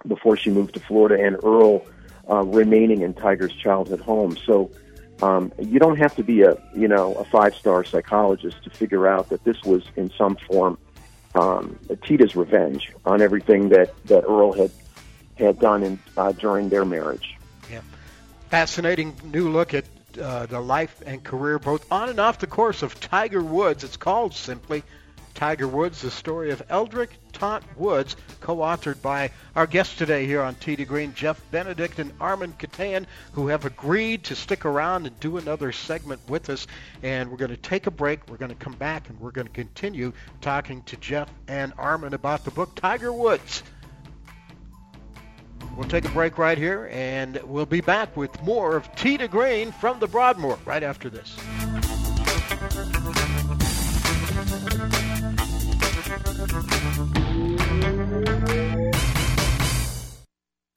before 0.07 0.37
she 0.37 0.49
moved 0.49 0.73
to 0.73 0.79
Florida, 0.79 1.23
and 1.23 1.35
Earl 1.43 1.85
uh, 2.29 2.43
remaining 2.45 3.01
in 3.01 3.13
Tiger's 3.13 3.53
childhood 3.53 3.99
home. 3.99 4.37
So 4.37 4.71
um, 5.21 5.51
you 5.59 5.79
don't 5.79 5.97
have 5.97 6.15
to 6.15 6.23
be 6.23 6.41
a 6.43 6.57
you 6.73 6.87
know 6.87 7.13
a 7.15 7.25
five 7.25 7.55
star 7.55 7.83
psychologist 7.83 8.63
to 8.63 8.69
figure 8.69 9.07
out 9.07 9.29
that 9.29 9.43
this 9.43 9.61
was 9.63 9.83
in 9.95 10.09
some 10.11 10.35
form 10.35 10.77
um, 11.35 11.77
Tita's 12.03 12.35
revenge 12.35 12.91
on 13.05 13.21
everything 13.21 13.69
that 13.69 13.93
that 14.05 14.23
Earl 14.23 14.53
had 14.53 14.71
had 15.37 15.59
done 15.59 15.83
in, 15.83 15.99
uh, 16.17 16.31
during 16.33 16.69
their 16.69 16.85
marriage. 16.85 17.37
Yeah, 17.71 17.81
fascinating 18.49 19.15
new 19.23 19.49
look 19.49 19.73
at 19.73 19.85
uh, 20.21 20.45
the 20.45 20.59
life 20.59 21.01
and 21.05 21.23
career, 21.23 21.59
both 21.59 21.89
on 21.91 22.09
and 22.09 22.19
off 22.19 22.39
the 22.39 22.47
course 22.47 22.81
of 22.81 22.99
Tiger 22.99 23.41
Woods. 23.41 23.83
It's 23.83 23.97
called 23.97 24.33
simply 24.33 24.83
Tiger 25.39 25.69
Woods, 25.69 26.01
the 26.01 26.11
story 26.11 26.51
of 26.51 26.61
Eldrick 26.67 27.11
Tont 27.31 27.63
Woods, 27.77 28.17
co-authored 28.41 29.01
by 29.01 29.31
our 29.55 29.65
guests 29.65 29.95
today 29.95 30.25
here 30.25 30.41
on 30.41 30.53
to 30.55 30.75
Green, 30.83 31.13
Jeff 31.13 31.41
Benedict 31.49 31.97
and 31.97 32.11
Armen 32.19 32.51
Keteyian, 32.59 33.05
who 33.31 33.47
have 33.47 33.63
agreed 33.63 34.25
to 34.25 34.35
stick 34.35 34.65
around 34.65 35.07
and 35.07 35.17
do 35.21 35.37
another 35.37 35.71
segment 35.71 36.19
with 36.27 36.49
us. 36.49 36.67
And 37.03 37.31
we're 37.31 37.37
going 37.37 37.51
to 37.51 37.57
take 37.57 37.87
a 37.87 37.91
break. 37.91 38.29
We're 38.29 38.35
going 38.35 38.51
to 38.51 38.55
come 38.55 38.73
back 38.73 39.07
and 39.07 39.17
we're 39.17 39.31
going 39.31 39.47
to 39.47 39.53
continue 39.53 40.11
talking 40.41 40.83
to 40.83 40.97
Jeff 40.97 41.29
and 41.47 41.71
Armen 41.77 42.13
about 42.13 42.43
the 42.43 42.51
book 42.51 42.75
Tiger 42.75 43.13
Woods. 43.13 43.63
We'll 45.77 45.87
take 45.87 46.03
a 46.03 46.09
break 46.09 46.37
right 46.37 46.57
here, 46.57 46.89
and 46.91 47.39
we'll 47.45 47.65
be 47.65 47.79
back 47.79 48.17
with 48.17 48.43
more 48.43 48.75
of 48.75 48.93
to 48.95 49.27
Green 49.29 49.71
from 49.71 50.01
the 50.01 50.07
Broadmoor 50.07 50.59
right 50.65 50.83
after 50.83 51.09
this. 51.09 51.37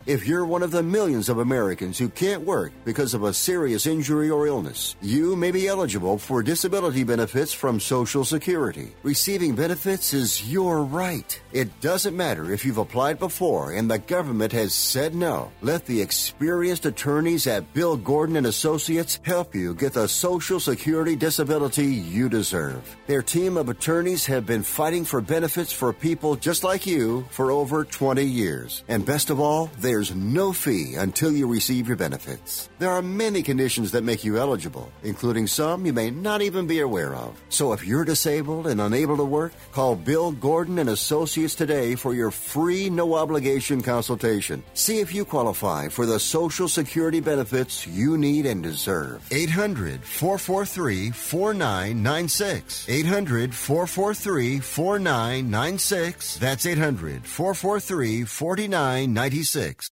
If 0.05 0.27
you're 0.27 0.45
one 0.45 0.65
of 0.65 0.73
the 0.73 0.83
millions 0.83 1.29
of 1.29 1.39
Americans 1.39 1.97
who 1.97 2.09
can't 2.09 2.43
work 2.43 2.73
because 2.85 3.15
of 3.15 3.23
a 3.23 3.33
serious 3.33 3.87
injury 3.87 4.31
or 4.31 4.49
illness, 4.49 4.97
you 5.01 5.37
may 5.37 5.53
be 5.53 5.69
eligible 5.69 6.19
for 6.19 6.43
disability 6.43 7.05
benefits 7.05 7.53
from 7.53 7.79
Social 7.79 8.25
Security. 8.25 8.95
Receiving 9.05 9.55
benefits 9.55 10.13
is 10.13 10.51
your 10.51 10.83
right. 10.83 11.41
It 11.53 11.81
doesn't 11.81 12.17
matter 12.17 12.53
if 12.53 12.65
you've 12.65 12.79
applied 12.79 13.21
before 13.21 13.71
and 13.71 13.89
the 13.89 14.01
government 14.01 14.51
has 14.53 14.75
said 14.75 15.15
no. 15.15 15.53
Let 15.61 15.87
the 15.87 16.03
experienced 16.03 16.85
attorneys 16.85 17.47
at 17.47 17.73
Bill 17.73 17.97
Gordon 17.97 18.35
and 18.35 18.47
Associates 18.49 19.21
help 19.23 19.55
you 19.55 19.73
get 19.73 19.93
the 19.93 20.09
Social 20.09 20.59
Security 20.59 21.15
disability 21.15 21.87
you 21.87 22.29
deserve. 22.29 22.97
Their 23.07 23.23
team 23.23 23.57
of 23.57 23.69
attorneys 23.69 24.27
have 24.27 24.47
been 24.47 24.65
fighting 24.65 25.05
for 25.05 25.21
benefits 25.21 25.73
for 25.73 25.93
people 25.93 26.35
just 26.35 26.65
like 26.65 26.87
you 26.87 27.25
for 27.31 27.53
over 27.53 27.85
20 27.85 28.25
years. 28.25 28.83
And 28.89 29.07
best 29.07 29.31
of 29.31 29.39
all, 29.39 29.71
there's 29.93 30.15
no 30.15 30.55
fee 30.55 30.95
until 30.95 31.31
you 31.33 31.47
receive 31.47 31.87
your 31.87 31.99
benefits. 31.99 32.71
There 32.79 32.89
are 32.89 33.03
many 33.03 33.43
conditions 33.43 33.93
that 33.93 34.03
make 34.03 34.25
you 34.25 34.39
eligible, 34.39 34.91
including 35.03 35.47
some 35.47 35.85
you 35.85 35.93
may 35.93 36.11
not 36.11 36.41
even 36.41 36.67
be 36.67 36.81
aware 36.81 37.15
of. 37.15 37.39
So 37.51 37.75
if 37.75 37.87
you're 37.87 38.07
disabled 38.07 38.69
and 38.69 38.81
unable 38.81 39.19
to 39.19 39.25
work, 39.25 39.53
call 39.71 39.95
Bill 39.95 40.33
Gordon 40.33 40.79
and 40.79 40.89
Associates 40.89 41.55
today 41.55 41.95
for 41.95 42.15
your 42.15 42.31
free 42.31 42.89
no 42.89 43.17
obligation 43.17 43.83
consultation. 43.83 44.65
See 44.73 45.01
if 45.01 45.15
you 45.15 45.27
qualify 45.27 45.89
for 45.89 46.07
the 46.07 46.19
Social 46.19 46.69
Security 46.69 47.21
benefits 47.21 47.87
you 47.87 48.17
need 48.17 48.47
and 48.47 48.63
deserve. 48.63 49.23
800 49.31 50.03
443 50.03 51.11
4996. 51.11 52.89
800 52.89 53.55
443 53.55 54.59
4996. 54.59 56.39
That's 56.39 56.65
800 56.65 57.27
443 57.27 58.25
4996. 58.25 59.92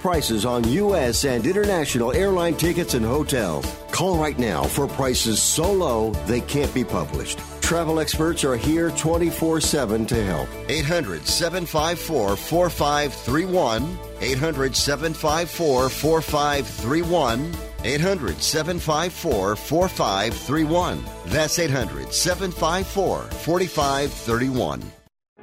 prices 0.01 0.45
on 0.45 0.67
U.S. 0.67 1.23
and 1.23 1.45
international 1.45 2.11
airline 2.11 2.55
tickets 2.55 2.95
and 2.95 3.05
hotels. 3.05 3.65
Call 3.91 4.17
right 4.17 4.37
now 4.37 4.63
for 4.63 4.87
prices 4.87 5.41
so 5.41 5.71
low 5.71 6.11
they 6.25 6.41
can't 6.41 6.73
be 6.73 6.83
published. 6.83 7.39
Travel 7.61 7.99
experts 7.99 8.43
are 8.43 8.57
here 8.57 8.91
24 8.91 9.61
7 9.61 10.05
to 10.07 10.23
help. 10.25 10.49
800 10.67 11.25
754 11.25 12.35
4531. 12.35 13.97
800 14.19 14.75
754 14.75 15.89
4531. 15.89 17.55
800 17.83 18.41
754 18.41 19.55
4531. 19.55 21.05
That's 21.27 21.59
800 21.59 22.13
754 22.13 23.21
4531. 23.21 24.91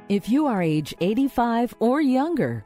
If 0.09 0.27
you 0.27 0.47
are 0.47 0.61
age 0.61 0.93
85 1.01 1.75
or 1.79 2.01
younger, 2.01 2.65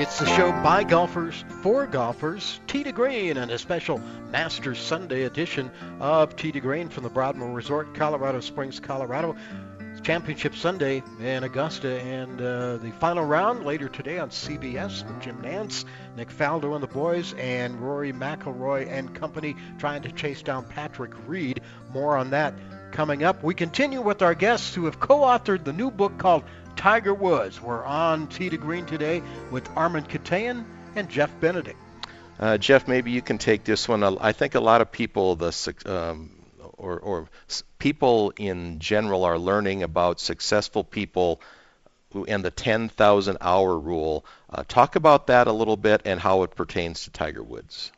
It's 0.00 0.18
the 0.18 0.24
show 0.24 0.50
by 0.62 0.82
golfers 0.82 1.44
for 1.60 1.86
golfers, 1.86 2.58
to 2.68 2.90
Green, 2.90 3.36
and 3.36 3.50
a 3.50 3.58
special 3.58 4.00
Masters 4.30 4.78
Sunday 4.78 5.24
edition 5.24 5.70
of 6.00 6.34
to 6.36 6.58
Green 6.58 6.88
from 6.88 7.02
the 7.02 7.10
Broadmoor 7.10 7.52
Resort, 7.52 7.94
Colorado 7.94 8.40
Springs, 8.40 8.80
Colorado. 8.80 9.36
It's 9.78 10.00
Championship 10.00 10.56
Sunday 10.56 11.02
in 11.20 11.44
Augusta, 11.44 12.00
and 12.00 12.40
uh, 12.40 12.78
the 12.78 12.92
final 12.92 13.26
round 13.26 13.66
later 13.66 13.90
today 13.90 14.18
on 14.18 14.30
CBS 14.30 15.06
with 15.06 15.20
Jim 15.20 15.36
Nantz, 15.42 15.84
Nick 16.16 16.30
Faldo 16.30 16.72
and 16.72 16.82
the 16.82 16.86
boys, 16.86 17.34
and 17.34 17.78
Rory 17.78 18.14
McIlroy 18.14 18.90
and 18.90 19.14
company 19.14 19.54
trying 19.76 20.00
to 20.00 20.12
chase 20.12 20.40
down 20.40 20.64
Patrick 20.64 21.12
Reed. 21.26 21.60
More 21.92 22.16
on 22.16 22.30
that 22.30 22.54
coming 22.90 23.22
up. 23.22 23.42
We 23.42 23.52
continue 23.52 24.00
with 24.00 24.22
our 24.22 24.34
guests 24.34 24.74
who 24.74 24.86
have 24.86 24.98
co-authored 24.98 25.64
the 25.64 25.74
new 25.74 25.90
book 25.90 26.16
called 26.16 26.44
Tiger 26.80 27.12
Woods. 27.12 27.60
We're 27.60 27.84
on 27.84 28.26
Tee 28.28 28.48
to 28.48 28.56
Green 28.56 28.86
today 28.86 29.22
with 29.50 29.68
Armen 29.76 30.04
Keteyian 30.04 30.64
and 30.96 31.10
Jeff 31.10 31.30
Benedict. 31.38 31.76
Uh, 32.38 32.56
Jeff, 32.56 32.88
maybe 32.88 33.10
you 33.10 33.20
can 33.20 33.36
take 33.36 33.64
this 33.64 33.86
one. 33.86 34.02
I 34.02 34.32
think 34.32 34.54
a 34.54 34.60
lot 34.60 34.80
of 34.80 34.90
people, 34.90 35.36
the 35.36 35.74
um, 35.84 36.30
or, 36.78 36.98
or 36.98 37.28
people 37.78 38.32
in 38.38 38.78
general, 38.78 39.24
are 39.24 39.38
learning 39.38 39.82
about 39.82 40.20
successful 40.20 40.82
people 40.82 41.42
and 42.26 42.42
the 42.42 42.50
10,000 42.50 43.36
hour 43.42 43.78
rule. 43.78 44.24
Uh, 44.48 44.64
talk 44.66 44.96
about 44.96 45.26
that 45.26 45.48
a 45.48 45.52
little 45.52 45.76
bit 45.76 46.00
and 46.06 46.18
how 46.18 46.44
it 46.44 46.54
pertains 46.54 47.04
to 47.04 47.10
Tiger 47.10 47.42
Woods. 47.42 47.92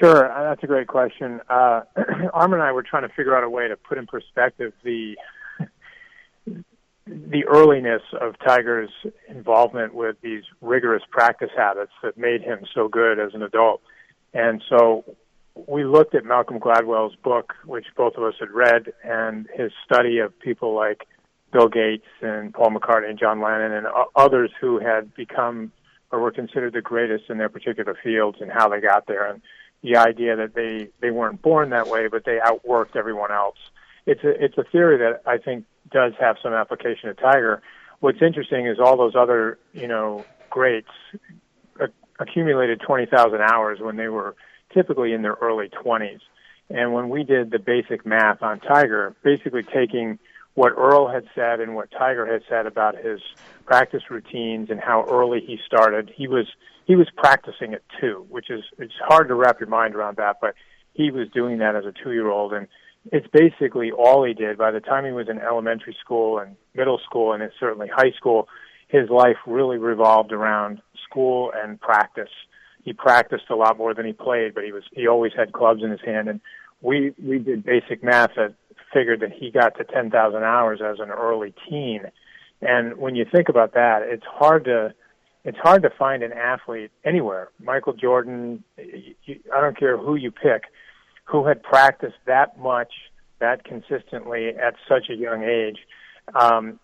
Sure, 0.00 0.32
uh, 0.32 0.44
that's 0.44 0.64
a 0.64 0.66
great 0.66 0.86
question. 0.86 1.42
Uh, 1.50 1.82
Armen 2.32 2.60
and 2.60 2.66
I 2.66 2.72
were 2.72 2.82
trying 2.82 3.06
to 3.06 3.14
figure 3.14 3.36
out 3.36 3.44
a 3.44 3.50
way 3.50 3.68
to 3.68 3.76
put 3.76 3.98
in 3.98 4.06
perspective 4.06 4.72
the 4.84 5.18
the 7.06 7.44
earliness 7.46 8.02
of 8.20 8.34
Tiger's 8.38 8.90
involvement 9.28 9.94
with 9.94 10.16
these 10.22 10.44
rigorous 10.60 11.02
practice 11.10 11.50
habits 11.56 11.92
that 12.02 12.16
made 12.16 12.42
him 12.42 12.60
so 12.74 12.88
good 12.88 13.18
as 13.18 13.34
an 13.34 13.42
adult. 13.42 13.82
And 14.32 14.62
so 14.68 15.04
we 15.66 15.84
looked 15.84 16.14
at 16.14 16.24
Malcolm 16.24 16.58
Gladwell's 16.58 17.16
book, 17.16 17.54
which 17.66 17.86
both 17.96 18.14
of 18.16 18.22
us 18.22 18.34
had 18.38 18.50
read, 18.50 18.92
and 19.04 19.48
his 19.54 19.72
study 19.84 20.18
of 20.18 20.38
people 20.38 20.74
like 20.74 21.06
Bill 21.52 21.68
Gates 21.68 22.06
and 22.20 22.54
Paul 22.54 22.70
McCartney 22.70 23.10
and 23.10 23.18
John 23.18 23.40
Lennon 23.40 23.72
and 23.72 23.86
others 24.16 24.50
who 24.60 24.78
had 24.78 25.14
become 25.14 25.72
or 26.10 26.20
were 26.20 26.30
considered 26.30 26.74
the 26.74 26.82
greatest 26.82 27.24
in 27.30 27.38
their 27.38 27.48
particular 27.48 27.96
fields 28.02 28.38
and 28.40 28.50
how 28.50 28.68
they 28.68 28.80
got 28.80 29.06
there. 29.06 29.30
And 29.30 29.40
the 29.82 29.96
idea 29.96 30.36
that 30.36 30.54
they, 30.54 30.88
they 31.00 31.10
weren't 31.10 31.42
born 31.42 31.70
that 31.70 31.88
way, 31.88 32.06
but 32.08 32.24
they 32.24 32.38
outworked 32.38 32.96
everyone 32.96 33.32
else. 33.32 33.56
It's 34.06 34.22
a, 34.22 34.44
it's 34.44 34.58
a 34.58 34.64
theory 34.64 34.98
that 34.98 35.22
I 35.26 35.38
think 35.38 35.64
does 35.92 36.12
have 36.20 36.36
some 36.42 36.52
application 36.52 37.08
to 37.08 37.14
Tiger. 37.14 37.62
What's 38.00 38.20
interesting 38.20 38.66
is 38.66 38.78
all 38.78 38.96
those 38.96 39.14
other, 39.16 39.58
you 39.72 39.86
know, 39.86 40.24
greats 40.50 40.88
accumulated 42.18 42.80
20,000 42.80 43.40
hours 43.40 43.78
when 43.80 43.96
they 43.96 44.08
were 44.08 44.36
typically 44.72 45.12
in 45.12 45.22
their 45.22 45.36
early 45.40 45.68
20s. 45.68 46.20
And 46.70 46.92
when 46.92 47.08
we 47.08 47.24
did 47.24 47.50
the 47.50 47.58
basic 47.58 48.06
math 48.06 48.42
on 48.42 48.60
Tiger, 48.60 49.14
basically 49.22 49.62
taking 49.62 50.18
what 50.54 50.72
Earl 50.76 51.08
had 51.08 51.24
said 51.34 51.60
and 51.60 51.74
what 51.74 51.90
Tiger 51.90 52.30
had 52.30 52.42
said 52.48 52.66
about 52.66 52.96
his 52.96 53.20
practice 53.66 54.02
routines 54.10 54.70
and 54.70 54.80
how 54.80 55.04
early 55.10 55.40
he 55.46 55.58
started, 55.66 56.10
he 56.14 56.28
was 56.28 56.46
he 56.84 56.96
was 56.96 57.08
practicing 57.16 57.72
it 57.72 57.84
too, 58.00 58.26
which 58.28 58.50
is 58.50 58.62
it's 58.78 58.92
hard 59.06 59.28
to 59.28 59.34
wrap 59.34 59.60
your 59.60 59.68
mind 59.68 59.94
around 59.94 60.16
that, 60.16 60.38
but 60.40 60.54
he 60.94 61.10
was 61.10 61.28
doing 61.32 61.58
that 61.58 61.76
as 61.76 61.84
a 61.84 61.92
two 61.92 62.12
year 62.12 62.28
old 62.28 62.52
and 62.52 62.68
it's 63.10 63.26
basically 63.32 63.90
all 63.90 64.24
he 64.24 64.34
did. 64.34 64.58
By 64.58 64.70
the 64.70 64.80
time 64.80 65.04
he 65.04 65.12
was 65.12 65.28
in 65.28 65.38
elementary 65.38 65.96
school 66.00 66.38
and 66.38 66.56
middle 66.74 67.00
school 67.04 67.32
and 67.32 67.42
it's 67.42 67.54
certainly 67.58 67.88
high 67.88 68.12
school, 68.16 68.48
his 68.88 69.08
life 69.10 69.36
really 69.46 69.78
revolved 69.78 70.32
around 70.32 70.80
school 71.08 71.50
and 71.54 71.80
practice. 71.80 72.30
He 72.84 72.92
practiced 72.92 73.50
a 73.50 73.56
lot 73.56 73.78
more 73.78 73.94
than 73.94 74.06
he 74.06 74.12
played, 74.12 74.54
but 74.54 74.64
he 74.64 74.72
was 74.72 74.84
he 74.92 75.06
always 75.06 75.32
had 75.36 75.52
clubs 75.52 75.82
in 75.82 75.90
his 75.90 76.00
hand. 76.04 76.28
And 76.28 76.40
we 76.80 77.12
we 77.22 77.38
did 77.38 77.64
basic 77.64 78.04
math 78.04 78.30
that 78.36 78.54
figured 78.92 79.20
that 79.20 79.32
he 79.32 79.50
got 79.50 79.76
to 79.78 79.84
10,000 79.84 80.42
hours 80.42 80.80
as 80.84 80.98
an 81.00 81.10
early 81.10 81.54
teen. 81.68 82.02
And 82.60 82.98
when 82.98 83.16
you 83.16 83.24
think 83.24 83.48
about 83.48 83.72
that, 83.74 84.02
it's 84.02 84.26
hard 84.26 84.64
to 84.66 84.94
it's 85.44 85.58
hard 85.58 85.82
to 85.82 85.90
find 85.90 86.22
an 86.22 86.32
athlete 86.32 86.92
anywhere. 87.04 87.50
Michael 87.60 87.94
Jordan, 87.94 88.62
I 88.78 89.60
don't 89.60 89.76
care 89.76 89.96
who 89.96 90.14
you 90.14 90.30
pick, 90.30 90.64
who 91.32 91.46
had 91.46 91.62
practiced 91.62 92.18
that 92.26 92.58
much, 92.58 92.92
that 93.40 93.64
consistently 93.64 94.48
at 94.48 94.74
such 94.86 95.08
a 95.08 95.14
young 95.14 95.42
age, 95.42 95.78
um, 96.38 96.78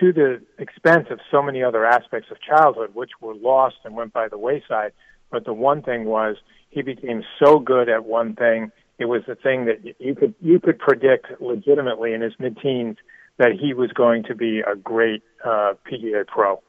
to 0.00 0.12
the 0.12 0.40
expense 0.58 1.08
of 1.10 1.20
so 1.30 1.42
many 1.42 1.62
other 1.62 1.84
aspects 1.84 2.30
of 2.30 2.38
childhood, 2.40 2.94
which 2.94 3.10
were 3.20 3.34
lost 3.34 3.76
and 3.84 3.94
went 3.94 4.12
by 4.12 4.26
the 4.26 4.38
wayside. 4.38 4.92
But 5.30 5.44
the 5.44 5.52
one 5.52 5.82
thing 5.82 6.06
was 6.06 6.36
he 6.70 6.80
became 6.80 7.22
so 7.38 7.58
good 7.58 7.90
at 7.90 8.04
one 8.06 8.34
thing. 8.34 8.72
It 8.98 9.04
was 9.04 9.22
the 9.28 9.34
thing 9.34 9.66
that 9.66 9.94
you 9.98 10.14
could 10.14 10.34
you 10.40 10.58
could 10.60 10.78
predict 10.78 11.26
legitimately 11.40 12.14
in 12.14 12.22
his 12.22 12.32
mid-teens 12.38 12.96
that 13.36 13.52
he 13.52 13.74
was 13.74 13.92
going 13.92 14.22
to 14.24 14.34
be 14.34 14.60
a 14.60 14.76
great 14.76 15.22
uh, 15.44 15.74
PGA 15.86 16.26
pro. 16.26 16.62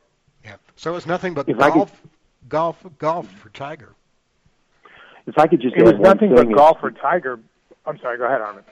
Yeah. 0.44 0.56
So 0.76 0.96
it's 0.96 1.06
nothing 1.06 1.34
but 1.34 1.48
if 1.48 1.58
golf, 1.58 2.02
could, 2.02 2.10
golf, 2.50 2.86
golf 2.98 3.30
for 3.32 3.50
Tiger. 3.50 3.96
If 5.32 5.38
I 5.38 5.48
could 5.48 5.62
just 5.62 5.78
it 5.78 5.84
was 5.84 5.96
nothing 5.98 6.36
but 6.36 6.52
golf 6.52 6.82
for 6.82 6.92
Tiger. 6.92 7.40
I'm 7.86 7.98
sorry. 8.00 8.18
Go 8.18 8.26
ahead, 8.26 8.42
Armen. 8.42 8.64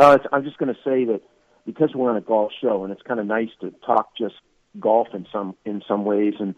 Uh, 0.00 0.18
I'm 0.32 0.42
just 0.42 0.58
going 0.58 0.74
to 0.74 0.80
say 0.82 1.04
that 1.04 1.20
because 1.64 1.90
we're 1.94 2.10
on 2.10 2.16
a 2.16 2.20
golf 2.20 2.50
show, 2.60 2.82
and 2.82 2.92
it's 2.92 3.02
kind 3.02 3.20
of 3.20 3.26
nice 3.26 3.50
to 3.60 3.72
talk 3.86 4.16
just 4.18 4.34
golf 4.80 5.06
in 5.14 5.28
some 5.32 5.54
in 5.64 5.80
some 5.86 6.04
ways. 6.04 6.34
And 6.40 6.56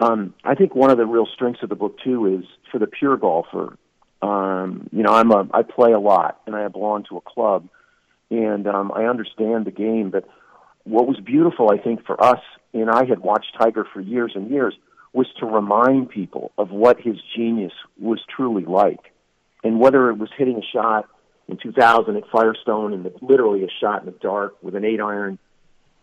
um, 0.00 0.34
I 0.44 0.54
think 0.54 0.74
one 0.74 0.90
of 0.90 0.98
the 0.98 1.06
real 1.06 1.26
strengths 1.32 1.62
of 1.62 1.70
the 1.70 1.76
book 1.76 1.96
too 2.04 2.26
is 2.26 2.44
for 2.70 2.78
the 2.78 2.86
pure 2.86 3.16
golfer. 3.16 3.78
Um, 4.20 4.90
you 4.92 5.02
know, 5.02 5.14
I'm 5.14 5.30
a 5.30 5.48
I 5.54 5.62
play 5.62 5.92
a 5.92 5.98
lot, 5.98 6.42
and 6.46 6.54
I 6.54 6.68
belong 6.68 7.04
to 7.08 7.16
a 7.16 7.22
club, 7.22 7.70
and 8.30 8.66
um, 8.66 8.92
I 8.94 9.04
understand 9.04 9.64
the 9.64 9.70
game. 9.70 10.10
But 10.10 10.28
what 10.84 11.06
was 11.06 11.16
beautiful, 11.24 11.70
I 11.70 11.78
think, 11.78 12.04
for 12.04 12.22
us, 12.22 12.42
and 12.74 12.90
I 12.90 13.06
had 13.06 13.20
watched 13.20 13.56
Tiger 13.58 13.86
for 13.90 14.02
years 14.02 14.32
and 14.34 14.50
years, 14.50 14.74
was 15.12 15.26
to 15.40 15.46
remind 15.46 16.10
people 16.10 16.52
of 16.58 16.70
what 16.70 17.00
his 17.00 17.16
genius 17.34 17.72
was 17.98 18.20
truly 18.34 18.64
like, 18.64 19.12
and 19.64 19.80
whether 19.80 20.10
it 20.10 20.18
was 20.18 20.28
hitting 20.36 20.56
a 20.56 20.66
shot 20.72 21.06
in 21.48 21.56
2000 21.56 22.16
at 22.16 22.24
Firestone 22.30 22.92
and 22.92 23.10
literally 23.22 23.64
a 23.64 23.68
shot 23.80 24.00
in 24.00 24.06
the 24.06 24.18
dark 24.18 24.54
with 24.62 24.74
an 24.74 24.84
eight 24.84 25.00
iron 25.00 25.38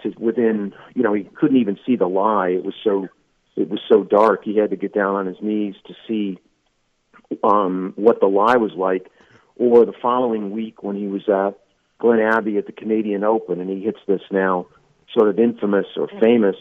to 0.01 0.11
within, 0.17 0.73
you 0.95 1.03
know, 1.03 1.13
he 1.13 1.23
couldn't 1.23 1.57
even 1.57 1.77
see 1.85 1.95
the 1.95 2.07
lie. 2.07 2.49
It 2.49 2.65
was 2.65 2.73
so, 2.83 3.07
it 3.55 3.69
was 3.69 3.79
so 3.87 4.03
dark. 4.03 4.43
He 4.43 4.57
had 4.57 4.71
to 4.71 4.75
get 4.75 4.93
down 4.93 5.15
on 5.15 5.27
his 5.27 5.37
knees 5.41 5.75
to 5.87 5.93
see 6.07 6.39
um, 7.43 7.93
what 7.95 8.19
the 8.19 8.27
lie 8.27 8.57
was 8.57 8.73
like. 8.75 9.09
Or 9.57 9.85
the 9.85 9.93
following 10.01 10.51
week 10.51 10.83
when 10.83 10.97
he 10.97 11.07
was 11.07 11.29
at 11.29 11.57
Glen 11.99 12.19
Abbey 12.19 12.57
at 12.57 12.65
the 12.65 12.73
Canadian 12.73 13.23
Open 13.23 13.61
and 13.61 13.69
he 13.69 13.81
hits 13.81 13.99
this 14.07 14.21
now 14.31 14.67
sort 15.13 15.29
of 15.29 15.39
infamous 15.39 15.85
or 15.95 16.09
famous 16.21 16.57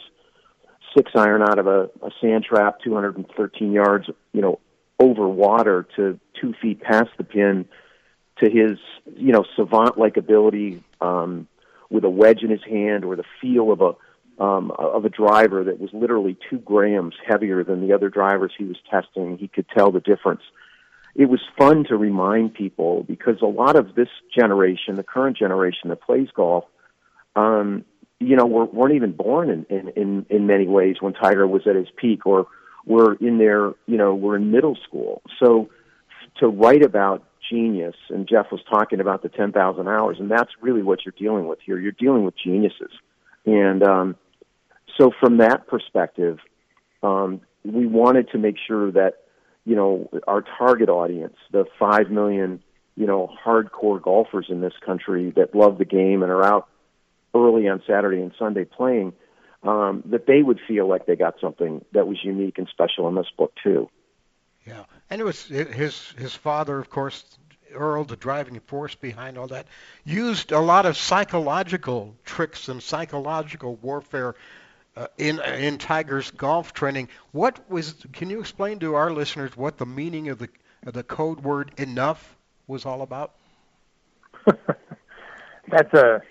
six 0.96 1.12
iron 1.14 1.42
out 1.42 1.58
of 1.58 1.66
a, 1.66 1.90
a 2.02 2.10
sand 2.20 2.44
trap, 2.44 2.78
213 2.84 3.72
yards, 3.72 4.06
you 4.32 4.40
know, 4.40 4.60
over 5.00 5.28
water 5.28 5.86
to 5.96 6.18
two 6.40 6.54
feet 6.60 6.80
past 6.80 7.10
the 7.18 7.24
pin 7.24 7.66
to 8.38 8.50
his, 8.50 8.78
you 9.16 9.32
know, 9.32 9.44
savant-like 9.56 10.16
ability 10.16 10.82
um, 11.00 11.48
with 11.90 12.04
a 12.04 12.10
wedge 12.10 12.42
in 12.42 12.50
his 12.50 12.62
hand 12.68 13.04
or 13.04 13.16
the 13.16 13.24
feel 13.40 13.72
of 13.72 13.80
a 13.80 13.92
um, 14.36 14.72
of 14.72 15.04
a 15.04 15.08
driver 15.08 15.62
that 15.62 15.78
was 15.78 15.90
literally 15.92 16.36
two 16.50 16.58
grams 16.58 17.14
heavier 17.24 17.62
than 17.62 17.86
the 17.86 17.94
other 17.94 18.08
drivers 18.08 18.52
he 18.58 18.64
was 18.64 18.76
testing. 18.90 19.38
He 19.38 19.46
could 19.46 19.66
tell 19.68 19.92
the 19.92 20.00
difference. 20.00 20.42
It 21.14 21.26
was 21.26 21.40
fun 21.56 21.84
to 21.84 21.96
remind 21.96 22.54
people 22.54 23.04
because 23.04 23.36
a 23.42 23.46
lot 23.46 23.76
of 23.76 23.94
this 23.94 24.08
generation, 24.36 24.96
the 24.96 25.04
current 25.04 25.36
generation 25.36 25.88
that 25.90 26.02
plays 26.02 26.28
golf, 26.34 26.64
um, 27.36 27.84
you 28.24 28.36
know, 28.36 28.46
were, 28.46 28.66
weren't 28.66 28.94
even 28.94 29.12
born 29.12 29.50
in, 29.50 29.66
in, 29.68 29.88
in, 29.96 30.26
in 30.30 30.46
many 30.46 30.66
ways 30.66 30.96
when 31.00 31.12
Tiger 31.12 31.46
was 31.46 31.62
at 31.66 31.76
his 31.76 31.88
peak 31.96 32.26
or 32.26 32.46
were 32.86 33.14
in 33.14 33.38
their, 33.38 33.72
you 33.86 33.96
know, 33.96 34.14
were 34.14 34.36
in 34.36 34.50
middle 34.50 34.76
school. 34.86 35.22
So 35.42 35.70
to 36.40 36.48
write 36.48 36.82
about 36.82 37.24
genius, 37.50 37.94
and 38.08 38.28
Jeff 38.28 38.46
was 38.50 38.60
talking 38.68 39.00
about 39.00 39.22
the 39.22 39.28
10,000 39.28 39.88
hours, 39.88 40.16
and 40.18 40.30
that's 40.30 40.50
really 40.60 40.82
what 40.82 41.00
you're 41.04 41.14
dealing 41.16 41.46
with 41.46 41.58
here. 41.64 41.78
You're 41.78 41.92
dealing 41.92 42.24
with 42.24 42.34
geniuses. 42.36 42.90
And 43.46 43.82
um, 43.82 44.16
so, 44.98 45.10
from 45.20 45.38
that 45.38 45.66
perspective, 45.66 46.38
um, 47.02 47.40
we 47.64 47.86
wanted 47.86 48.30
to 48.30 48.38
make 48.38 48.56
sure 48.66 48.90
that, 48.92 49.24
you 49.64 49.76
know, 49.76 50.08
our 50.26 50.42
target 50.58 50.88
audience, 50.88 51.36
the 51.52 51.64
5 51.78 52.10
million, 52.10 52.62
you 52.96 53.06
know, 53.06 53.30
hardcore 53.44 54.00
golfers 54.00 54.46
in 54.48 54.60
this 54.60 54.72
country 54.84 55.32
that 55.36 55.54
love 55.54 55.78
the 55.78 55.84
game 55.84 56.22
and 56.22 56.30
are 56.30 56.44
out 56.44 56.68
early 57.34 57.68
on 57.68 57.82
Saturday 57.86 58.20
and 58.20 58.32
Sunday 58.38 58.64
playing, 58.64 59.12
um, 59.62 60.02
that 60.06 60.26
they 60.26 60.42
would 60.42 60.60
feel 60.66 60.88
like 60.88 61.06
they 61.06 61.16
got 61.16 61.34
something 61.40 61.84
that 61.92 62.06
was 62.06 62.22
unique 62.22 62.58
and 62.58 62.68
special 62.68 63.08
in 63.08 63.14
this 63.14 63.30
book, 63.36 63.52
too. 63.62 63.88
Yeah, 64.66 64.84
and 65.10 65.20
it 65.20 65.24
was 65.24 65.44
his 65.46 66.12
his 66.16 66.34
father, 66.34 66.78
of 66.78 66.88
course, 66.88 67.38
Earl, 67.72 68.04
the 68.04 68.16
driving 68.16 68.58
force 68.60 68.94
behind 68.94 69.36
all 69.36 69.48
that, 69.48 69.66
used 70.04 70.52
a 70.52 70.60
lot 70.60 70.86
of 70.86 70.96
psychological 70.96 72.14
tricks 72.24 72.68
and 72.68 72.82
psychological 72.82 73.76
warfare 73.76 74.34
uh, 74.96 75.08
in 75.18 75.40
in 75.40 75.76
Tiger's 75.76 76.30
golf 76.30 76.72
training. 76.72 77.08
What 77.32 77.68
was? 77.70 77.94
Can 78.12 78.30
you 78.30 78.40
explain 78.40 78.78
to 78.78 78.94
our 78.94 79.10
listeners 79.12 79.56
what 79.56 79.76
the 79.76 79.86
meaning 79.86 80.28
of 80.28 80.38
the 80.38 80.48
of 80.86 80.94
the 80.94 81.02
code 81.02 81.40
word 81.40 81.72
enough 81.76 82.36
was 82.66 82.86
all 82.86 83.02
about? 83.02 83.32
that's 85.68 85.92
a 85.94 86.22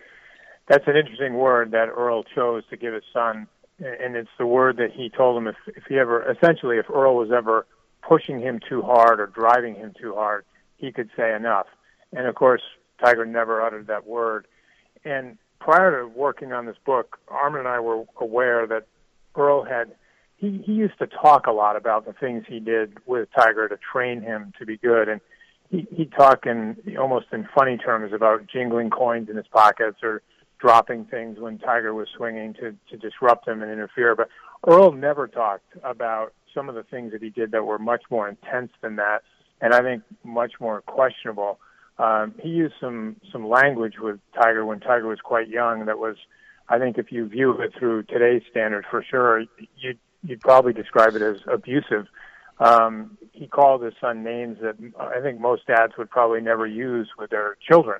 that's 0.68 0.88
an 0.88 0.95
interesting 0.95 1.34
word 1.34 1.72
that 1.72 1.89
Earl 1.89 2.24
chose 2.24 2.64
to 2.70 2.78
give 2.78 2.93
his 2.93 3.03
son, 3.11 3.47
and 3.80 4.16
it's 4.16 4.30
the 4.38 4.45
word 4.45 4.78
that 4.78 4.91
he 4.93 5.09
told 5.09 5.38
him 5.38 5.47
if 5.47 5.55
if 5.68 5.84
he 5.89 5.97
ever 5.97 6.32
essentially 6.32 6.78
if 6.78 6.89
Earl 6.89 7.16
was 7.16 7.32
ever 7.32 7.66
pushing 8.01 8.39
him 8.39 8.59
too 8.68 8.82
hard 8.82 9.20
or 9.20 9.28
driving 9.28 9.76
him 9.76 9.93
too 9.99 10.14
hard, 10.14 10.45
he 10.78 10.91
could 10.91 11.09
say 11.18 11.34
enough. 11.34 11.68
And 12.11 12.28
of 12.28 12.36
course, 12.36 12.61
Tiger 13.03 13.26
never 13.26 13.61
uttered 13.61 13.88
that 13.88 14.05
word. 14.05 14.47
And 15.03 15.38
prior 15.59 16.01
to 16.01 16.07
working 16.07 16.53
on 16.53 16.66
this 16.66 16.78
book, 16.86 17.18
Armen 17.28 17.59
and 17.59 17.68
I 17.68 17.80
were 17.80 18.03
aware 18.20 18.68
that 18.68 18.86
Earl 19.36 19.64
had 19.64 19.95
he 20.38 20.61
he 20.66 20.74
used 20.74 20.97
to 20.99 21.07
talk 21.07 21.47
a 21.47 21.51
lot 21.51 21.76
about 21.76 22.05
the 22.05 22.14
things 22.14 22.43
he 22.47 22.59
did 22.59 22.97
with 23.05 23.30
Tiger 23.36 23.68
to 23.68 23.78
train 23.91 24.22
him 24.22 24.53
to 24.59 24.66
be 24.66 24.78
good, 24.78 25.09
and 25.09 25.22
he 25.70 25.88
he'd 25.91 26.11
talk 26.11 26.45
in 26.45 26.78
almost 26.99 27.28
in 27.32 27.47
funny 27.55 27.78
terms 27.78 28.14
about 28.14 28.47
jingling 28.47 28.89
coins 28.89 29.30
in 29.30 29.36
his 29.36 29.47
pockets 29.47 29.97
or 30.03 30.22
dropping 30.64 31.03
things 31.03 31.38
when 31.39 31.59
Tiger 31.59 31.93
was 31.93 32.07
swinging 32.16 32.53
to 32.53 32.74
to 32.89 32.97
disrupt 32.97 33.47
him 33.47 33.61
and 33.61 33.70
interfere. 33.70 34.16
But 34.16 34.30
Earl 34.66 34.93
never 34.93 35.28
talked 35.28 35.74
about 35.84 36.34
some 36.55 36.70
of 36.70 36.76
the 36.76 36.84
things 36.84 37.11
that 37.11 37.22
he 37.22 37.30
did 37.30 37.51
that 37.51 37.66
were 37.66 37.78
much 37.78 38.03
more 38.09 38.30
intense 38.30 38.72
than 38.82 38.95
that, 38.95 39.24
and 39.59 39.74
I 39.74 39.82
think 39.82 40.03
much 40.24 40.53
more 40.61 40.82
questionable. 40.82 41.59
Um, 41.99 42.36
he 42.41 42.47
used 42.47 42.76
some 42.80 43.18
some 43.32 43.47
language 43.47 43.95
with 43.99 44.20
Tiger 44.34 44.66
when 44.66 44.80
Tiger 44.80 45.07
was 45.07 45.20
quite 45.20 45.49
young 45.49 45.86
that 45.86 45.99
was, 45.99 46.16
I 46.70 46.80
think, 46.80 46.97
if 46.97 47.11
you 47.11 47.28
view 47.28 47.51
it 47.61 47.74
through 47.78 48.03
today's 48.03 48.43
standard, 48.49 48.86
for 48.89 49.03
sure, 49.03 49.41
you'd 49.78 49.99
you'd 50.24 50.41
probably 50.41 50.72
describe 50.72 51.14
it 51.16 51.22
as 51.22 51.38
abusive. 51.51 52.07
Um, 52.59 53.18
he 53.34 53.47
called 53.47 53.84
his 53.84 53.95
son 53.99 54.24
names 54.24 54.59
that 54.61 54.76
I 54.97 55.20
think 55.20 55.41
most 55.41 55.68
dads 55.68 55.93
would 55.97 56.09
probably 56.09 56.39
never 56.39 56.66
use 56.66 57.09
with 57.20 57.32
their 57.32 57.57
children. 57.70 57.99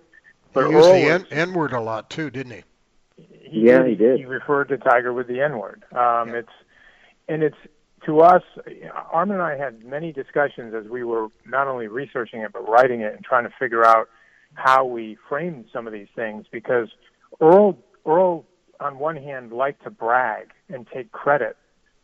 But 0.54 0.68
he 0.68 0.74
used 0.74 0.88
Earl 0.88 0.94
the 0.94 1.10
N, 1.10 1.28
N 1.32 1.54
word 1.54 1.74
a 1.74 1.82
lot 1.82 2.10
too, 2.10 2.30
didn't 2.30 2.54
he? 2.54 2.64
he 3.18 3.68
yeah, 3.68 3.86
he 3.86 3.96
did. 3.96 4.20
He 4.20 4.26
referred 4.26 4.70
to 4.70 4.78
Tiger 4.78 5.14
with 5.14 5.28
the 5.28 5.42
N 5.42 5.58
word. 5.58 5.84
Um, 5.92 6.30
yeah. 6.30 6.36
It's 6.38 6.50
and 7.28 7.44
it's 7.44 7.58
to 8.06 8.20
us, 8.22 8.44
Armen 9.12 9.36
and 9.36 9.44
I 9.44 9.58
had 9.58 9.84
many 9.84 10.12
discussions 10.12 10.74
as 10.74 10.90
we 10.90 11.04
were 11.04 11.28
not 11.46 11.68
only 11.68 11.88
researching 11.88 12.42
it 12.42 12.52
but 12.52 12.68
writing 12.68 13.02
it 13.02 13.14
and 13.14 13.24
trying 13.24 13.46
to 13.46 13.54
figure 13.58 13.86
out 13.86 14.10
how 14.56 14.86
we 14.86 15.18
framed 15.30 15.66
some 15.72 15.88
of 15.88 15.94
these 15.94 16.10
things 16.16 16.46
because 16.52 16.90
Earl 17.42 17.78
Earl 18.06 18.46
on 18.80 19.00
one 19.00 19.16
hand 19.16 19.52
liked 19.52 19.84
to 19.84 19.90
brag 19.90 20.50
and 20.70 20.86
take 20.94 21.12
credit 21.12 21.56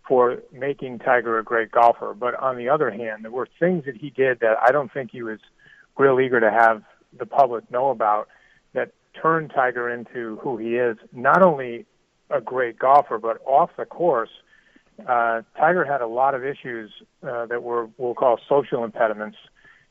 for 0.07 0.39
making 0.51 0.99
Tiger 0.99 1.37
a 1.37 1.43
great 1.43 1.71
golfer, 1.71 2.15
but 2.15 2.33
on 2.35 2.57
the 2.57 2.67
other 2.67 2.89
hand, 2.89 3.23
there 3.23 3.31
were 3.31 3.47
things 3.59 3.85
that 3.85 3.95
he 3.95 4.09
did 4.09 4.39
that 4.39 4.57
I 4.65 4.71
don't 4.71 4.91
think 4.91 5.11
he 5.11 5.21
was 5.21 5.39
real 5.97 6.19
eager 6.19 6.39
to 6.39 6.49
have 6.49 6.81
the 7.17 7.27
public 7.27 7.69
know 7.69 7.89
about 7.89 8.27
turned 9.21 9.51
Tiger 9.53 9.89
into 9.89 10.37
who 10.41 10.57
he 10.57 10.75
is, 10.75 10.97
not 11.13 11.41
only 11.41 11.85
a 12.29 12.41
great 12.41 12.77
golfer, 12.77 13.17
but 13.17 13.41
off 13.45 13.71
the 13.77 13.85
course– 13.85 14.29
uh, 15.07 15.41
Tiger 15.57 15.85
had 15.85 16.01
a 16.01 16.07
lot 16.07 16.35
of 16.35 16.43
issues 16.43 16.91
uh, 17.23 17.45
that 17.45 17.63
were 17.63 17.89
we'll 17.97 18.13
call 18.13 18.39
social 18.49 18.83
impediments 18.83 19.37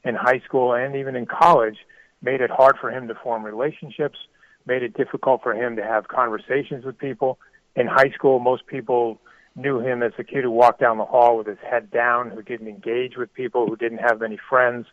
in 0.04 0.14
high 0.14 0.40
school 0.44 0.74
and 0.74 0.96
even 0.96 1.16
in 1.16 1.26
college. 1.26 1.78
Made 2.20 2.40
it 2.40 2.50
hard 2.50 2.76
for 2.80 2.90
him 2.90 3.06
to 3.08 3.14
form 3.14 3.44
relationships. 3.44 4.18
Made 4.66 4.82
it 4.82 4.94
difficult 4.94 5.42
for 5.42 5.54
him 5.54 5.76
to 5.76 5.84
have 5.84 6.08
conversations 6.08 6.84
with 6.84 6.98
people. 6.98 7.38
In 7.76 7.86
high 7.86 8.10
school, 8.10 8.40
most 8.40 8.66
people 8.66 9.20
knew 9.54 9.78
him 9.78 10.02
as 10.02 10.12
the 10.16 10.24
kid 10.24 10.42
who 10.42 10.50
walked 10.50 10.80
down 10.80 10.98
the 10.98 11.04
hall 11.04 11.38
with 11.38 11.46
his 11.46 11.58
head 11.68 11.90
down, 11.90 12.30
who 12.30 12.42
didn't 12.42 12.68
engage 12.68 13.16
with 13.16 13.32
people, 13.32 13.66
who 13.66 13.76
didn't 13.76 13.98
have 13.98 14.20
many 14.20 14.38
friends. 14.48 14.86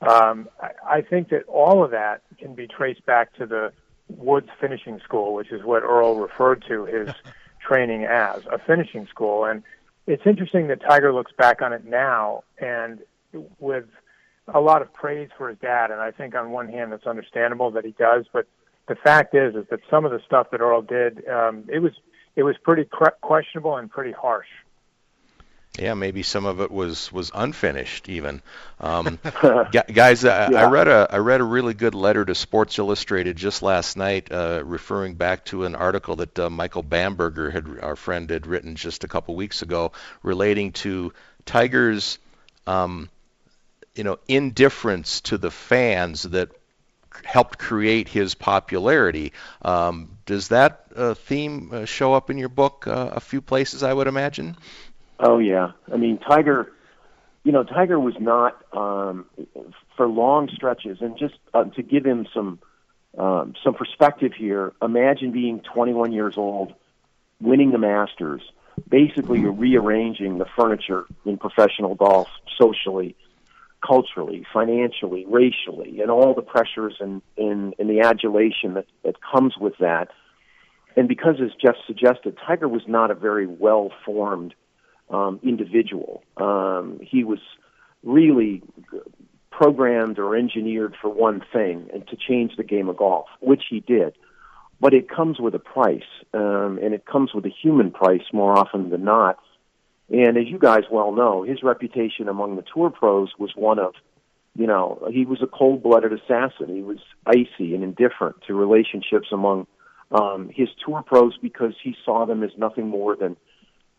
Um, 0.00 0.48
I, 0.60 0.98
I 0.98 1.02
think 1.02 1.28
that 1.30 1.44
all 1.46 1.84
of 1.84 1.90
that 1.90 2.22
can 2.38 2.54
be 2.54 2.66
traced 2.66 3.04
back 3.06 3.34
to 3.34 3.46
the 3.46 3.72
Woods 4.08 4.48
Finishing 4.60 5.00
School, 5.04 5.34
which 5.34 5.52
is 5.52 5.62
what 5.62 5.82
Earl 5.82 6.16
referred 6.16 6.64
to 6.68 6.84
his 6.84 7.10
training 7.66 8.04
as 8.04 8.42
a 8.50 8.58
finishing 8.58 9.06
school. 9.06 9.44
And 9.44 9.62
it's 10.06 10.22
interesting 10.26 10.68
that 10.68 10.80
Tiger 10.80 11.12
looks 11.12 11.32
back 11.36 11.62
on 11.62 11.72
it 11.72 11.84
now 11.84 12.42
and 12.58 13.00
with 13.58 13.84
a 14.48 14.60
lot 14.60 14.82
of 14.82 14.92
praise 14.92 15.28
for 15.36 15.48
his 15.48 15.58
dad. 15.58 15.90
And 15.90 16.00
I 16.00 16.10
think 16.10 16.34
on 16.34 16.50
one 16.50 16.68
hand, 16.68 16.92
it's 16.92 17.06
understandable 17.06 17.70
that 17.72 17.84
he 17.84 17.92
does, 17.92 18.26
but 18.32 18.46
the 18.88 18.96
fact 18.96 19.34
is, 19.34 19.54
is 19.54 19.66
that 19.70 19.80
some 19.88 20.04
of 20.04 20.10
the 20.10 20.20
stuff 20.26 20.50
that 20.50 20.60
Earl 20.60 20.82
did, 20.82 21.26
um, 21.28 21.64
it 21.68 21.78
was 21.78 21.92
it 22.36 22.42
was 22.42 22.56
pretty 22.62 22.88
questionable 23.20 23.76
and 23.76 23.90
pretty 23.90 24.12
harsh. 24.12 24.46
Yeah, 25.78 25.94
maybe 25.94 26.24
some 26.24 26.46
of 26.46 26.60
it 26.60 26.70
was 26.70 27.12
was 27.12 27.30
unfinished 27.32 28.08
even. 28.08 28.42
Um, 28.80 29.20
guys, 29.92 30.24
I, 30.24 30.50
yeah. 30.50 30.62
I 30.62 30.70
read 30.70 30.88
a 30.88 31.08
I 31.10 31.18
read 31.18 31.40
a 31.40 31.44
really 31.44 31.74
good 31.74 31.94
letter 31.94 32.24
to 32.24 32.34
Sports 32.34 32.78
Illustrated 32.78 33.36
just 33.36 33.62
last 33.62 33.96
night, 33.96 34.32
uh, 34.32 34.62
referring 34.64 35.14
back 35.14 35.44
to 35.46 35.64
an 35.64 35.76
article 35.76 36.16
that 36.16 36.38
uh, 36.38 36.50
Michael 36.50 36.82
Bamberger 36.82 37.50
had 37.50 37.66
our 37.82 37.94
friend 37.94 38.28
had 38.30 38.46
written 38.48 38.74
just 38.74 39.04
a 39.04 39.08
couple 39.08 39.36
weeks 39.36 39.62
ago, 39.62 39.92
relating 40.24 40.72
to 40.72 41.12
Tiger's, 41.46 42.18
um, 42.66 43.08
you 43.94 44.02
know, 44.02 44.18
indifference 44.26 45.20
to 45.22 45.38
the 45.38 45.52
fans 45.52 46.24
that 46.24 46.50
helped 47.24 47.58
create 47.58 48.08
his 48.08 48.34
popularity. 48.34 49.32
Um, 49.62 50.18
does 50.26 50.48
that 50.48 50.86
uh, 50.94 51.14
theme 51.14 51.70
uh, 51.72 51.84
show 51.84 52.14
up 52.14 52.30
in 52.30 52.38
your 52.38 52.48
book 52.48 52.86
uh, 52.86 53.10
a 53.12 53.20
few 53.20 53.40
places? 53.40 53.82
I 53.82 53.92
would 53.92 54.06
imagine. 54.06 54.56
Oh 55.22 55.38
yeah, 55.38 55.72
I 55.92 55.96
mean 55.96 56.18
Tiger. 56.18 56.72
You 57.44 57.52
know, 57.52 57.64
Tiger 57.64 57.98
was 57.98 58.14
not 58.20 58.62
um, 58.72 59.26
for 59.96 60.06
long 60.06 60.48
stretches, 60.54 60.98
and 61.00 61.18
just 61.18 61.34
uh, 61.54 61.64
to 61.64 61.82
give 61.82 62.04
him 62.04 62.26
some 62.34 62.58
um, 63.16 63.54
some 63.62 63.74
perspective 63.74 64.32
here. 64.36 64.72
Imagine 64.82 65.32
being 65.32 65.60
21 65.60 66.12
years 66.12 66.34
old, 66.36 66.74
winning 67.40 67.70
the 67.70 67.78
Masters, 67.78 68.42
basically 68.88 69.40
you're 69.40 69.52
rearranging 69.52 70.38
the 70.38 70.46
furniture 70.56 71.06
in 71.24 71.36
professional 71.36 71.94
golf 71.94 72.28
socially, 72.60 73.16
culturally, 73.86 74.46
financially, 74.52 75.24
racially, 75.26 76.00
and 76.00 76.10
all 76.10 76.34
the 76.34 76.42
pressures 76.42 76.96
and, 77.00 77.22
and, 77.36 77.74
and 77.78 77.88
the 77.88 78.00
adulation 78.00 78.74
that, 78.74 78.86
that 79.04 79.16
comes 79.20 79.56
with 79.58 79.74
that. 79.78 80.08
And 80.96 81.08
because, 81.08 81.36
as 81.42 81.50
Jeff 81.60 81.76
suggested, 81.86 82.36
Tiger 82.44 82.68
was 82.68 82.82
not 82.86 83.10
a 83.10 83.14
very 83.14 83.46
well 83.46 83.90
formed 84.04 84.54
um, 85.10 85.40
individual. 85.42 86.22
Um, 86.36 87.00
he 87.02 87.24
was 87.24 87.40
really 88.02 88.62
programmed 89.50 90.18
or 90.18 90.36
engineered 90.36 90.96
for 91.00 91.10
one 91.10 91.42
thing 91.52 91.90
and 91.92 92.06
to 92.08 92.16
change 92.16 92.56
the 92.56 92.64
game 92.64 92.88
of 92.88 92.96
golf, 92.96 93.26
which 93.40 93.64
he 93.68 93.80
did. 93.80 94.14
But 94.80 94.94
it 94.94 95.10
comes 95.10 95.38
with 95.38 95.54
a 95.54 95.58
price, 95.58 96.02
um, 96.32 96.78
and 96.82 96.94
it 96.94 97.04
comes 97.04 97.34
with 97.34 97.44
a 97.44 97.50
human 97.50 97.90
price 97.90 98.22
more 98.32 98.56
often 98.56 98.88
than 98.88 99.04
not. 99.04 99.38
And 100.08 100.38
as 100.38 100.46
you 100.46 100.58
guys 100.58 100.84
well 100.90 101.12
know, 101.12 101.42
his 101.42 101.62
reputation 101.62 102.28
among 102.28 102.56
the 102.56 102.64
tour 102.72 102.88
pros 102.90 103.28
was 103.38 103.52
one 103.54 103.78
of, 103.78 103.92
you 104.56 104.66
know, 104.66 105.06
he 105.12 105.26
was 105.26 105.42
a 105.42 105.46
cold-blooded 105.46 106.12
assassin. 106.12 106.74
He 106.74 106.82
was 106.82 106.98
icy 107.26 107.74
and 107.74 107.84
indifferent 107.84 108.36
to 108.46 108.54
relationships 108.54 109.28
among 109.30 109.66
um, 110.10 110.50
his 110.52 110.68
tour 110.84 111.02
pros 111.02 111.36
because 111.40 111.74
he 111.82 111.94
saw 112.04 112.24
them 112.24 112.42
as 112.42 112.50
nothing 112.56 112.88
more 112.88 113.14
than 113.14 113.36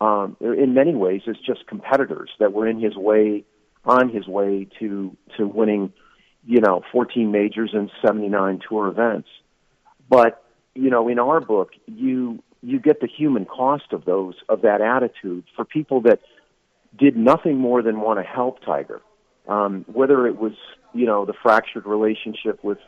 um, 0.01 0.35
in 0.41 0.73
many 0.73 0.95
ways 0.95 1.21
as 1.27 1.35
just 1.37 1.67
competitors 1.67 2.31
that 2.39 2.53
were 2.53 2.67
in 2.67 2.81
his 2.81 2.95
way, 2.95 3.45
on 3.85 4.09
his 4.09 4.27
way 4.27 4.67
to 4.79 5.15
to 5.37 5.47
winning, 5.47 5.93
you 6.43 6.59
know, 6.59 6.81
14 6.91 7.31
majors 7.31 7.69
and 7.73 7.91
79 8.05 8.61
tour 8.67 8.87
events. 8.87 9.29
But 10.09 10.43
you 10.73 10.89
know, 10.89 11.07
in 11.07 11.19
our 11.19 11.39
book, 11.39 11.69
you 11.85 12.41
you 12.63 12.79
get 12.79 12.99
the 12.99 13.07
human 13.07 13.45
cost 13.45 13.93
of 13.93 14.03
those 14.05 14.33
of 14.49 14.63
that 14.63 14.81
attitude 14.81 15.43
for 15.55 15.65
people 15.65 16.01
that 16.01 16.19
did 16.97 17.15
nothing 17.15 17.57
more 17.57 17.83
than 17.83 18.01
want 18.01 18.19
to 18.19 18.23
help 18.23 18.63
Tiger. 18.65 19.01
Um, 19.47 19.85
whether 19.87 20.25
it 20.25 20.37
was 20.37 20.53
you 20.93 21.05
know 21.05 21.25
the 21.25 21.33
fractured 21.43 21.85
relationship 21.85 22.63
with 22.63 22.79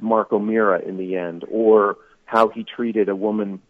Mark 0.00 0.32
O'Meara 0.32 0.80
in 0.80 0.96
the 0.96 1.16
end, 1.16 1.44
or 1.48 1.96
how 2.24 2.48
he 2.48 2.64
treated 2.64 3.08
a 3.08 3.14
woman 3.14 3.62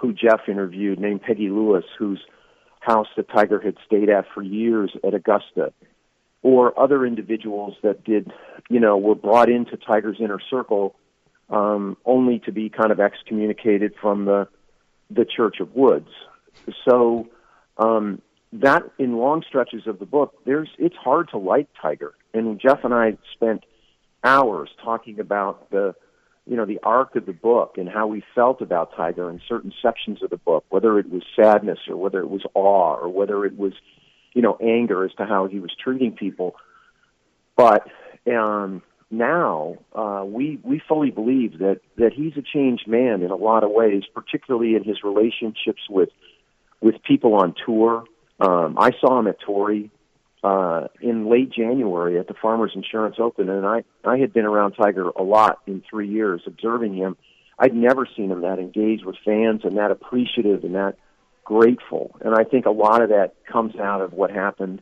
who 0.00 0.12
Jeff 0.12 0.40
interviewed 0.48 0.98
named 0.98 1.22
Peggy 1.22 1.48
Lewis, 1.48 1.84
whose 1.98 2.20
house 2.80 3.08
the 3.16 3.22
Tiger 3.22 3.60
had 3.60 3.76
stayed 3.86 4.08
at 4.08 4.26
for 4.32 4.42
years 4.42 4.92
at 5.04 5.14
Augusta, 5.14 5.72
or 6.42 6.78
other 6.78 7.04
individuals 7.04 7.74
that 7.82 8.04
did, 8.04 8.32
you 8.70 8.80
know, 8.80 8.96
were 8.96 9.14
brought 9.14 9.50
into 9.50 9.76
Tiger's 9.76 10.18
inner 10.20 10.38
circle 10.50 10.94
um, 11.50 11.96
only 12.04 12.38
to 12.40 12.52
be 12.52 12.68
kind 12.68 12.92
of 12.92 13.00
excommunicated 13.00 13.94
from 14.00 14.24
the 14.24 14.48
the 15.10 15.24
Church 15.24 15.60
of 15.60 15.74
Woods. 15.74 16.10
So 16.86 17.28
um, 17.78 18.20
that 18.52 18.82
in 18.98 19.16
long 19.16 19.42
stretches 19.46 19.86
of 19.86 19.98
the 19.98 20.06
book, 20.06 20.34
there's 20.44 20.68
it's 20.78 20.96
hard 20.96 21.30
to 21.30 21.38
like 21.38 21.68
Tiger, 21.80 22.14
and 22.34 22.60
Jeff 22.60 22.84
and 22.84 22.94
I 22.94 23.16
spent 23.34 23.64
hours 24.22 24.68
talking 24.82 25.20
about 25.20 25.70
the 25.70 25.94
you 26.48 26.56
know, 26.56 26.64
the 26.64 26.80
arc 26.82 27.14
of 27.14 27.26
the 27.26 27.32
book 27.32 27.74
and 27.76 27.88
how 27.88 28.06
we 28.06 28.24
felt 28.34 28.62
about 28.62 28.96
Tiger 28.96 29.28
in 29.28 29.40
certain 29.46 29.72
sections 29.82 30.22
of 30.22 30.30
the 30.30 30.38
book, 30.38 30.64
whether 30.70 30.98
it 30.98 31.10
was 31.10 31.22
sadness 31.36 31.78
or 31.88 31.96
whether 31.96 32.20
it 32.20 32.30
was 32.30 32.42
awe 32.54 32.94
or 32.94 33.08
whether 33.10 33.44
it 33.44 33.58
was, 33.58 33.74
you 34.32 34.40
know, 34.40 34.56
anger 34.62 35.04
as 35.04 35.12
to 35.18 35.26
how 35.26 35.46
he 35.46 35.60
was 35.60 35.70
treating 35.78 36.12
people. 36.12 36.56
But 37.54 37.86
um, 38.26 38.82
now 39.10 39.76
uh, 39.94 40.24
we 40.26 40.58
we 40.62 40.80
fully 40.88 41.10
believe 41.10 41.58
that 41.58 41.80
that 41.96 42.14
he's 42.14 42.32
a 42.38 42.42
changed 42.42 42.88
man 42.88 43.22
in 43.22 43.30
a 43.30 43.36
lot 43.36 43.62
of 43.62 43.70
ways, 43.70 44.04
particularly 44.14 44.74
in 44.74 44.84
his 44.84 45.04
relationships 45.04 45.82
with 45.90 46.08
with 46.80 47.02
people 47.02 47.34
on 47.34 47.54
tour. 47.66 48.04
Um, 48.40 48.78
I 48.78 48.92
saw 49.00 49.18
him 49.18 49.26
at 49.26 49.38
Torrey 49.40 49.90
uh, 50.42 50.88
in 51.00 51.28
late 51.28 51.50
January 51.50 52.18
at 52.18 52.28
the 52.28 52.34
Farmers 52.34 52.72
Insurance 52.74 53.16
Open, 53.18 53.48
and 53.48 53.66
I 53.66 53.84
I 54.04 54.18
had 54.18 54.32
been 54.32 54.44
around 54.44 54.72
Tiger 54.72 55.08
a 55.10 55.22
lot 55.22 55.58
in 55.66 55.82
three 55.88 56.08
years, 56.08 56.42
observing 56.46 56.94
him. 56.94 57.16
I'd 57.58 57.74
never 57.74 58.06
seen 58.16 58.30
him 58.30 58.42
that 58.42 58.58
engaged 58.58 59.04
with 59.04 59.16
fans 59.24 59.62
and 59.64 59.76
that 59.78 59.90
appreciative 59.90 60.62
and 60.62 60.76
that 60.76 60.96
grateful. 61.44 62.14
And 62.20 62.34
I 62.34 62.44
think 62.44 62.66
a 62.66 62.70
lot 62.70 63.02
of 63.02 63.08
that 63.08 63.34
comes 63.50 63.74
out 63.76 64.00
of 64.00 64.12
what 64.12 64.30
happened, 64.30 64.80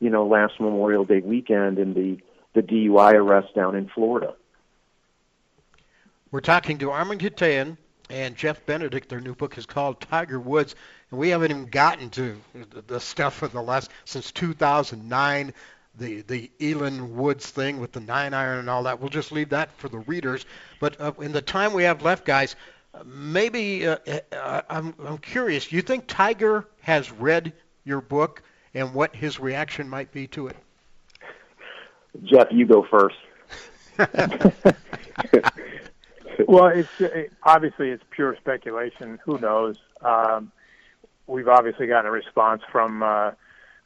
you 0.00 0.10
know, 0.10 0.26
last 0.26 0.54
Memorial 0.60 1.04
Day 1.04 1.20
weekend 1.20 1.78
in 1.78 1.94
the 1.94 2.18
the 2.52 2.62
DUI 2.62 3.14
arrest 3.14 3.54
down 3.54 3.76
in 3.76 3.88
Florida. 3.94 4.34
We're 6.32 6.40
talking 6.40 6.78
to 6.78 6.90
Armen 6.90 7.18
Keteyian 7.18 7.76
and 8.10 8.36
Jeff 8.36 8.66
Benedict. 8.66 9.08
Their 9.08 9.20
new 9.20 9.34
book 9.34 9.56
is 9.56 9.66
called 9.66 10.00
Tiger 10.00 10.38
Woods, 10.38 10.74
and 11.10 11.18
we 11.18 11.30
haven't 11.30 11.50
even 11.50 11.66
gotten 11.66 12.10
to 12.10 12.36
the 12.86 13.00
stuff 13.00 13.42
of 13.42 13.52
the 13.52 13.62
last 13.62 13.90
since 14.04 14.30
2009 14.32 15.54
the 15.98 16.22
the 16.22 16.50
Elin 16.60 17.16
Woods 17.16 17.48
thing 17.50 17.80
with 17.80 17.92
the 17.92 18.00
nine 18.00 18.34
iron 18.34 18.60
and 18.60 18.70
all 18.70 18.84
that. 18.84 19.00
We'll 19.00 19.08
just 19.08 19.32
leave 19.32 19.50
that 19.50 19.72
for 19.76 19.88
the 19.88 19.98
readers. 19.98 20.46
But 20.78 21.00
uh, 21.00 21.12
in 21.20 21.32
the 21.32 21.42
time 21.42 21.72
we 21.72 21.84
have 21.84 22.02
left, 22.02 22.24
guys, 22.24 22.56
maybe 23.04 23.86
uh, 23.86 23.98
uh, 24.32 24.62
I'm 24.68 24.94
I'm 25.04 25.18
curious. 25.18 25.68
Do 25.68 25.76
you 25.76 25.82
think 25.82 26.04
Tiger 26.06 26.66
has 26.80 27.10
read 27.10 27.52
your 27.84 28.00
book 28.00 28.42
and 28.74 28.94
what 28.94 29.14
his 29.14 29.40
reaction 29.40 29.88
might 29.88 30.12
be 30.12 30.26
to 30.28 30.48
it? 30.48 30.56
Jeff, 32.24 32.48
you 32.50 32.66
go 32.66 32.86
first. 32.90 33.16
well, 36.48 36.66
it's 36.66 36.88
it, 37.00 37.32
obviously 37.42 37.90
it's 37.90 38.02
pure 38.10 38.36
speculation. 38.40 39.18
Who 39.24 39.38
knows? 39.38 39.76
Um, 40.02 40.52
we've 41.26 41.48
obviously 41.48 41.86
gotten 41.86 42.06
a 42.06 42.10
response 42.10 42.62
from 42.70 43.02
uh, 43.02 43.32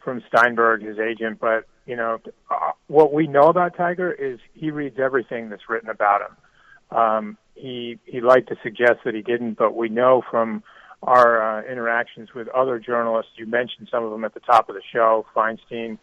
from 0.02 0.22
Steinberg, 0.28 0.82
his 0.82 0.98
agent, 0.98 1.38
but 1.40 1.66
you 1.86 1.96
know 1.96 2.18
uh, 2.50 2.72
what 2.86 3.12
we 3.12 3.26
know 3.26 3.48
about 3.48 3.76
Tiger 3.76 4.12
is 4.12 4.38
he 4.54 4.70
reads 4.70 4.98
everything 4.98 5.48
that's 5.48 5.68
written 5.68 5.90
about 5.90 6.22
him. 6.22 6.96
Um, 6.96 7.38
he 7.54 7.98
he 8.04 8.20
liked 8.20 8.48
to 8.48 8.56
suggest 8.62 9.00
that 9.04 9.14
he 9.14 9.22
didn't, 9.22 9.54
but 9.54 9.76
we 9.76 9.88
know 9.88 10.22
from 10.30 10.62
our 11.02 11.58
uh, 11.58 11.62
interactions 11.70 12.30
with 12.34 12.48
other 12.48 12.78
journalists. 12.78 13.32
You 13.36 13.46
mentioned 13.46 13.88
some 13.90 14.04
of 14.04 14.10
them 14.10 14.24
at 14.24 14.34
the 14.34 14.40
top 14.40 14.68
of 14.68 14.74
the 14.74 14.82
show, 14.92 15.26
Feinstein 15.36 15.98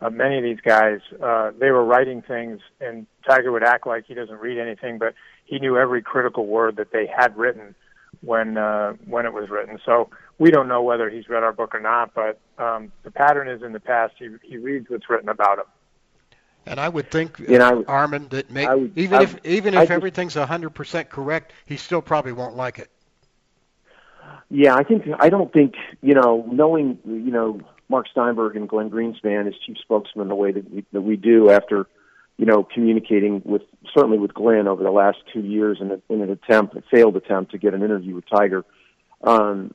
uh, 0.00 0.10
many 0.10 0.38
of 0.38 0.44
these 0.44 0.60
guys, 0.60 1.00
uh, 1.22 1.52
they 1.58 1.70
were 1.70 1.84
writing 1.84 2.22
things, 2.22 2.60
and 2.80 3.06
Tiger 3.28 3.52
would 3.52 3.64
act 3.64 3.86
like 3.86 4.04
he 4.06 4.14
doesn't 4.14 4.38
read 4.38 4.58
anything, 4.58 4.98
but 4.98 5.14
he 5.44 5.58
knew 5.58 5.76
every 5.76 6.02
critical 6.02 6.46
word 6.46 6.76
that 6.76 6.90
they 6.92 7.06
had 7.06 7.36
written 7.36 7.74
when 8.20 8.56
uh, 8.56 8.94
when 9.06 9.26
it 9.26 9.32
was 9.32 9.50
written. 9.50 9.78
So 9.84 10.10
we 10.38 10.50
don't 10.50 10.68
know 10.68 10.82
whether 10.82 11.08
he's 11.10 11.28
read 11.28 11.42
our 11.42 11.52
book 11.52 11.74
or 11.74 11.80
not, 11.80 12.14
but 12.14 12.38
um, 12.58 12.92
the 13.02 13.10
pattern 13.10 13.48
is 13.48 13.62
in 13.62 13.72
the 13.72 13.80
past 13.80 14.14
he 14.18 14.28
he 14.42 14.56
reads 14.56 14.88
what's 14.88 15.08
written 15.08 15.28
about 15.28 15.58
him. 15.58 15.66
And 16.66 16.80
I 16.80 16.88
would 16.88 17.10
think, 17.10 17.38
you 17.40 17.58
know, 17.58 17.84
Armen, 17.86 18.28
that 18.30 18.50
may, 18.50 18.66
would, 18.66 18.96
even 18.96 19.18
I, 19.18 19.22
if 19.24 19.38
even 19.44 19.74
if 19.74 19.90
I 19.90 19.94
everything's 19.94 20.36
a 20.36 20.46
hundred 20.46 20.70
percent 20.70 21.10
correct, 21.10 21.52
he 21.66 21.76
still 21.76 22.00
probably 22.00 22.32
won't 22.32 22.56
like 22.56 22.78
it. 22.78 22.90
Yeah, 24.50 24.74
I 24.74 24.82
think 24.82 25.04
I 25.18 25.28
don't 25.28 25.52
think 25.52 25.74
you 26.02 26.14
know 26.14 26.48
knowing 26.50 26.98
you 27.04 27.30
know 27.30 27.60
Mark 27.88 28.06
Steinberg 28.10 28.56
and 28.56 28.68
Glenn 28.68 28.90
Greenspan 28.90 29.46
as 29.46 29.54
chief 29.66 29.76
spokesman 29.82 30.28
the 30.28 30.34
way 30.34 30.52
that 30.52 30.70
we, 30.70 30.84
that 30.92 31.02
we 31.02 31.16
do 31.16 31.50
after, 31.50 31.86
you 32.38 32.46
know, 32.46 32.64
communicating 32.64 33.42
with 33.44 33.62
certainly 33.94 34.18
with 34.18 34.34
Glenn 34.34 34.66
over 34.66 34.82
the 34.82 34.90
last 34.90 35.18
two 35.32 35.40
years 35.40 35.78
in, 35.80 35.90
a, 35.90 36.12
in 36.12 36.22
an 36.22 36.30
attempt, 36.30 36.76
a 36.76 36.82
failed 36.90 37.16
attempt 37.16 37.52
to 37.52 37.58
get 37.58 37.74
an 37.74 37.82
interview 37.82 38.14
with 38.14 38.24
Tiger. 38.28 38.64
Um, 39.22 39.74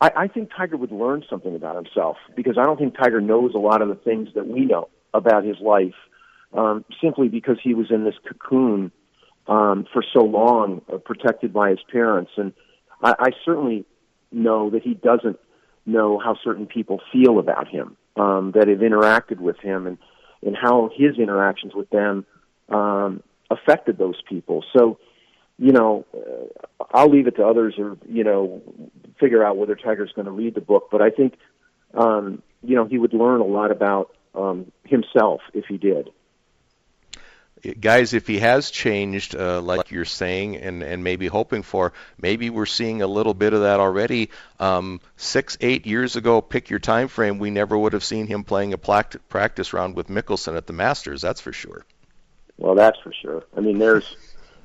I, 0.00 0.10
I 0.16 0.28
think 0.28 0.50
Tiger 0.56 0.76
would 0.76 0.92
learn 0.92 1.24
something 1.28 1.54
about 1.54 1.76
himself 1.76 2.16
because 2.34 2.56
I 2.58 2.64
don't 2.64 2.78
think 2.78 2.96
Tiger 2.96 3.20
knows 3.20 3.54
a 3.54 3.58
lot 3.58 3.82
of 3.82 3.88
the 3.88 3.94
things 3.94 4.30
that 4.34 4.46
we 4.46 4.64
know 4.64 4.88
about 5.14 5.44
his 5.44 5.56
life, 5.60 5.94
um, 6.52 6.84
simply 7.02 7.28
because 7.28 7.58
he 7.62 7.74
was 7.74 7.90
in 7.90 8.04
this 8.04 8.14
cocoon 8.26 8.90
um, 9.46 9.86
for 9.92 10.02
so 10.12 10.24
long, 10.24 10.82
uh, 10.92 10.96
protected 10.96 11.52
by 11.52 11.70
his 11.70 11.80
parents, 11.90 12.30
and 12.36 12.52
I, 13.02 13.14
I 13.18 13.30
certainly 13.44 13.84
know 14.30 14.70
that 14.70 14.82
he 14.82 14.94
doesn't 14.94 15.38
know 15.86 16.18
how 16.18 16.36
certain 16.42 16.66
people 16.66 17.00
feel 17.12 17.38
about 17.38 17.68
him 17.68 17.96
um, 18.16 18.52
that 18.54 18.68
have 18.68 18.78
interacted 18.78 19.38
with 19.38 19.58
him 19.58 19.86
and 19.86 19.98
and 20.44 20.56
how 20.56 20.90
his 20.94 21.18
interactions 21.18 21.72
with 21.74 21.88
them 21.90 22.26
um, 22.68 23.22
affected 23.48 23.96
those 23.96 24.20
people. 24.28 24.64
So, 24.76 24.98
you 25.56 25.70
know, 25.70 26.04
uh, 26.12 26.84
I'll 26.92 27.08
leave 27.08 27.28
it 27.28 27.36
to 27.36 27.46
others 27.46 27.74
or 27.78 27.96
you 28.08 28.24
know 28.24 28.62
figure 29.20 29.44
out 29.44 29.56
whether 29.56 29.76
Tiger's 29.76 30.12
going 30.12 30.26
to 30.26 30.32
read 30.32 30.54
the 30.54 30.60
book. 30.60 30.88
But 30.90 31.02
I 31.02 31.10
think 31.10 31.34
um, 31.94 32.42
you 32.62 32.76
know 32.76 32.84
he 32.84 32.98
would 32.98 33.14
learn 33.14 33.40
a 33.40 33.46
lot 33.46 33.70
about 33.70 34.14
um, 34.34 34.72
himself 34.84 35.40
if 35.54 35.66
he 35.66 35.78
did 35.78 36.10
guys, 37.80 38.12
if 38.12 38.26
he 38.26 38.38
has 38.38 38.70
changed, 38.70 39.36
uh, 39.36 39.60
like 39.60 39.90
you're 39.90 40.04
saying, 40.04 40.56
and, 40.56 40.82
and 40.82 41.04
maybe 41.04 41.26
hoping 41.26 41.62
for, 41.62 41.92
maybe 42.20 42.50
we're 42.50 42.66
seeing 42.66 43.02
a 43.02 43.06
little 43.06 43.34
bit 43.34 43.52
of 43.52 43.60
that 43.60 43.80
already. 43.80 44.30
Um, 44.58 45.00
six, 45.16 45.56
eight 45.60 45.86
years 45.86 46.16
ago, 46.16 46.40
pick 46.40 46.70
your 46.70 46.80
time 46.80 47.08
frame, 47.08 47.38
we 47.38 47.50
never 47.50 47.78
would 47.78 47.92
have 47.92 48.04
seen 48.04 48.26
him 48.26 48.44
playing 48.44 48.72
a 48.72 48.78
practice 48.78 49.72
round 49.72 49.94
with 49.94 50.08
Mickelson 50.08 50.56
at 50.56 50.66
the 50.66 50.72
Masters. 50.72 51.22
That's 51.22 51.40
for 51.40 51.52
sure. 51.52 51.84
Well, 52.58 52.74
that's 52.74 52.98
for 53.00 53.12
sure. 53.12 53.44
I 53.56 53.60
mean, 53.60 53.78
there's 53.78 54.16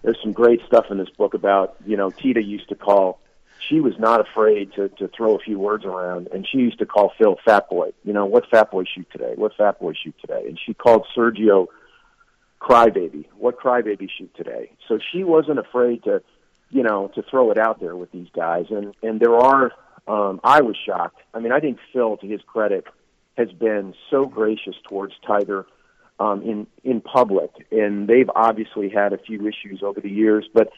there's 0.03 0.17
some 0.21 0.31
great 0.31 0.61
stuff 0.67 0.85
in 0.91 0.97
this 0.97 1.09
book 1.09 1.33
about 1.33 1.75
you 1.85 1.97
know 1.97 2.11
Tida 2.11 2.45
used 2.45 2.69
to 2.69 2.75
call. 2.75 3.19
She 3.67 3.79
was 3.79 3.97
not 3.97 4.21
afraid 4.21 4.73
to 4.73 4.89
to 4.89 5.07
throw 5.07 5.35
a 5.35 5.39
few 5.39 5.57
words 5.57 5.85
around, 5.85 6.27
and 6.27 6.47
she 6.47 6.59
used 6.59 6.79
to 6.79 6.85
call 6.85 7.13
Phil 7.17 7.37
Fat 7.43 7.69
Boy. 7.69 7.93
You 8.03 8.13
know, 8.13 8.25
what 8.25 8.47
Fat 8.49 8.71
Boy 8.71 8.83
shoot 8.83 9.07
today? 9.11 9.33
What 9.35 9.55
Fat 9.55 9.79
Boy 9.79 9.93
shoot 9.93 10.15
today? 10.21 10.45
And 10.47 10.59
she 10.63 10.73
called 10.73 11.07
Sergio 11.15 11.67
crybaby. 12.59 13.25
What 13.37 13.59
crybaby 13.59 14.09
shoot 14.17 14.33
today? 14.35 14.71
So 14.87 14.99
she 15.11 15.23
wasn't 15.23 15.59
afraid 15.59 16.03
to, 16.03 16.21
you 16.69 16.83
know, 16.83 17.11
to 17.15 17.21
throw 17.23 17.51
it 17.51 17.57
out 17.57 17.79
there 17.79 17.95
with 17.95 18.11
these 18.11 18.27
guys. 18.33 18.65
And 18.69 18.93
and 19.01 19.19
there 19.19 19.35
are. 19.35 19.71
Um, 20.07 20.39
I 20.41 20.61
was 20.61 20.77
shocked. 20.85 21.19
I 21.33 21.39
mean, 21.39 21.51
I 21.51 21.59
think 21.59 21.79
Phil, 21.91 22.15
to 22.15 22.27
his 22.27 22.39
credit, 22.47 22.85
has 23.37 23.51
been 23.51 23.93
so 24.09 24.25
gracious 24.25 24.75
towards 24.87 25.13
Tiger 25.25 25.65
um, 26.17 26.41
in 26.43 26.67
in 26.83 27.01
public, 27.01 27.51
and 27.71 28.07
they've 28.07 28.29
obviously 28.33 28.89
had 28.89 29.11
a 29.11 29.17
few 29.17 29.47
issues 29.47 29.81
over 29.83 30.01
the 30.01 30.09
years, 30.09 30.47
but. 30.53 30.71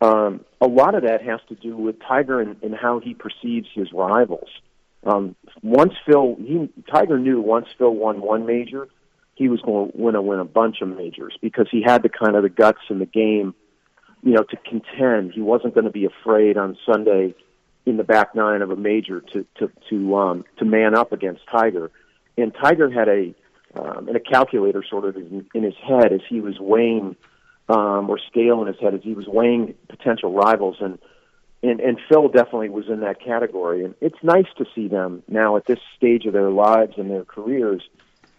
Um, 0.00 0.44
a 0.60 0.66
lot 0.66 0.94
of 0.94 1.04
that 1.04 1.22
has 1.22 1.40
to 1.48 1.54
do 1.54 1.74
with 1.76 1.96
Tiger 2.00 2.38
and, 2.38 2.56
and 2.62 2.74
how 2.74 2.98
he 2.98 3.14
perceives 3.14 3.68
his 3.72 3.90
rivals. 3.92 4.50
Um, 5.04 5.36
once 5.62 5.94
Phil, 6.06 6.36
he, 6.38 6.68
Tiger 6.92 7.18
knew 7.18 7.40
once 7.40 7.68
Phil 7.78 7.94
won 7.94 8.20
one 8.20 8.44
major, 8.44 8.88
he 9.34 9.48
was 9.48 9.60
going 9.60 9.90
to 9.90 9.96
win 9.96 10.14
a 10.14 10.22
win 10.22 10.38
a 10.38 10.44
bunch 10.44 10.80
of 10.80 10.88
majors 10.88 11.36
because 11.40 11.66
he 11.70 11.82
had 11.82 12.02
the 12.02 12.08
kind 12.08 12.36
of 12.36 12.42
the 12.42 12.48
guts 12.48 12.78
in 12.88 12.98
the 12.98 13.06
game, 13.06 13.54
you 14.22 14.32
know, 14.32 14.42
to 14.42 14.56
contend. 14.56 15.32
He 15.32 15.40
wasn't 15.40 15.74
going 15.74 15.86
to 15.86 15.90
be 15.90 16.06
afraid 16.06 16.56
on 16.56 16.76
Sunday 16.86 17.34
in 17.86 17.96
the 17.96 18.04
back 18.04 18.34
nine 18.34 18.62
of 18.62 18.70
a 18.70 18.76
major 18.76 19.20
to 19.20 19.46
to 19.58 19.70
to 19.90 20.16
um 20.16 20.44
to 20.58 20.64
man 20.64 20.94
up 20.94 21.12
against 21.12 21.42
Tiger. 21.50 21.90
And 22.36 22.52
Tiger 22.54 22.90
had 22.90 23.08
a 23.08 23.34
um 23.78 24.08
and 24.08 24.16
a 24.16 24.20
calculator 24.20 24.84
sort 24.88 25.04
of 25.04 25.16
in, 25.16 25.46
in 25.54 25.62
his 25.62 25.74
head 25.86 26.12
as 26.12 26.20
he 26.28 26.40
was 26.40 26.58
weighing 26.58 27.16
um 27.68 28.08
or 28.08 28.18
scale 28.18 28.60
in 28.62 28.68
his 28.68 28.76
head 28.80 28.94
as 28.94 29.00
he 29.02 29.14
was 29.14 29.26
weighing 29.26 29.74
potential 29.88 30.32
rivals 30.32 30.76
and 30.80 30.98
and 31.62 31.80
and 31.80 31.98
Phil 32.08 32.28
definitely 32.28 32.70
was 32.70 32.88
in 32.88 33.00
that 33.00 33.20
category 33.20 33.84
and 33.84 33.94
it's 34.00 34.18
nice 34.22 34.46
to 34.58 34.64
see 34.74 34.88
them 34.88 35.22
now 35.28 35.56
at 35.56 35.66
this 35.66 35.80
stage 35.96 36.24
of 36.24 36.32
their 36.32 36.50
lives 36.50 36.94
and 36.96 37.10
their 37.10 37.24
careers 37.24 37.82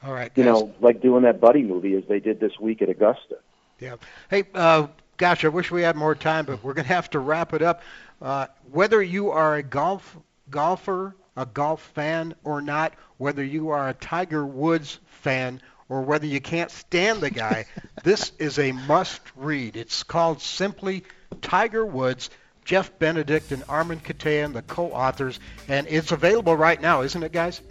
all 0.05 0.13
right. 0.13 0.31
You 0.35 0.43
know, 0.43 0.73
like 0.81 1.01
doing 1.01 1.23
that 1.23 1.41
buddy 1.41 1.63
movie 1.63 1.95
as 1.95 2.03
they 2.07 2.19
did 2.19 2.39
this 2.39 2.59
week 2.59 2.81
at 2.83 2.89
Augusta. 2.89 3.39
Yeah. 3.79 3.95
Hey, 4.29 4.43
uh, 4.53 4.87
gosh, 5.17 5.43
I 5.43 5.47
wish 5.47 5.71
we 5.71 5.81
had 5.81 5.95
more 5.95 6.13
time, 6.13 6.45
but 6.45 6.63
we're 6.63 6.73
going 6.73 6.85
to 6.85 6.93
have 6.93 7.09
to 7.11 7.19
wrap 7.19 7.53
it 7.53 7.63
up. 7.63 7.81
Uh, 8.21 8.47
whether 8.71 9.01
you 9.01 9.31
are 9.31 9.55
a 9.55 9.63
golf 9.63 10.15
golfer, 10.49 11.15
a 11.35 11.45
golf 11.47 11.81
fan 11.95 12.35
or 12.43 12.61
not, 12.61 12.93
whether 13.17 13.43
you 13.43 13.69
are 13.69 13.89
a 13.89 13.93
Tiger 13.93 14.45
Woods 14.45 14.99
fan 15.07 15.59
or 15.89 16.01
whether 16.01 16.27
you 16.27 16.39
can't 16.39 16.69
stand 16.69 17.21
the 17.21 17.31
guy, 17.31 17.65
this 18.03 18.31
is 18.37 18.59
a 18.59 18.71
must 18.71 19.21
read. 19.35 19.75
It's 19.75 20.03
called 20.03 20.41
simply 20.41 21.03
Tiger 21.41 21.85
Woods. 21.85 22.29
Jeff 22.63 22.97
Benedict 22.97 23.51
and 23.51 23.63
Armen 23.69 23.99
Keteyian, 23.99 24.53
the 24.53 24.63
co-authors, 24.63 25.39
and 25.67 25.85
it's 25.87 26.11
available 26.11 26.57
right 26.57 26.81
now, 26.81 27.01
isn't 27.01 27.21
it, 27.21 27.31
guys? 27.31 27.61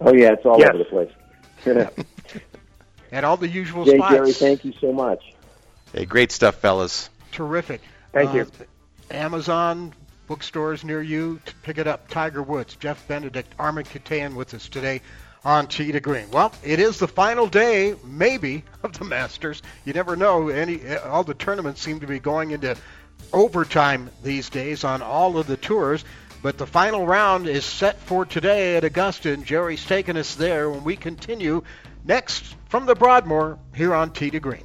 Oh 0.00 0.14
yeah, 0.14 0.32
it's 0.32 0.46
all 0.46 0.60
yes. 0.60 0.68
over 0.68 0.78
the 0.78 0.84
place. 0.84 1.10
At 3.12 3.24
all 3.24 3.36
the 3.36 3.48
usual 3.48 3.84
Jay, 3.84 3.96
spots. 3.96 4.14
Jerry, 4.14 4.32
thank 4.32 4.64
you 4.64 4.72
so 4.80 4.92
much. 4.92 5.34
Hey, 5.92 6.04
great 6.04 6.32
stuff, 6.32 6.56
fellas. 6.56 7.08
Terrific. 7.32 7.80
Thank 8.12 8.30
uh, 8.30 8.34
you. 8.34 8.46
Amazon 9.10 9.94
bookstores 10.26 10.84
near 10.84 11.00
you, 11.00 11.40
to 11.46 11.54
pick 11.56 11.78
it 11.78 11.86
up. 11.86 12.08
Tiger 12.08 12.42
Woods, 12.42 12.76
Jeff 12.76 13.06
Benedict, 13.06 13.52
Armen 13.58 13.84
Keteyian 13.84 14.34
with 14.34 14.54
us 14.54 14.68
today 14.68 15.00
on 15.44 15.68
Tee 15.68 15.92
to 15.92 16.00
Green. 16.00 16.30
Well, 16.30 16.52
it 16.64 16.80
is 16.80 16.98
the 16.98 17.06
final 17.06 17.46
day, 17.46 17.94
maybe, 18.04 18.64
of 18.82 18.98
the 18.98 19.04
Masters. 19.04 19.62
You 19.84 19.92
never 19.92 20.16
know. 20.16 20.48
Any 20.48 20.96
all 20.96 21.22
the 21.22 21.34
tournaments 21.34 21.80
seem 21.80 22.00
to 22.00 22.06
be 22.06 22.18
going 22.18 22.50
into 22.50 22.76
overtime 23.32 24.10
these 24.22 24.50
days 24.50 24.82
on 24.82 25.02
all 25.02 25.38
of 25.38 25.46
the 25.46 25.56
tours. 25.56 26.04
But 26.42 26.58
the 26.58 26.66
final 26.66 27.06
round 27.06 27.48
is 27.48 27.64
set 27.64 27.98
for 28.00 28.24
today 28.24 28.76
at 28.76 28.84
Augusta, 28.84 29.32
and 29.32 29.44
Jerry's 29.44 29.84
taking 29.84 30.16
us 30.16 30.34
there 30.34 30.70
when 30.70 30.84
we 30.84 30.96
continue 30.96 31.62
next 32.04 32.44
from 32.68 32.86
the 32.86 32.94
Broadmoor 32.94 33.58
here 33.74 33.94
on 33.94 34.12
Tee 34.12 34.30
to 34.30 34.40
Green. 34.40 34.64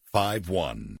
five 0.13 0.49
one. 0.49 1.00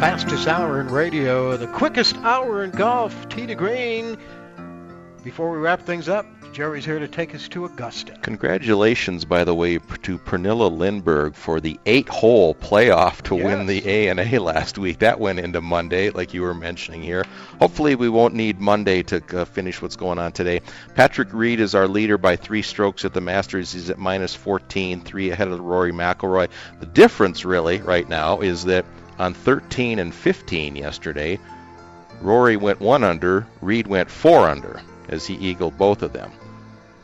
Fastest 0.00 0.48
hour 0.48 0.80
in 0.80 0.88
radio, 0.88 1.58
the 1.58 1.66
quickest 1.66 2.16
hour 2.22 2.64
in 2.64 2.70
golf, 2.70 3.28
Tee 3.28 3.46
to 3.46 3.54
Green. 3.54 4.16
Before 5.22 5.50
we 5.50 5.58
wrap 5.58 5.82
things 5.82 6.08
up, 6.08 6.24
Jerry's 6.54 6.86
here 6.86 6.98
to 6.98 7.06
take 7.06 7.34
us 7.34 7.48
to 7.48 7.66
Augusta. 7.66 8.18
Congratulations, 8.22 9.26
by 9.26 9.44
the 9.44 9.54
way, 9.54 9.76
to 9.76 10.18
Pernilla 10.18 10.70
Lindberg 10.70 11.34
for 11.34 11.60
the 11.60 11.78
eight-hole 11.84 12.54
playoff 12.54 13.20
to 13.24 13.34
win 13.34 13.66
the 13.66 13.86
A 13.86 14.08
and 14.08 14.18
A 14.18 14.38
last 14.38 14.78
week. 14.78 15.00
That 15.00 15.20
went 15.20 15.38
into 15.38 15.60
Monday, 15.60 16.08
like 16.08 16.32
you 16.32 16.40
were 16.40 16.54
mentioning 16.54 17.02
here. 17.02 17.26
Hopefully, 17.58 17.94
we 17.94 18.08
won't 18.08 18.32
need 18.32 18.58
Monday 18.58 19.02
to 19.02 19.22
uh, 19.38 19.44
finish 19.44 19.82
what's 19.82 19.96
going 19.96 20.18
on 20.18 20.32
today. 20.32 20.62
Patrick 20.94 21.28
Reed 21.34 21.60
is 21.60 21.74
our 21.74 21.86
leader 21.86 22.16
by 22.16 22.36
three 22.36 22.62
strokes 22.62 23.04
at 23.04 23.12
the 23.12 23.20
Masters. 23.20 23.74
He's 23.74 23.90
at 23.90 23.98
minus 23.98 24.34
14, 24.34 25.02
three 25.02 25.28
ahead 25.28 25.48
of 25.48 25.60
Rory 25.60 25.92
McIlroy. 25.92 26.48
The 26.78 26.86
difference, 26.86 27.44
really, 27.44 27.82
right 27.82 28.08
now, 28.08 28.40
is 28.40 28.64
that 28.64 28.86
on 29.20 29.34
13 29.34 29.98
and 29.98 30.14
15 30.14 30.76
yesterday, 30.76 31.38
Rory 32.22 32.56
went 32.56 32.80
one 32.80 33.04
under, 33.04 33.46
Reed 33.60 33.86
went 33.86 34.10
four 34.10 34.48
under 34.48 34.80
as 35.08 35.26
he 35.26 35.34
eagled 35.34 35.76
both 35.76 36.02
of 36.02 36.12
them. 36.12 36.32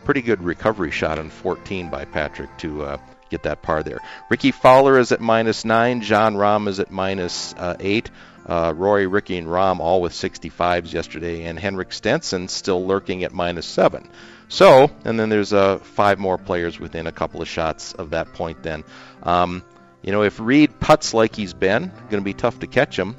Pretty 0.04 0.22
good 0.22 0.42
recovery 0.42 0.90
shot 0.90 1.18
on 1.18 1.28
14 1.28 1.90
by 1.90 2.04
Patrick 2.06 2.56
to 2.58 2.82
uh, 2.84 2.96
get 3.28 3.42
that 3.42 3.62
par 3.62 3.82
there. 3.82 3.98
Rickie 4.30 4.52
Fowler 4.52 4.98
is 4.98 5.12
at 5.12 5.20
minus 5.20 5.64
9. 5.64 6.00
Jon 6.00 6.36
Rahm 6.36 6.68
is 6.68 6.80
at 6.80 6.90
minus, 6.90 7.54
uh, 7.54 7.76
8. 7.78 8.10
Uh, 8.46 8.72
Rory, 8.76 9.08
Ricky, 9.08 9.36
and 9.36 9.48
Rahm 9.48 9.80
all 9.80 10.00
with 10.00 10.12
65s 10.12 10.92
yesterday. 10.92 11.44
And 11.44 11.58
Henrik 11.58 11.92
Stenson 11.92 12.48
still 12.48 12.86
lurking 12.86 13.24
at 13.24 13.32
minus 13.32 13.66
7. 13.66 14.08
So, 14.48 14.90
and 15.04 15.18
then 15.18 15.28
there's 15.28 15.52
uh, 15.52 15.78
five 15.78 16.20
more 16.20 16.38
players 16.38 16.78
within 16.78 17.08
a 17.08 17.12
couple 17.12 17.42
of 17.42 17.48
shots 17.48 17.92
of 17.92 18.10
that 18.10 18.32
point 18.32 18.62
then. 18.62 18.84
Um, 19.24 19.64
you 20.06 20.12
know, 20.12 20.22
if 20.22 20.40
Reed 20.40 20.78
puts 20.80 21.12
like 21.12 21.34
he's 21.34 21.52
been, 21.52 21.88
going 21.88 22.22
to 22.22 22.22
be 22.22 22.32
tough 22.32 22.60
to 22.60 22.66
catch 22.66 22.96
him 22.98 23.16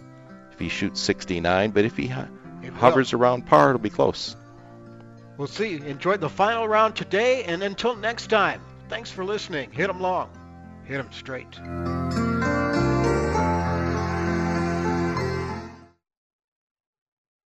if 0.54 0.60
he 0.60 0.70
shoots 0.70 1.02
69. 1.02 1.72
But 1.72 1.86
if 1.86 1.98
he 1.98 2.08
hovers 2.74 3.14
around 3.14 3.46
par, 3.46 3.70
it'll 3.70 3.80
be 3.80 3.90
close. 3.90 4.36
We'll 5.38 5.48
see. 5.48 5.76
Enjoy 5.76 6.18
the 6.18 6.30
final 6.30 6.68
round 6.68 6.96
today, 6.96 7.44
and 7.44 7.62
until 7.62 7.96
next 7.96 8.28
time, 8.28 8.62
thanks 8.90 9.12
for 9.12 9.24
listening. 9.24 9.72
Hit 9.72 9.90
'em 9.90 10.02
long, 10.02 10.30
hit 10.86 10.98
hit 10.98 11.00
'em 11.00 11.12
straight. 11.12 12.37